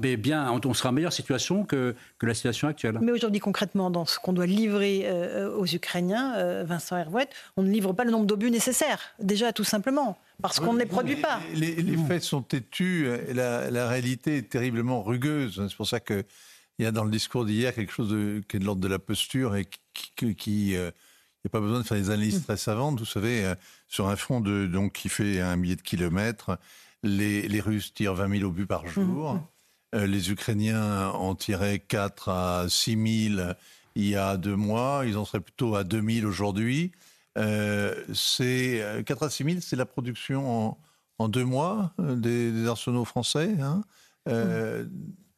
[0.00, 2.98] mais, bien, on sera en meilleure situation que, que la situation actuelle.
[3.02, 7.62] Mais aujourd'hui, concrètement, dans ce qu'on doit livrer euh, aux Ukrainiens, euh, Vincent Hervouet, on
[7.62, 11.16] ne livre pas le nombre d'obus nécessaires, déjà tout simplement, parce qu'on ne les produit
[11.16, 11.40] pas.
[11.54, 11.74] Les,
[12.06, 15.66] faits sont têtus, la, la, réalité est terriblement rugueuse.
[15.68, 16.24] C'est pour ça qu'il
[16.78, 19.00] y a dans le discours d'hier quelque chose de, qui est de l'ordre de la
[19.00, 19.66] posture et
[20.36, 20.76] qui...
[20.76, 20.90] euh,
[21.44, 23.52] n'y a pas besoin de faire des analyses très savantes, vous savez,
[23.88, 26.58] sur un front de, donc, qui fait un millier de kilomètres,
[27.04, 29.34] les, Russes tirent 20 000 obus par jour.
[29.34, 29.46] Mmh.
[29.94, 33.52] Euh, les Ukrainiens en tiraient 4 à 6 000
[33.96, 35.04] il y a deux mois.
[35.06, 36.92] Ils en seraient plutôt à 2 000 aujourd'hui.
[37.38, 40.76] Euh, c'est 4 euh, à 6 000, c'est la production
[41.18, 43.54] en, deux mois des, arsenaux français.
[43.60, 43.82] Hein.
[44.26, 44.88] Mmh.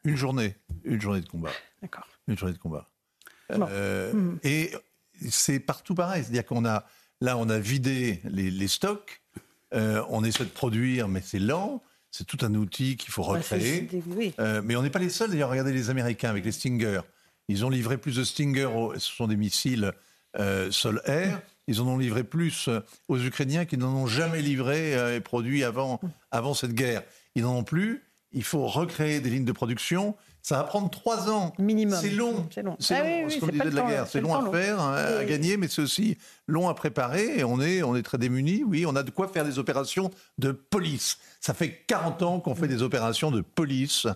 [0.04, 1.50] Une journée, une journée de combat.
[1.82, 2.06] D'accord.
[2.28, 2.88] Une journée de combat.
[3.50, 4.36] Mmh.
[4.42, 4.72] Et
[5.28, 6.84] c'est partout pareil, c'est-à-dire qu'on a
[7.20, 9.22] là, on a vidé les stocks.
[9.74, 11.82] Euh, on essaie de produire, mais c'est lent.
[12.10, 13.88] C'est tout un outil qu'il faut recréer.
[14.38, 15.30] Euh, mais on n'est pas les seuls.
[15.30, 17.00] D'ailleurs, regardez les Américains avec les Stinger.
[17.48, 18.68] Ils ont livré plus de Stinger.
[18.94, 19.92] Ce sont des missiles
[20.38, 21.42] euh, sol-air.
[21.66, 22.70] Ils en ont livré plus
[23.08, 27.02] aux Ukrainiens qui n'en ont jamais livré et produit avant, avant cette guerre.
[27.34, 28.04] Ils n'en ont plus.
[28.32, 30.16] Il faut recréer des lignes de production.
[30.46, 31.52] Ça va prendre trois ans.
[31.58, 31.98] Minimum.
[32.00, 32.46] C'est long.
[32.54, 32.76] C'est long.
[32.78, 33.28] C'est ah long.
[33.28, 34.06] ce qu'on disait de la guerre.
[34.06, 37.36] C'est long à faire, à gagner, mais c'est aussi long à préparer.
[37.36, 38.62] Et on est, on est très démunis.
[38.62, 41.18] Oui, on a de quoi faire des opérations de police.
[41.40, 44.06] Ça fait 40 ans qu'on fait des opérations de police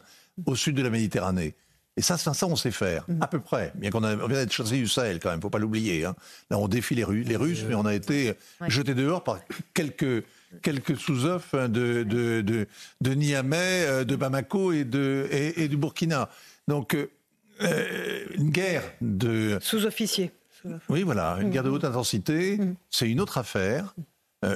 [0.47, 1.57] au sud de la Méditerranée.
[1.97, 3.73] Et ça, ça, on sait faire, à peu près.
[3.74, 6.05] Bien qu'on vient d'être chassé du Sahel, quand même, faut pas l'oublier.
[6.05, 6.15] Hein.
[6.48, 8.35] Là, on défie les, Russes, les Russes, mais on a été
[8.69, 9.40] jeté dehors par
[9.74, 10.24] quelques
[10.62, 12.66] quelques sous-œufs de, de, de,
[13.01, 16.28] de, Niamey, euh, de Bamako et, de, et, du Burkina.
[16.68, 17.10] Donc, euh,
[17.62, 19.59] euh, une guerre de...
[19.60, 20.32] Sous-officiers.
[20.89, 22.59] Oui, voilà, une guerre de haute intensité,
[22.90, 23.94] c'est une autre affaire.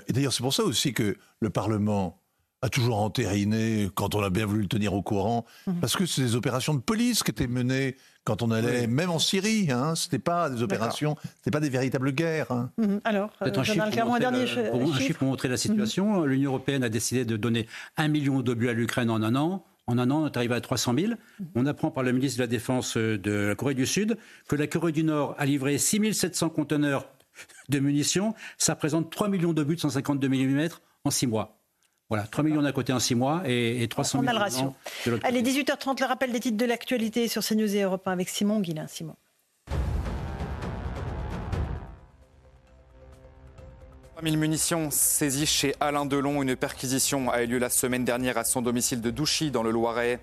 [0.07, 2.21] et d'ailleurs, c'est pour ça aussi que le Parlement
[2.61, 5.47] a toujours entériné quand on a bien voulu le tenir au courant,
[5.81, 9.19] parce que c'est des opérations de police qui étaient menées quand on allait, même en
[9.19, 12.51] Syrie, hein, c'était pas des opérations, c'était pas des véritables guerres.
[12.51, 12.71] Hein.
[12.79, 13.01] Mhm.
[13.05, 14.47] Alors, un, chiffre pour, dernier un
[14.99, 16.21] chiffre pour montrer la situation.
[16.21, 16.27] Mhm.
[16.27, 19.65] L'Union européenne a décidé de donner un million d'obus à l'Ukraine en un an.
[19.87, 21.13] En un an, on est arrivé à 300 000.
[21.13, 21.47] Mhm.
[21.55, 24.17] On apprend par le ministre de la Défense euh, de la Corée du Sud
[24.49, 27.07] que la Corée du Nord a livré 6 700 conteneurs
[27.69, 28.35] de munitions.
[28.57, 30.69] Ça représente 3 millions d'obus de 152 mm
[31.05, 31.59] en 6 mois.
[32.11, 34.75] Voilà, 3 millions d'un côté en 6 mois et, et 300 millions
[35.07, 38.13] de l'autre Allez, 18h30, le rappel des titres de l'actualité sur CNews et Europe 1
[38.13, 38.87] avec Simon Guillain.
[38.87, 39.17] Simon.
[44.25, 46.41] mille munitions saisies chez Alain Delon.
[46.41, 49.71] Une perquisition a eu lieu la semaine dernière à son domicile de Douchy dans le
[49.71, 50.19] Loiret.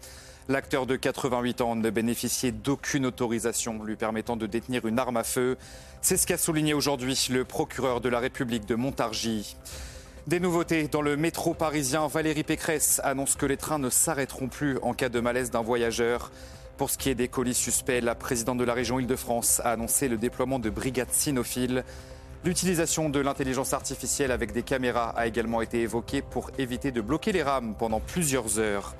[0.49, 5.23] L'acteur de 88 ans ne bénéficiait d'aucune autorisation lui permettant de détenir une arme à
[5.23, 5.55] feu.
[6.01, 9.55] C'est ce qu'a souligné aujourd'hui le procureur de la République de Montargis.
[10.27, 12.05] Des nouveautés dans le métro parisien.
[12.05, 16.31] Valérie Pécresse annonce que les trains ne s'arrêteront plus en cas de malaise d'un voyageur.
[16.77, 20.07] Pour ce qui est des colis suspects, la présidente de la région Île-de-France a annoncé
[20.07, 21.83] le déploiement de brigades cynophiles.
[22.45, 27.31] L'utilisation de l'intelligence artificielle avec des caméras a également été évoquée pour éviter de bloquer
[27.31, 28.93] les rames pendant plusieurs heures.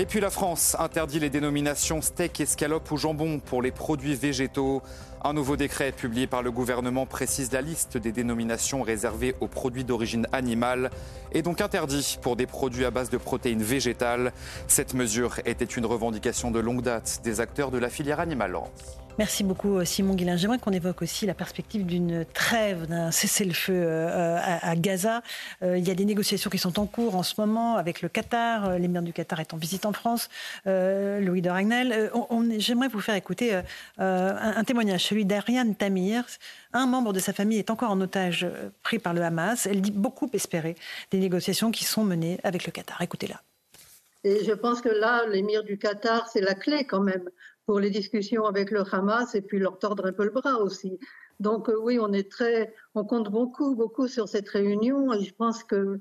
[0.00, 4.80] Et puis la France interdit les dénominations steak, escalope ou jambon pour les produits végétaux.
[5.22, 9.84] Un nouveau décret publié par le gouvernement précise la liste des dénominations réservées aux produits
[9.84, 10.90] d'origine animale
[11.32, 14.32] et donc interdit pour des produits à base de protéines végétales.
[14.68, 18.56] Cette mesure était une revendication de longue date des acteurs de la filière animale.
[19.20, 20.38] Merci beaucoup euh, Simon Guillain.
[20.38, 25.20] J'aimerais qu'on évoque aussi la perspective d'une trêve, d'un cessez-le-feu euh, à, Gaza.
[25.62, 28.08] Euh, il y a des négociations qui sont en cours en ce moment avec le
[28.08, 28.78] Qatar.
[28.78, 30.30] L'émir du Qatar est en visite en France.
[30.64, 32.10] Louis de Ragnel.
[32.56, 33.60] J'aimerais vous faire écouter
[33.98, 36.24] un, témoignage, celui d'Ariane Tamir.
[36.72, 38.46] Un membre de sa famille est encore en otage
[38.82, 39.66] pris par le Hamas.
[39.66, 40.76] Elle dit beaucoup espérer
[41.10, 43.02] des négociations qui sont menées avec le Qatar.
[43.02, 43.42] Écoutez-la.
[44.24, 47.28] Et je pense que là, l'émir du Qatar, c'est la clé quand même
[47.70, 50.98] pour les discussions avec le Hamas et puis leur tordre un peu le bras aussi.
[51.38, 55.32] Donc euh, oui, on est très, on compte beaucoup, beaucoup sur cette réunion et je
[55.32, 56.00] pense que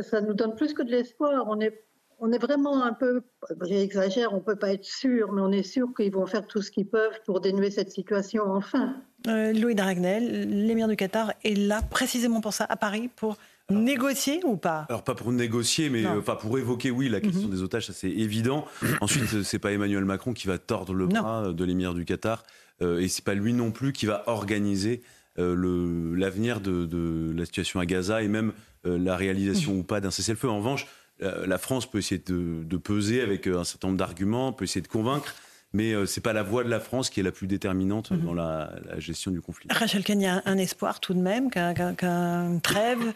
[0.00, 1.44] ça nous donne plus que de l'espoir.
[1.48, 1.84] On est,
[2.18, 3.20] on est vraiment un peu,
[3.60, 6.70] j'exagère, on peut pas être sûr, mais on est sûr qu'ils vont faire tout ce
[6.70, 8.96] qu'ils peuvent pour dénouer cette situation enfin.
[9.26, 13.36] Euh, Louis Dragnel, l'émir du Qatar, est là précisément pour ça, à Paris, pour
[13.70, 14.86] Négocier ou pas?
[14.88, 18.10] Alors pas pour négocier, mais enfin pour évoquer, oui, la question des otages, ça c'est
[18.10, 18.66] évident.
[19.00, 22.44] Ensuite, c'est pas Emmanuel Macron qui va tordre le bras de l'émir du Qatar,
[22.82, 25.02] et c'est pas lui non plus qui va organiser
[25.36, 28.52] l'avenir de, de, la situation à Gaza et même
[28.84, 30.48] la réalisation ou pas d'un cessez-le-feu.
[30.48, 30.86] En revanche,
[31.20, 34.88] la France peut essayer de, de peser avec un certain nombre d'arguments, peut essayer de
[34.88, 35.34] convaincre
[35.72, 38.34] mais ce n'est pas la voix de la France qui est la plus déterminante dans
[38.34, 39.68] la, gestion du conflit.
[39.70, 43.12] Rachel Kahn, il y a un espoir tout de même qu'un trêve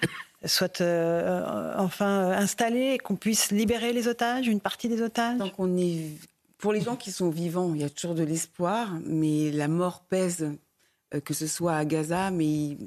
[0.47, 6.11] soit enfin installé, qu'on puisse libérer les otages, une partie des otages Donc on est...
[6.59, 10.01] Pour les gens qui sont vivants, il y a toujours de l'espoir, mais la mort
[10.09, 10.51] pèse,
[11.25, 12.79] que ce soit à Gaza, mais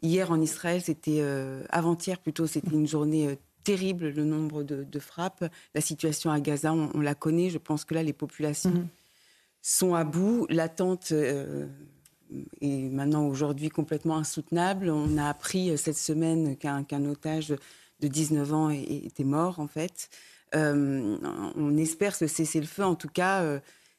[0.00, 1.24] hier en Israël, c'était
[1.70, 5.44] avant-hier plutôt, c'était une journée terrible, le nombre de, frappes.
[5.74, 7.50] La situation à Gaza, on, la connaît.
[7.50, 8.88] Je pense que là, les populations
[9.60, 10.46] sont à bout.
[10.48, 11.66] L'attente euh,
[12.60, 14.90] est maintenant aujourd'hui complètement insoutenable.
[14.90, 17.54] On a appris euh, cette semaine qu'un otage
[18.00, 20.10] de 19 ans était mort, en fait.
[20.54, 21.16] Euh,
[21.56, 23.42] on espère ce cessez-le-feu, en tout cas,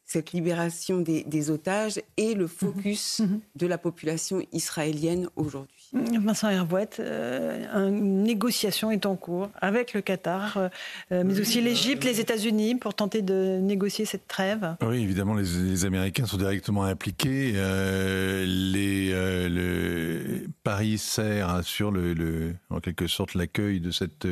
[0.07, 3.41] cette libération des, otages et le focus mhm.
[3.57, 5.75] de la population israélienne aujourd'hui.
[5.93, 10.69] Vincent Hervouette, euh, une négociation est en cours avec le Qatar, euh,
[11.11, 14.75] euh, mais aussi l'Égypte, les États-Unis, pour tenter de négocier cette trêve.
[14.81, 17.51] Oui, évidemment, les, Américains sont directement impliqués.
[17.51, 19.11] les,
[19.49, 24.27] le Paris sert sur le, en quelque sorte l'accueil de cette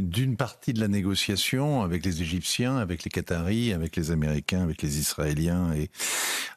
[0.00, 4.82] d'une partie de la négociation avec les Égyptiens, avec les Qataris, avec les Américains, avec
[4.82, 5.72] les Israéliens.
[5.74, 5.90] Et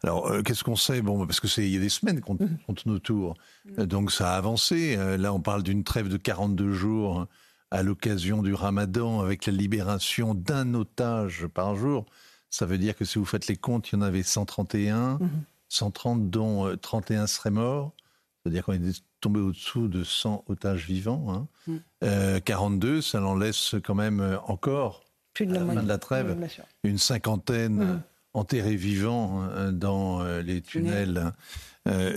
[0.03, 1.01] alors, euh, qu'est-ce qu'on sait?
[1.01, 3.35] Bon, parce que c'est il y a des semaines qu'on tourne autour,
[3.77, 4.95] donc ça a avancé.
[4.97, 7.27] Euh, là, on parle d'une trêve de 42 jours
[7.71, 12.05] à l'occasion du Ramadan, avec la libération d'un otage par jour.
[12.49, 15.19] Ça veut dire que si vous faites les comptes, il y en avait 131,
[15.67, 17.93] 130 dont 31 euh, seraient morts.
[18.41, 21.47] C'est-à-dire qu'on est tombé au-dessous de 100 otages vivants.
[21.69, 22.39] Hein.
[22.45, 22.97] 42, mm.
[22.97, 25.03] euh, ça en laisse quand même euh, encore,
[25.33, 26.37] Plus de la, fin de la trêve,
[26.83, 28.03] une cinquantaine mm.
[28.33, 31.31] enterrés vivants hein, dans euh, les tunnels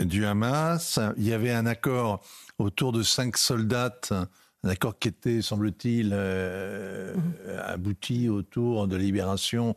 [0.03, 0.99] du Hamas.
[1.17, 2.21] Il y avait un accord
[2.59, 7.59] autour de cinq soldats, un accord qui était, semble-t-il, mm.
[7.65, 9.77] abouti autour de la libération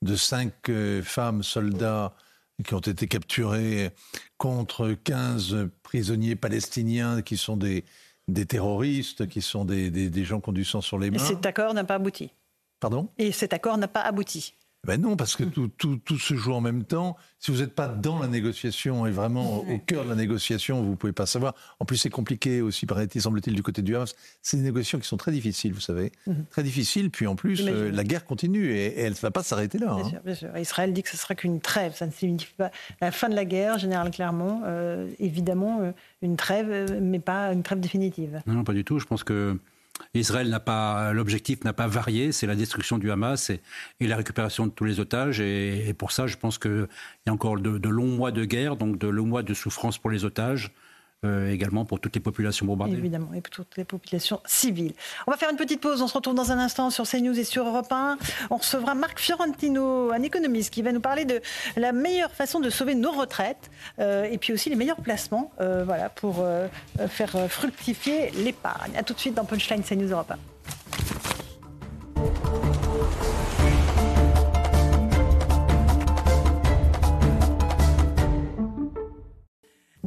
[0.00, 0.70] de cinq
[1.02, 2.14] femmes soldats
[2.62, 3.90] qui ont été capturés
[4.38, 7.84] contre 15 prisonniers palestiniens qui sont des,
[8.28, 11.16] des terroristes, qui sont des, des, des gens qui ont du sang sur les mains.
[11.16, 12.30] Et cet accord n'a pas abouti.
[12.80, 13.08] Pardon?
[13.18, 14.54] Et cet accord n'a pas abouti.
[14.86, 17.16] Ben non, parce que tout, tout, tout, se joue en même temps.
[17.38, 20.90] Si vous n'êtes pas dans la négociation et vraiment au cœur de la négociation, vous
[20.90, 21.54] ne pouvez pas savoir.
[21.80, 24.14] En plus, c'est compliqué aussi, paraît-il, semble-t-il, du côté du Hamas.
[24.42, 26.12] C'est des négociations qui sont très difficiles, vous savez.
[26.26, 26.44] Mhm.
[26.50, 27.10] Très difficiles.
[27.10, 29.94] Puis en plus, euh, la guerre continue et, elle ne va pas s'arrêter là.
[29.94, 30.08] Bien, hein.
[30.08, 31.94] sûr, bien, sûr, Israël dit que ce sera qu'une trêve.
[31.94, 32.70] Ça ne signifie pas
[33.00, 34.62] la fin de la guerre, général Clermont.
[34.64, 35.92] Euh, évidemment, euh,
[36.22, 38.42] une trêve, mais pas une trêve définitive.
[38.46, 38.98] Non, non, pas du tout.
[38.98, 39.58] Je pense que
[40.14, 43.60] Israël n'a pas, l'objectif n'a pas varié, c'est la destruction du Hamas et,
[44.00, 45.40] la récupération de tous les otages.
[45.40, 46.88] Et, pour ça, je pense qu'il
[47.26, 50.10] y a encore de, longs mois de guerre, donc de longs mois de souffrance pour
[50.10, 50.72] les otages.
[51.24, 52.96] Euh, également pour toutes les populations bombardées.
[52.96, 54.92] Évidemment, et pour toutes les populations civiles.
[55.26, 57.44] On va faire une petite pause, on se retrouve dans un instant sur CNews et
[57.44, 58.18] sur Europe 1.
[58.50, 61.40] On recevra Marc Fiorentino, un économiste, qui va nous parler de
[61.76, 63.70] la meilleure façon de sauver nos retraites
[64.00, 66.44] euh, et puis aussi les meilleurs placements euh, voilà, pour
[67.08, 68.92] faire fructifier l'épargne.
[68.96, 70.53] A tout de suite dans Punchline CNews Europe 1.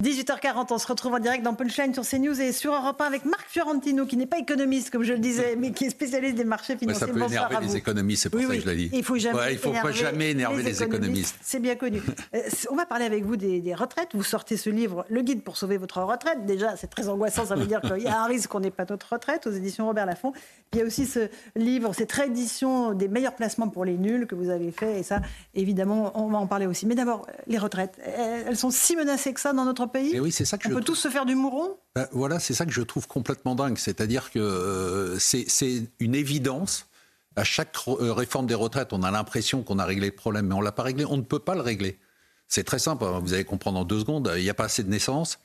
[0.02, 3.26] 18h40, on se retrouve en direct dans Punchline sur CNews et sur Europe 1 avec
[3.26, 6.44] Marc Fiorentino, qui n'est pas économiste, comme je le disais, mais qui est spécialiste des
[6.44, 7.08] marchés financiers.
[7.08, 8.90] ça peut énerver les économistes, c'est pour ça que je l'ai dit.
[8.94, 11.36] Il faut jamais il faut pas jamais énerver les, économistes.
[11.42, 12.00] C'est bien connu.
[12.36, 14.10] Euh, on va parler avec vous des, retraites.
[14.14, 16.46] Vous sortez ce livre, Le guide pour sauver votre retraite.
[16.46, 18.86] Déjà, c'est très angoissant, ça veut dire qu'il y a un risque qu'on n'ait pas
[18.88, 20.32] notre retraite aux éditions Robert Laffont.
[20.74, 24.36] il y a aussi ce livre, cette réédition des meilleurs placements pour les nuls que
[24.36, 25.00] vous avez fait.
[25.00, 25.22] Et ça,
[25.56, 26.86] évidemment, on va en parler aussi.
[26.86, 30.32] Mais d'abord, les retraites, elles sont si menacées que ça dans notre pays et oui,
[30.32, 32.72] c'est ça que on peut tous se faire du mouron ben, Voilà, c'est ça que
[32.72, 33.78] je trouve complètement dingue.
[33.78, 36.88] C'est-à-dire que euh, c'est une évidence.
[37.36, 40.56] À chaque euh, réforme des retraites, on a l'impression qu'on a réglé le problème, mais
[40.56, 41.06] on ne l'a pas réglé.
[41.06, 42.00] On ne peut pas le régler.
[42.48, 43.04] C'est très simple.
[43.04, 43.20] Hein.
[43.22, 44.32] Vous allez comprendre en deux secondes.
[44.36, 45.40] Il n'y a pas assez de naissances.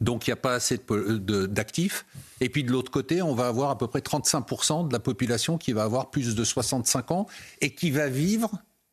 [0.00, 2.06] Donc il n'y a pas assez d'actifs.
[2.40, 5.58] Et puis de l'autre côté, on va avoir à peu près 35% de la population
[5.58, 7.26] qui va avoir plus de 65 ans
[7.60, 8.50] et qui va vivre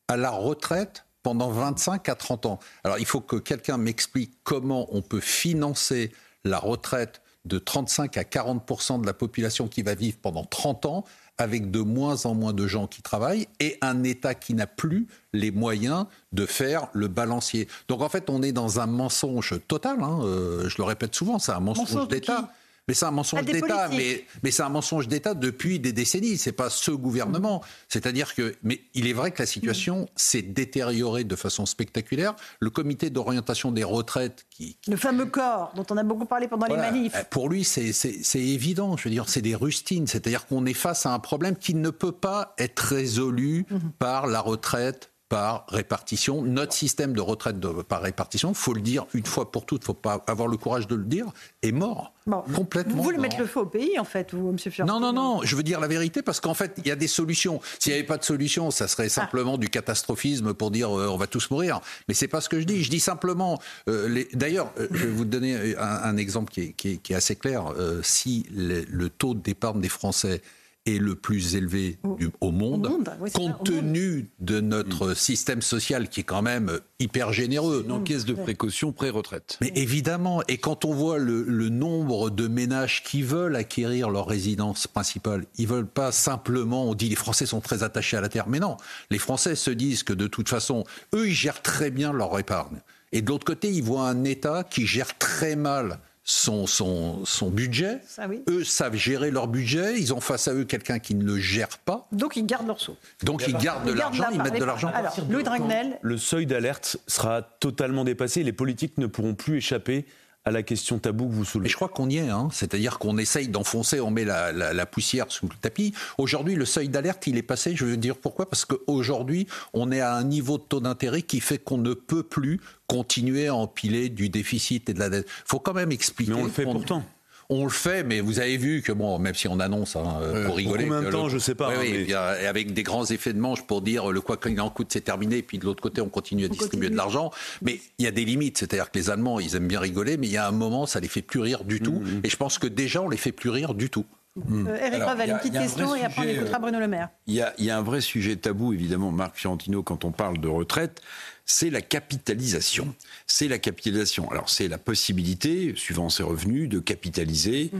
[0.07, 2.59] à la retraite pendant 25 à 30 ans.
[2.85, 6.13] Alors il faut que quelqu'un m'explique comment on peut financer
[6.45, 11.03] la retraite de 35 à 40% de la population qui va vivre pendant 30 ans
[11.37, 15.07] avec de moins en moins de gens qui travaillent et un État qui n'a plus
[15.33, 17.67] les moyens de faire le balancier.
[17.89, 20.01] Donc en fait, on est dans un mensonge total.
[20.03, 22.53] Hein, euh, je le répète souvent, c'est un mensonge, d'État.
[22.87, 26.37] Mais c'est un mensonge d'État, mais, mais c'est un mensonge d'État depuis des décennies.
[26.37, 27.61] C'est pas ce gouvernement.
[27.89, 32.35] C'est-à-dire que, mais il est vrai que la situation s'est détériorée de façon spectaculaire.
[32.59, 36.67] Le comité d'orientation des retraites, qui, le fameux corps dont on a beaucoup parlé pendant
[36.67, 37.91] les manifs, eh, pour lui, c'est
[38.35, 38.95] évident.
[38.95, 40.07] Je veux dire, c'est des rustines.
[40.07, 43.91] C'est-à-dire qu'on est face à un problème qui ne peut pas être résolu mhm.
[43.99, 46.41] par la retraite par répartition.
[46.41, 50.23] Notre système de retraite par répartition, faut le dire une fois pour toutes, faut pas
[50.27, 51.27] avoir le courage de le dire,
[51.61, 52.13] est mort.
[52.55, 52.95] Complètement.
[52.95, 54.57] Vous voulez mettre le feu au pays, en fait, vous, M.
[54.57, 55.41] Fiorti Non, non, non.
[55.43, 57.61] Je veux dire la vérité parce qu'en fait, il y a des solutions.
[57.79, 61.17] S'il n'y avait pas de solution, ça serait simplement du catastrophisme pour dire euh, on
[61.17, 61.79] va tous mourir.
[62.07, 62.83] Mais c'est pas ce que je dis.
[62.83, 63.59] Je dis simplement.
[63.87, 67.73] Euh, D'ailleurs, euh, je vais vous donner un, exemple qui est, assez clair.
[68.03, 70.41] si le taux d'épargne des Français
[70.87, 71.99] est le plus élevé
[72.41, 72.89] au, monde,
[73.33, 77.83] compte tenu de notre système social qui est quand même hyper généreux.
[77.85, 79.57] Une encaisse de précaution pré-retraite.
[79.61, 84.87] Mais évidemment, et quand on voit le, nombre de ménages qui veulent acquérir leur résidence
[84.87, 88.47] principale, ils veulent pas simplement, on dit les Français sont très attachés à la terre,
[88.47, 88.77] mais non,
[89.09, 92.81] les Français se disent que de toute façon, eux, ils gèrent très bien leur épargne.
[93.11, 95.99] Et de l'autre côté, ils voient un État qui gère très mal
[96.29, 98.01] son, son, son budget.
[98.49, 99.97] Eux savent gérer leur budget.
[99.97, 102.05] Ils ont face à eux quelqu'un qui ne le gère pas.
[102.11, 102.97] Donc ils gardent leur sous.
[103.23, 104.91] Donc ils gardent de l'argent, ils mettent de l'argent.
[104.93, 105.97] Alors, Louis Dragnel.
[106.01, 108.43] Le seuil d'alerte sera totalement dépassé.
[108.43, 110.05] Les politiques ne pourront plus échapper
[110.47, 111.65] à la question tabou que vous soulevez.
[111.65, 112.47] Mais je crois qu'on y est, hein.
[112.51, 115.93] c'est-à-dire qu'on essaye d'enfoncer, on met la, poussière sous le tapis.
[116.17, 117.75] Aujourd'hui, le seuil d'alerte, il est passé.
[117.75, 118.49] Je veux dire pourquoi?
[118.49, 122.23] Parce qu'aujourd'hui, on est à un niveau de taux d'intérêt qui fait qu'on ne peut
[122.23, 125.27] plus continuer à empiler du déficit et de la dette.
[125.27, 126.31] Il faut quand même expliquer.
[126.31, 127.03] Mais on le fait pourtant
[127.49, 130.57] on le fait, mais vous avez vu que, bon, même si on annonce hein, pour
[130.57, 130.85] rigoler.
[130.85, 131.71] Combien de temps, je sais pas.
[131.79, 134.87] Oui, hein, avec des grands effets de manche pour dire le quoi qu'il en coûte,
[134.91, 137.31] c'est terminé, et puis de l'autre côté, on continue à distribuer de l'argent.
[137.61, 140.27] Mais il y a des limites, c'est-à-dire que les Allemands, ils aiment bien rigoler, mais
[140.27, 141.99] il y a un moment, ça les fait plus rire du tout.
[141.99, 142.21] Mm, mm.
[142.25, 144.05] Et je pense que déjà, on les fait plus rire du tout.
[144.51, 147.09] Euh, Eric Ravel, une petite question et après on écoutera Bruno Le Maire.
[147.25, 150.11] Il y, a, il y a un vrai sujet tabou, évidemment, Marc Fiorentino, quand on
[150.11, 151.01] parle de retraite
[151.47, 152.93] c'est la capitalisation.
[153.27, 154.29] C'est la capitalisation.
[154.31, 157.77] Alors, c'est la possibilité, suivant ses revenus, de capitaliser mmh.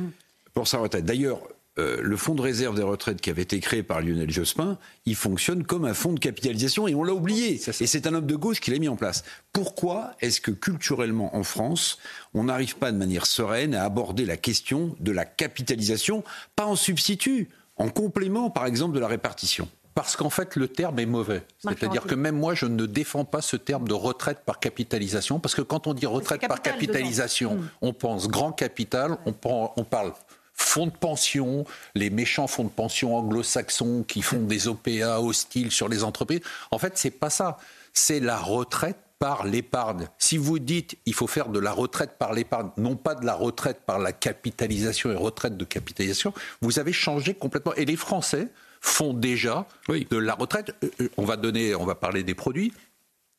[0.53, 1.05] pour sa retraite.
[1.05, 1.41] D'ailleurs,
[1.79, 5.15] euh, le fonds de réserve des retraites qui avait été créé par Lionel Jospin, il
[5.15, 7.61] fonctionne comme un fonds de capitalisation et on l'a oublié.
[7.79, 9.23] Et c'est un homme de gauche qui l'a mis en place.
[9.53, 11.99] Pourquoi est-ce que culturellement en France,
[12.33, 16.23] on n'arrive pas de manière sereine à aborder la question de la capitalisation,
[16.55, 19.69] pas en substitut, en complément par exemple de la répartition?
[19.97, 21.41] Parce qu'en fait, le terme est mauvais.
[21.57, 25.55] C'est-à-dire que même moi, je ne défends pas ce terme de retraite par capitalisation, parce
[25.55, 27.69] que quand on dit retraite par capitalisation, hmm.
[27.81, 29.33] on pense grand capital, on,
[29.75, 30.13] on parle
[30.53, 31.65] fonds de pension,
[31.95, 36.41] les méchants fonds de pension anglo-saxons qui font des OPA hostiles sur les entreprises.
[36.69, 37.57] En fait, c'est pas ça.
[37.91, 40.07] C'est la retraite par l'épargne.
[40.19, 43.33] Si vous dites il faut faire de la retraite par l'épargne, non pas de la
[43.33, 47.73] retraite par la capitalisation et retraite de capitalisation, vous avez changé complètement.
[47.73, 48.49] Et les Français,
[48.81, 50.75] font déjà de la retraite.
[50.83, 52.73] Euh, euh, on va donner, on va parler des produits.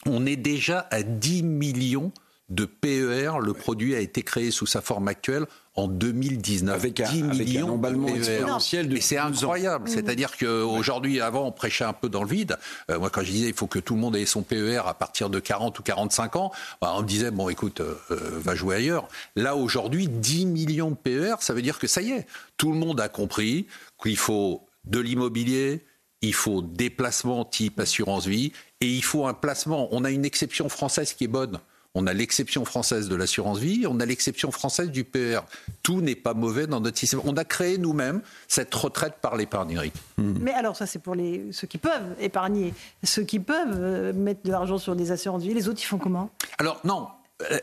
[0.07, 2.13] On est déjà à 10 millions
[2.49, 3.33] de PER.
[3.43, 5.45] Le produit a été créé sous sa forme actuelle
[5.75, 6.75] en 2019.
[6.75, 9.89] Avec un, 10 millions emballement e exponentiel de C'est incroyable.
[9.89, 12.57] C'est-à-dire qu'aujourd'hui, avant, on prêchait un peu dans le vide.
[12.91, 14.95] Euh, moi, quand je disais il faut que tout le monde ait son PER à
[14.95, 19.09] partir de 40 ou 45 ans, bah, on me disait bon, écoute, va jouer ailleurs.
[19.37, 22.79] Là, aujourd'hui, 10 millions de PER, ça veut dire que ça y est, tout le
[22.79, 23.67] monde a compris
[24.01, 25.85] qu'il faut de l'immobilier,
[26.23, 29.89] il faut des placements type assurance vie et il faut un placement.
[29.93, 31.59] On a une exception française qui est bonne.
[31.95, 35.41] On a l'exception française de l'assurance vie, on a l'exception française du PR.
[35.83, 37.21] Tout n'est pas mauvais dans notre système.
[37.25, 39.95] On a créé nous-mêmes cette retraite par l'épargne, Eric.
[40.17, 40.35] Hmm.
[40.41, 42.75] Mais alors, ça, c'est pour les, ceux qui peuvent épargner.
[43.03, 45.99] Ceux qui peuvent euh, mettre de l'argent sur des assurances vie, les autres, ils font
[45.99, 46.31] comment?
[46.59, 47.09] Alors, non,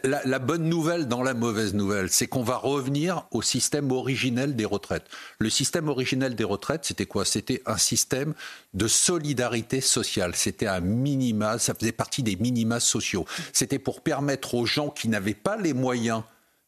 [0.04, 4.66] la, bonne nouvelle dans la mauvaise nouvelle, c'est qu'on va revenir au système originel des
[4.66, 5.06] retraites.
[5.40, 7.26] Le système originel des retraites, c'était quoi?
[7.26, 8.34] C'était un système
[8.74, 10.36] de solidarité sociale.
[10.36, 13.26] C'était un minima, ça faisait partie des minima sociaux.
[13.52, 16.24] C'était pour permettre aux gens qui n'avaient pas les moyens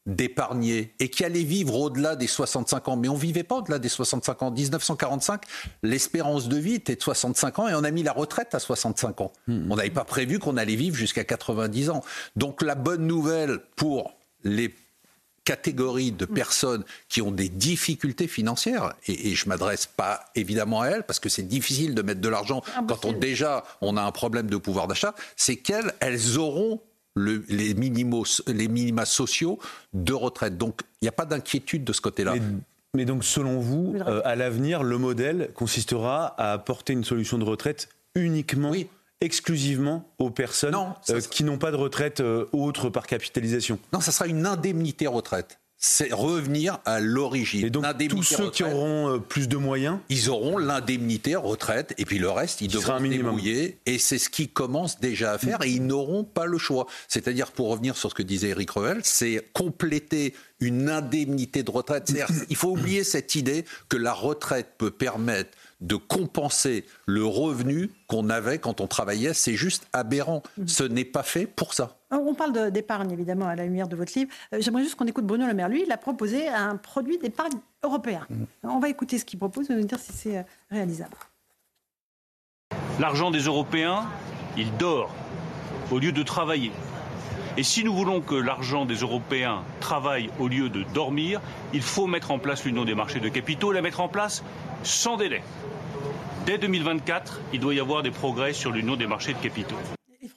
[0.08, 2.96] d'épargner et qui allaient vivre au-delà des 65 ans.
[2.96, 4.46] Mais on vivait pas au-delà des 65 ans.
[4.48, 5.42] En 1945,
[5.82, 9.20] l'espérance de vie était de 65 ans et on a mis la retraite à 65
[9.20, 9.32] ans.
[9.46, 9.70] Hmm.
[9.70, 12.02] On n'avait pas prévu qu'on allait vivre jusqu'à 90 ans.
[12.36, 14.14] Donc la bonne nouvelle pour
[14.44, 14.74] les
[15.44, 20.88] catégories de personnes qui ont des difficultés financières, et, et je m'adresse pas évidemment à
[20.88, 24.12] elles, parce que c'est difficile de mettre de l'argent quand on, déjà on a un
[24.12, 26.82] problème de pouvoir d'achat, c'est qu'elles elles auront
[27.18, 29.58] les, minimos, les minima sociaux
[29.94, 30.56] de retraite.
[30.56, 32.34] Donc il n'y a pas d'inquiétude de ce côté-là.
[32.94, 37.44] Mais, donc selon vous, euh, à l'avenir, le modèle consistera à apporter une solution de
[37.44, 38.72] retraite uniquement
[39.20, 40.76] exclusivement aux personnes
[41.10, 43.78] euh, qui n'ont pas de retraite euh, autre par capitalisation?
[43.92, 45.58] Non, ça sera une indemnité retraite.
[45.78, 47.64] C'est revenir à l'origine.
[47.64, 52.04] Et donc tous ceux qui auront euh, plus de moyens Ils auront l'indemnité retraite et
[52.04, 53.78] puis le reste, ils devront se débrouiller.
[53.86, 56.88] Et c'est ce qu'ils commencent déjà à faire et ils n'auront pas le choix.
[57.06, 62.12] C'est-à-dire, pour revenir sur ce que disait Eric Revel, c'est compléter une indemnité de retraite.
[62.50, 65.50] Il faut oublier cette idée que la retraite peut permettre
[65.80, 70.42] de compenser le revenu qu'on avait quand on travaillait, c'est juste aberrant.
[70.66, 71.97] Ce n'est pas fait pour ça.
[72.10, 74.30] On parle d'épargne, évidemment, à la lumière de votre livre.
[74.54, 75.68] Euh, j'aimerais juste qu'on écoute Bruno Le Maire.
[75.68, 78.26] Lui, il a proposé un produit d'épargne européen.
[78.30, 78.46] Mhm.
[78.62, 81.16] On va écouter ce qu'il propose et nous dire si c'est euh, réalisable.
[82.98, 84.06] L'argent des Européens,
[84.56, 85.14] il dort
[85.90, 86.72] au lieu de travailler.
[87.56, 91.40] Et si nous voulons que l'argent des Européens travaille au lieu de dormir,
[91.74, 94.44] il faut mettre en place l'union des marchés de capitaux, la mettre en place
[94.82, 95.42] sans délai.
[96.46, 99.76] Dès 2024, il doit y avoir des progrès sur l'union des marchés de capitaux.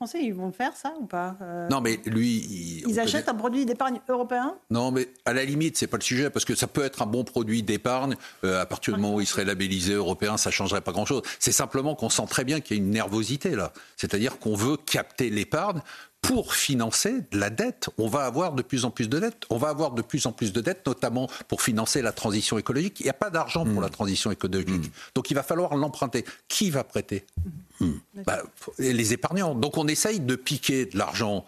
[0.02, 3.68] Français, ils vont faire ça ou pas euh Non, mais lui, ils achètent un produit
[3.68, 6.84] d'épargne européen Non, mais à la limite, c'est pas le sujet parce que ça peut
[6.84, 10.38] être un bon produit d'épargne euh, à partir du moment où il serait labellisé européen,
[10.38, 11.22] ça changerait pas grand-chose.
[11.38, 14.76] C'est simplement qu'on sent très bien qu'il y a une nervosité là, c'est-à-dire qu'on veut
[14.76, 15.84] capter l'épargne
[16.22, 17.90] pour financer de la dette.
[17.98, 19.44] On va avoir de plus en plus de dettes.
[19.50, 23.00] On va avoir de plus en plus de dettes, notamment pour financer la transition écologique.
[23.00, 23.84] Il n'y a pas d'argent pour hmm.
[23.84, 24.70] la transition écologique.
[24.70, 24.92] Hmm.
[25.16, 26.24] Donc il va falloir l'emprunter.
[26.48, 27.26] Qui va prêter?
[27.80, 27.94] Hmm.
[28.26, 28.44] bah,
[28.78, 29.56] Les épargnants.
[29.56, 31.46] Donc on essaye de piquer de l'argent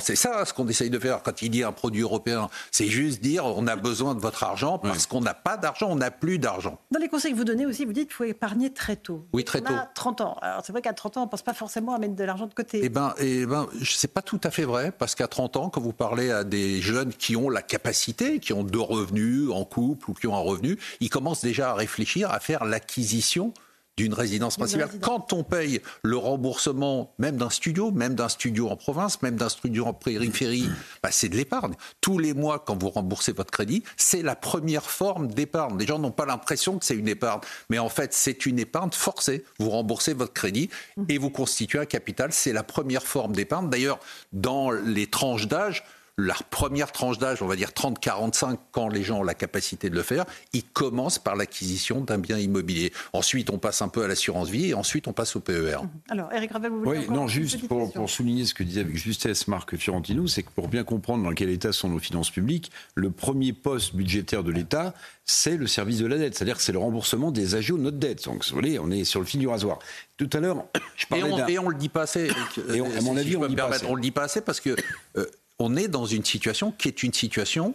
[0.00, 2.48] c'est ça ce qu'on essaye de faire quand il dit un produit européen.
[2.70, 5.96] C'est juste dire on a besoin de votre argent parce qu'on n'a pas d'argent, on
[5.96, 6.78] n'a plus d'argent.
[6.90, 9.26] Dans les conseils que vous donnez aussi, vous dites qu'il faut épargner très tôt.
[9.32, 9.74] Oui, très on tôt.
[9.74, 10.36] A 30 ans.
[10.42, 12.46] Alors c'est vrai qu'à 30 ans, on ne pense pas forcément à mettre de l'argent
[12.46, 12.80] de côté.
[12.82, 15.80] Eh bien, eh ben, c'est pas tout à fait vrai parce qu'à 30 ans, quand
[15.80, 20.10] vous parlez à des jeunes qui ont la capacité, qui ont deux revenus en couple
[20.10, 23.52] ou qui ont un revenu, ils commencent déjà à réfléchir à faire l'acquisition
[23.96, 24.90] d'une résidence principale.
[25.00, 29.48] Quand on paye le remboursement même d'un studio, même d'un studio en province, même d'un
[29.48, 30.68] studio en périphérie,
[31.02, 31.74] bah c'est de l'épargne.
[32.00, 35.78] Tous les mois, quand vous remboursez votre crédit, c'est la première forme d'épargne.
[35.78, 37.40] Les gens n'ont pas l'impression que c'est une épargne,
[37.70, 39.44] mais en fait, c'est une épargne forcée.
[39.58, 40.70] Vous remboursez votre crédit
[41.08, 42.32] et vous constituez un capital.
[42.32, 43.70] C'est la première forme d'épargne.
[43.70, 44.00] D'ailleurs,
[44.32, 45.84] dans les tranches d'âge,
[46.16, 49.96] la première tranche d'âge, on va dire 30-45, quand les gens ont la capacité de
[49.96, 52.92] le faire, ils commencent par l'acquisition d'un bien immobilier.
[53.12, 55.78] Ensuite, on passe un peu à l'assurance vie et ensuite on passe au PER.
[55.82, 55.88] Mhm.
[56.10, 58.96] Alors, Eric Ravel, vous voulez Oui, non, juste pour, pour, souligner ce que disait avec
[58.96, 62.70] justesse Marc Fiorentino, c'est que pour bien comprendre dans quel état sont nos finances publiques,
[62.94, 66.72] le premier poste budgétaire de l'État, c'est le service de la dette, c'est-à-dire que c'est
[66.72, 68.24] le remboursement des agios de notre dette.
[68.24, 69.78] Donc, vous voyez, on est sur le fil du rasoir.
[70.16, 70.64] Tout à l'heure,
[70.96, 72.30] je parlais et on, ne le dit pas assez.
[72.72, 73.86] Et à mon avis, on, le dit pas assez.
[73.86, 74.76] on le dit pas assez parce que
[75.16, 75.26] euh,
[75.58, 77.74] on est dans une situation qui est une situation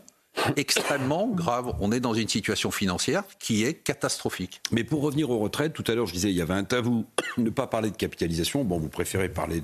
[0.55, 1.75] extrêmement grave.
[1.79, 4.61] On est dans une situation financière qui est catastrophique.
[4.71, 7.05] Mais pour revenir aux retraites, tout à l'heure, je disais, il y avait un tabou,
[7.37, 8.63] ne pas parler de capitalisation.
[8.63, 9.61] Bon, vous préférez parler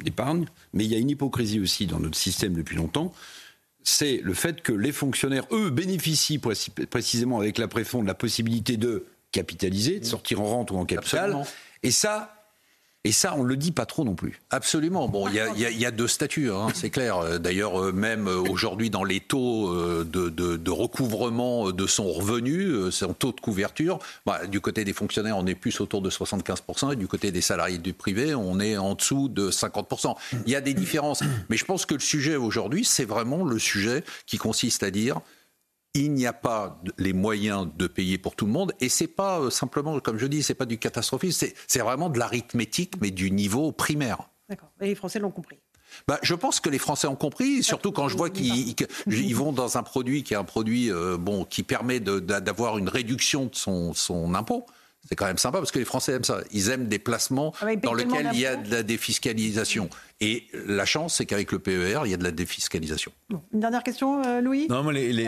[0.00, 3.12] d'épargne, mais il y a une hypocrisie aussi dans notre système depuis longtemps.
[3.82, 8.76] C'est le fait que les fonctionnaires, eux, bénéficient précisément avec la préfond de la possibilité
[8.76, 11.36] de capitaliser, de sortir en rente ou en capital.
[11.82, 12.35] Et ça,
[13.06, 14.40] et ça, on ne le dit pas trop non plus.
[14.50, 15.06] Absolument.
[15.06, 17.38] Bon, il y, a deux statuts, hein, c'est clair.
[17.38, 23.14] D'ailleurs, euh, même euh, aujourd'hui, dans les taux euh, de, recouvrement de son revenu, son
[23.14, 26.96] taux de couverture, bah, du côté des fonctionnaires, on est plus autour de 75%, et
[26.96, 30.16] du côté des salariés du privé, on est en dessous de 50%.
[30.44, 31.22] Il y a des différences.
[31.48, 35.20] Mais je pense que le sujet aujourd'hui, c'est vraiment le sujet qui consiste à dire
[35.96, 38.72] il n'y a pas les moyens de payer pour tout le monde.
[38.80, 42.18] Et c'est pas euh, simplement, comme je dis, c'est pas du catastrophisme, c'est vraiment de
[42.18, 44.28] l'arithmétique, mais du niveau primaire.
[44.48, 44.70] D'accord.
[44.80, 45.58] Et les Français l'ont compris.
[46.06, 48.74] Bah, je pense que les Français ont compris, surtout quand je vois qu'ils
[49.34, 53.46] vont dans un produit qui est un produit euh, bon, qui permet d'avoir une réduction
[53.46, 54.66] de son, son impôt.
[55.08, 56.40] C'est quand même sympa parce que les Français aiment ça.
[56.52, 59.88] Ils aiment des placements ah dans lesquels il y a de la défiscalisation.
[60.20, 63.12] Et la chance, c'est qu'avec le PER, il y a de la défiscalisation.
[63.52, 65.24] une dernière question, euh, Louis Non, moi, les, les,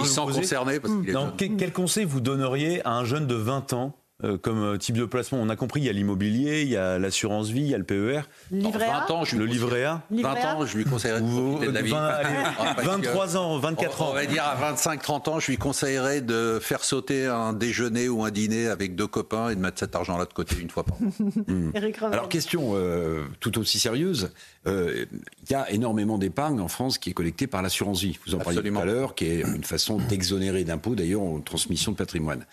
[0.00, 0.80] Ils sont concernés.
[0.80, 0.94] Parce
[1.36, 5.04] quel conseil vous donneriez à un jeune de 20 ans euh, comme euh, type de
[5.04, 7.74] placement On a compris, il y a l'immobilier, il y a l'assurance vie, il y
[7.74, 8.20] a le PER.
[8.52, 9.06] Livret A.
[9.08, 10.02] 20 ans, je le livret A.
[10.10, 11.90] 20 ans, je lui conseillerais de profiter de la vie.
[11.90, 14.08] 23 ans, 24 ans.
[14.10, 18.24] On va dire à 25-30 ans, je lui conseillerais de faire sauter un déjeuner ou
[18.24, 20.96] un dîner avec deux copains et de mettre cet argent-là de côté une fois par
[20.96, 20.98] an.
[21.46, 21.70] Hmm.
[22.12, 24.30] Alors, question euh, tout aussi sérieuse.
[24.66, 25.06] Il
[25.50, 28.18] y a énormément d'épargne en France qui est collectée par l'assurance vie.
[28.26, 31.92] Vous en parliez tout à l'heure, qui est une façon d'exonérer d'impôts, d'ailleurs, en transmission
[31.92, 32.44] de patrimoine.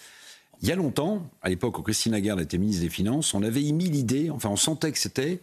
[0.61, 3.63] Il y a longtemps, à l'époque où Christine Lagarde était ministre des Finances, on avait
[3.63, 5.39] émis l'idée, enfin on sentait que c'était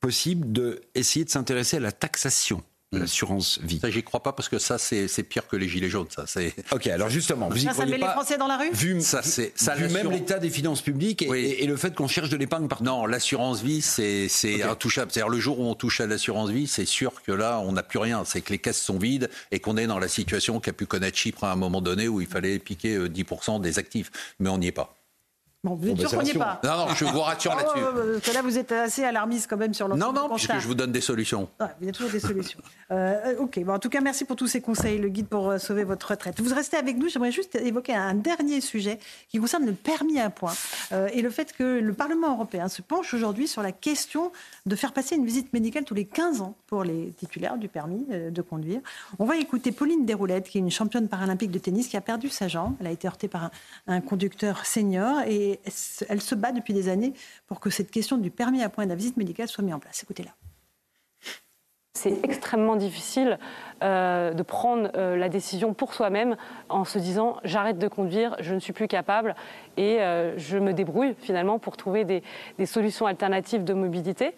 [0.00, 2.62] possible d'essayer de s'intéresser à la taxation
[2.92, 3.80] l'assurance vie.
[3.80, 6.06] Ça, j'y crois pas parce que ça, c'est pire que les gilets jaunes.
[6.14, 6.54] Ça, c'est.
[6.72, 9.22] Ok, alors justement, vous y Ça, ça met les Français dans la rue Vu, Ça,
[9.22, 9.74] c'est ça.
[9.74, 11.38] vu même l'état des finances publiques et, Oui.
[11.40, 12.84] et- et le fait qu'on cherche de l'épargne partout.
[12.84, 15.10] Non, l'assurance vie, c'est c'est intouchable.
[15.12, 17.82] C'est-à-dire le jour où on touche à l'assurance vie, c'est sûr que là, on n'a
[17.82, 18.24] plus rien.
[18.24, 21.16] C'est que les caisses sont vides et qu'on est dans la situation qu'a pu connaître
[21.18, 24.10] Chypre à un moment donné où il fallait piquer euh, 10% des actifs.
[24.40, 24.94] Mais on n'y est pas.
[25.64, 26.60] Bon, vous êtes Bon, sûr ben, qu'on n'y c'est est pas.
[26.62, 28.20] Non, non, je vous rassure Ah, là-dessus.
[28.30, 30.48] que là, vous êtes assez alarmiste quand même sur l'ensemble Non, non, constat.
[30.52, 31.48] puisque je vous donne des solutions.
[31.58, 32.60] Ouais, il y a toujours des solutions.
[32.90, 35.58] Euh, ok, bon, en tout cas, merci pour tous ces conseils, le guide pour euh,
[35.58, 36.38] sauver votre retraite.
[36.38, 38.98] Vous restez avec nous, j'aimerais juste évoquer un dernier sujet
[39.30, 40.52] qui concerne le permis à points
[40.92, 44.30] euh, et le fait que le Parlement européen se penche aujourd'hui sur la question
[44.66, 48.06] de faire passer une visite médicale tous les 15 ans pour les titulaires du permis
[48.10, 48.80] euh, de conduire.
[49.18, 52.30] On va écouter Pauline Desroulettes, qui est une championne paralympique de tennis qui a perdu
[52.30, 52.74] sa jambe.
[52.80, 53.50] Elle a été heurtée par
[53.86, 55.60] un, conducteur senior et
[56.08, 57.12] elle se bat depuis des années
[57.46, 59.74] pour que cette question du permis à points et de la visite médicale soit mise
[59.74, 60.02] en place.
[60.02, 60.30] Écoutez-la.
[61.96, 63.38] C'est extrêmement difficile
[63.84, 66.36] euh, de prendre euh, la décision pour soi-même
[66.68, 69.36] en se disant j'arrête de conduire, je ne suis plus capable
[69.76, 72.24] et euh, je me débrouille finalement pour trouver des,
[72.58, 74.34] des solutions alternatives de mobilité.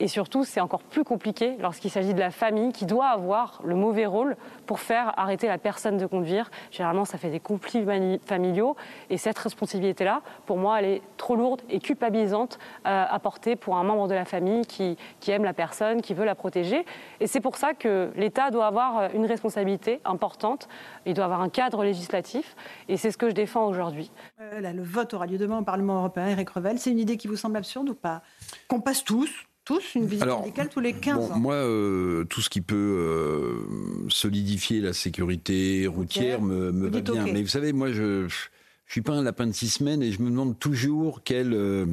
[0.00, 3.74] Et surtout, c'est encore plus compliqué lorsqu'il s'agit de la famille qui doit avoir le
[3.74, 6.50] mauvais rôle pour faire arrêter la personne de conduire.
[6.70, 7.84] Généralement, ça fait des conflits
[8.24, 8.76] familiaux.
[9.10, 13.76] Et cette responsabilité-là, pour moi, elle est trop lourde et culpabilisante euh, à porter pour
[13.76, 14.96] un membre de la famille qui,
[15.28, 16.84] aime la personne, qui veut la protéger.
[17.20, 20.68] Et c'est pour ça que l'État doit avoir une responsabilité importante.
[21.06, 22.54] Il doit avoir un cadre législatif.
[22.88, 24.10] Et c'est ce que je défends aujourd'hui.
[24.40, 26.28] Euh, le vote aura lieu demain au Parlement européen.
[26.28, 28.22] Eric Revel, c'est une idée qui vous semble absurde ou pas?
[28.68, 32.24] Qu'on passe tous, tous, une visite Alors, médicale tous les 15 Bon, ans moi, euh,
[32.24, 37.24] tout ce qui peut euh, solidifier la sécurité routière me, me Vous va bien.
[37.24, 37.30] OK.
[37.32, 38.28] Mais vous savez, moi, je ne
[38.86, 41.86] suis pas un lapin de six semaines et je me demande toujours quel, euh,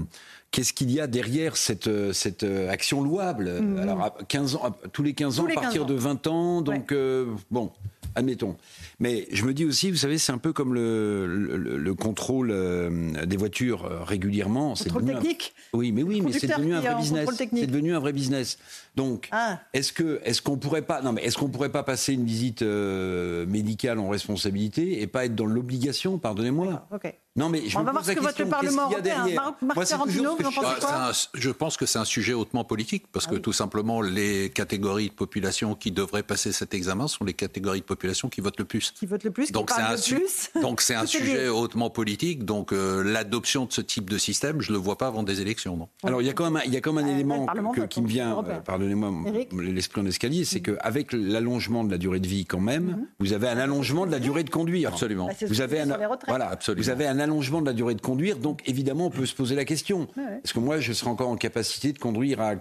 [0.52, 3.52] qu'est-ce qu'il y a derrière cette, euh, cette euh, action louable.
[3.62, 3.78] Mhm.
[3.80, 5.94] Alors, à 15 ans, à- tous les 15 ans, Tous les à partir 15 ans.
[5.94, 7.72] de 20 ans, donc euh, bon.
[8.16, 8.56] Admettons.
[9.00, 12.50] Mais je me dis aussi, vous savez, c'est un peu comme le, le- le contrôle
[12.52, 14.76] euh, des voitures euh, régulièrement.
[14.76, 17.30] C'est Contrôle devenu un- technique Oui, mais oui, mais c'est devenu un vrai business.
[17.38, 18.58] C'est devenu un vrai business.
[18.96, 19.60] Donc, Ah.
[19.74, 22.62] est-ce que est-ce qu'on pourrait pas non mais est-ce qu'on pourrait pas passer une visite
[22.62, 26.88] euh, médicale en responsabilité et pas être dans l'obligation, pardonnez-moi.
[26.94, 27.14] Ok.
[27.38, 29.12] Non mais je On me va voir ce que vote le Parlement qu'est-ce qu'il y
[29.12, 29.36] a européen?
[29.36, 29.56] derrière?
[29.62, 32.06] Marc- Moi, Tarantino, vous en je- pensez Ah, quoi un- je pense que c'est un
[32.06, 36.54] sujet hautement politique parce Ah que tout simplement les catégories de population qui devraient passer
[36.54, 38.92] cet examen sont les catégories de population qui votent le plus.
[38.92, 40.50] Qui votent le plus, Donc qui c'est un, le su- plus?
[40.62, 41.26] donc c'est un Tout est lié.
[41.26, 42.46] sujet hautement politique.
[42.46, 45.42] Donc euh, l'adoption de ce type de système, je ne le vois pas avant des
[45.42, 45.76] élections.
[45.76, 45.90] Non.
[46.06, 47.82] Alors il y a quand même un, il y a quand même un élément que-
[47.82, 48.62] qui me vient, européen.
[48.94, 53.34] Pardonnez-moi, l'esprit en escalier, c'est qu'avec l'allongement de la durée de vie quand même, vous
[53.34, 54.90] avez un allongement de la durée de conduire.
[54.90, 55.28] Absolument.
[55.28, 55.98] Bah, Vous avez un,
[56.28, 56.84] voilà, Absolument.
[56.84, 59.56] vous avez un allongement de la durée de conduire, donc évidemment on peut se poser
[59.56, 60.08] la question.
[60.18, 60.42] Ouais, ouais.
[60.44, 62.56] Est-ce que moi je serai encore en capacité de conduire à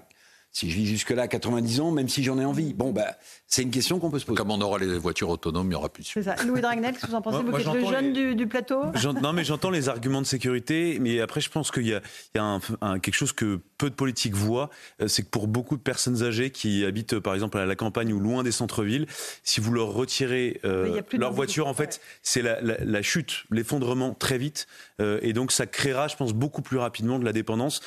[0.54, 3.16] si je vis jusque-là à 90 ans, même si j'en ai envie Bon, bah,
[3.48, 4.36] c'est une question qu'on peut se poser.
[4.36, 6.36] Comme on aura les voitures autonomes, il n'y aura plus de C'est ça.
[6.46, 8.12] Louis Dragnel, qu'est-ce que vous en pensez Moi- Vous moi, qui êtes le jeune les-
[8.12, 8.80] du, du plateau
[9.20, 12.00] Non, mais j'entends les arguments de sécurité, mais après, je pense qu'il y a,
[12.34, 14.70] il y a un- un- quelque chose que peu de politiques voient,
[15.02, 18.12] euh, c'est que pour beaucoup de personnes âgées qui habitent, par exemple, à la campagne
[18.12, 19.06] ou loin des centres-villes,
[19.42, 24.14] si vous leur retirez euh, leur voiture, en fait, c'est la, la- la chute, l'effondrement
[24.14, 24.68] très vite,
[25.00, 27.80] euh, et donc ça créera, je pense, beaucoup plus rapidement de la dépendance.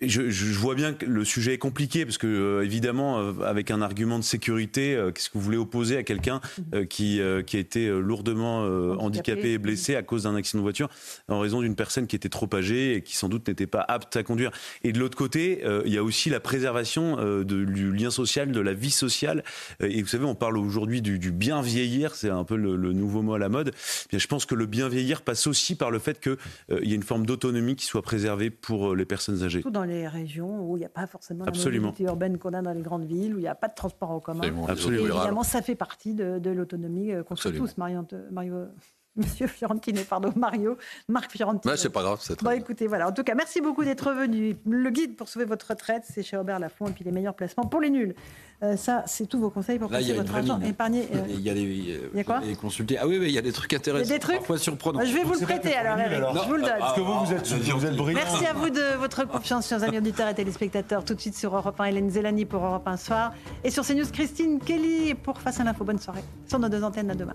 [0.00, 3.70] Je, je- vois bien que le sujet est compliqué parce que euh, évidemment euh, avec
[3.72, 6.40] un argument de sécurité, euh, qu'est-ce que vous voulez opposer à quelqu'un
[6.72, 10.36] euh, qui euh, qui a été euh, lourdement euh, handicapé et blessé à cause d'un
[10.36, 10.88] accident de voiture
[11.28, 14.14] en raison d'une personne qui était trop âgée et qui sans doute n'était pas apte
[14.16, 14.52] à conduire.
[14.84, 18.10] Et de l'autre côté, euh, il y a aussi la préservation euh, de, du lien
[18.10, 19.42] social, de la vie sociale.
[19.80, 22.92] Et vous savez, on parle aujourd'hui du, du bien vieillir, c'est un peu le, le
[22.92, 23.72] nouveau mot à la mode.
[23.74, 26.36] Eh Bien, je pense que le bien vieillir passe aussi par le fait qu'il
[26.82, 29.62] y ait une forme d'autonomie qui soit préservée pour les personnes âgées.
[29.70, 31.86] Dans les régions où il n'y a pas forcément la Absolument.
[31.88, 34.10] mobilité urbaine qu'on a dans les grandes villes, où il n'y a pas de transport
[34.10, 34.40] en commun.
[34.40, 34.68] Absolument.
[34.68, 35.16] Et Absolument.
[35.16, 37.66] évidemment, ça fait partie de, de l'autonomie euh, qu'on souhaite Absolument.
[37.66, 38.66] tous, Mario, Mario,
[39.18, 40.78] Monsieur Fiorentino, pardon, Mario,
[41.08, 41.70] Marc Fiorentino.
[41.72, 42.58] Ouais, c'est pas grave, c'est très Bon, bien.
[42.60, 43.08] écoutez, voilà.
[43.08, 44.56] En tout cas, merci beaucoup d'être venu.
[44.66, 47.64] Le guide pour sauver votre retraite, c'est chez Robert Laffont, et puis les meilleurs placements
[47.66, 48.14] pour les nuls.
[48.64, 51.08] Euh, ça, c'est tous vos conseils pour passer votre argent épargné.
[51.14, 52.98] euh, Il y a des, Il y a quoi consulté.
[52.98, 54.04] Ah oui, oui, il y a des trucs intéressants.
[54.04, 54.98] Il y a des trucs Parfois surprenants.
[54.98, 56.18] Bah, je vais vous le prêter alors, Eric.
[56.42, 56.72] Je vous le donne.
[56.78, 58.18] Parce que vous, vous êtes, vous êtes brillant.
[58.24, 61.04] Merci à vous de votre confiance, chers amis auditeurs et téléspectateurs.
[61.04, 63.32] Tout de suite sur Europe 1, Hélène Zélani pour Europe 1 Soir.
[63.62, 65.84] Et sur CNews, Christine Kelly pour Face à l'info.
[65.84, 66.22] Bonne soirée.
[66.48, 67.34] Sur nos deux antennes, à demain.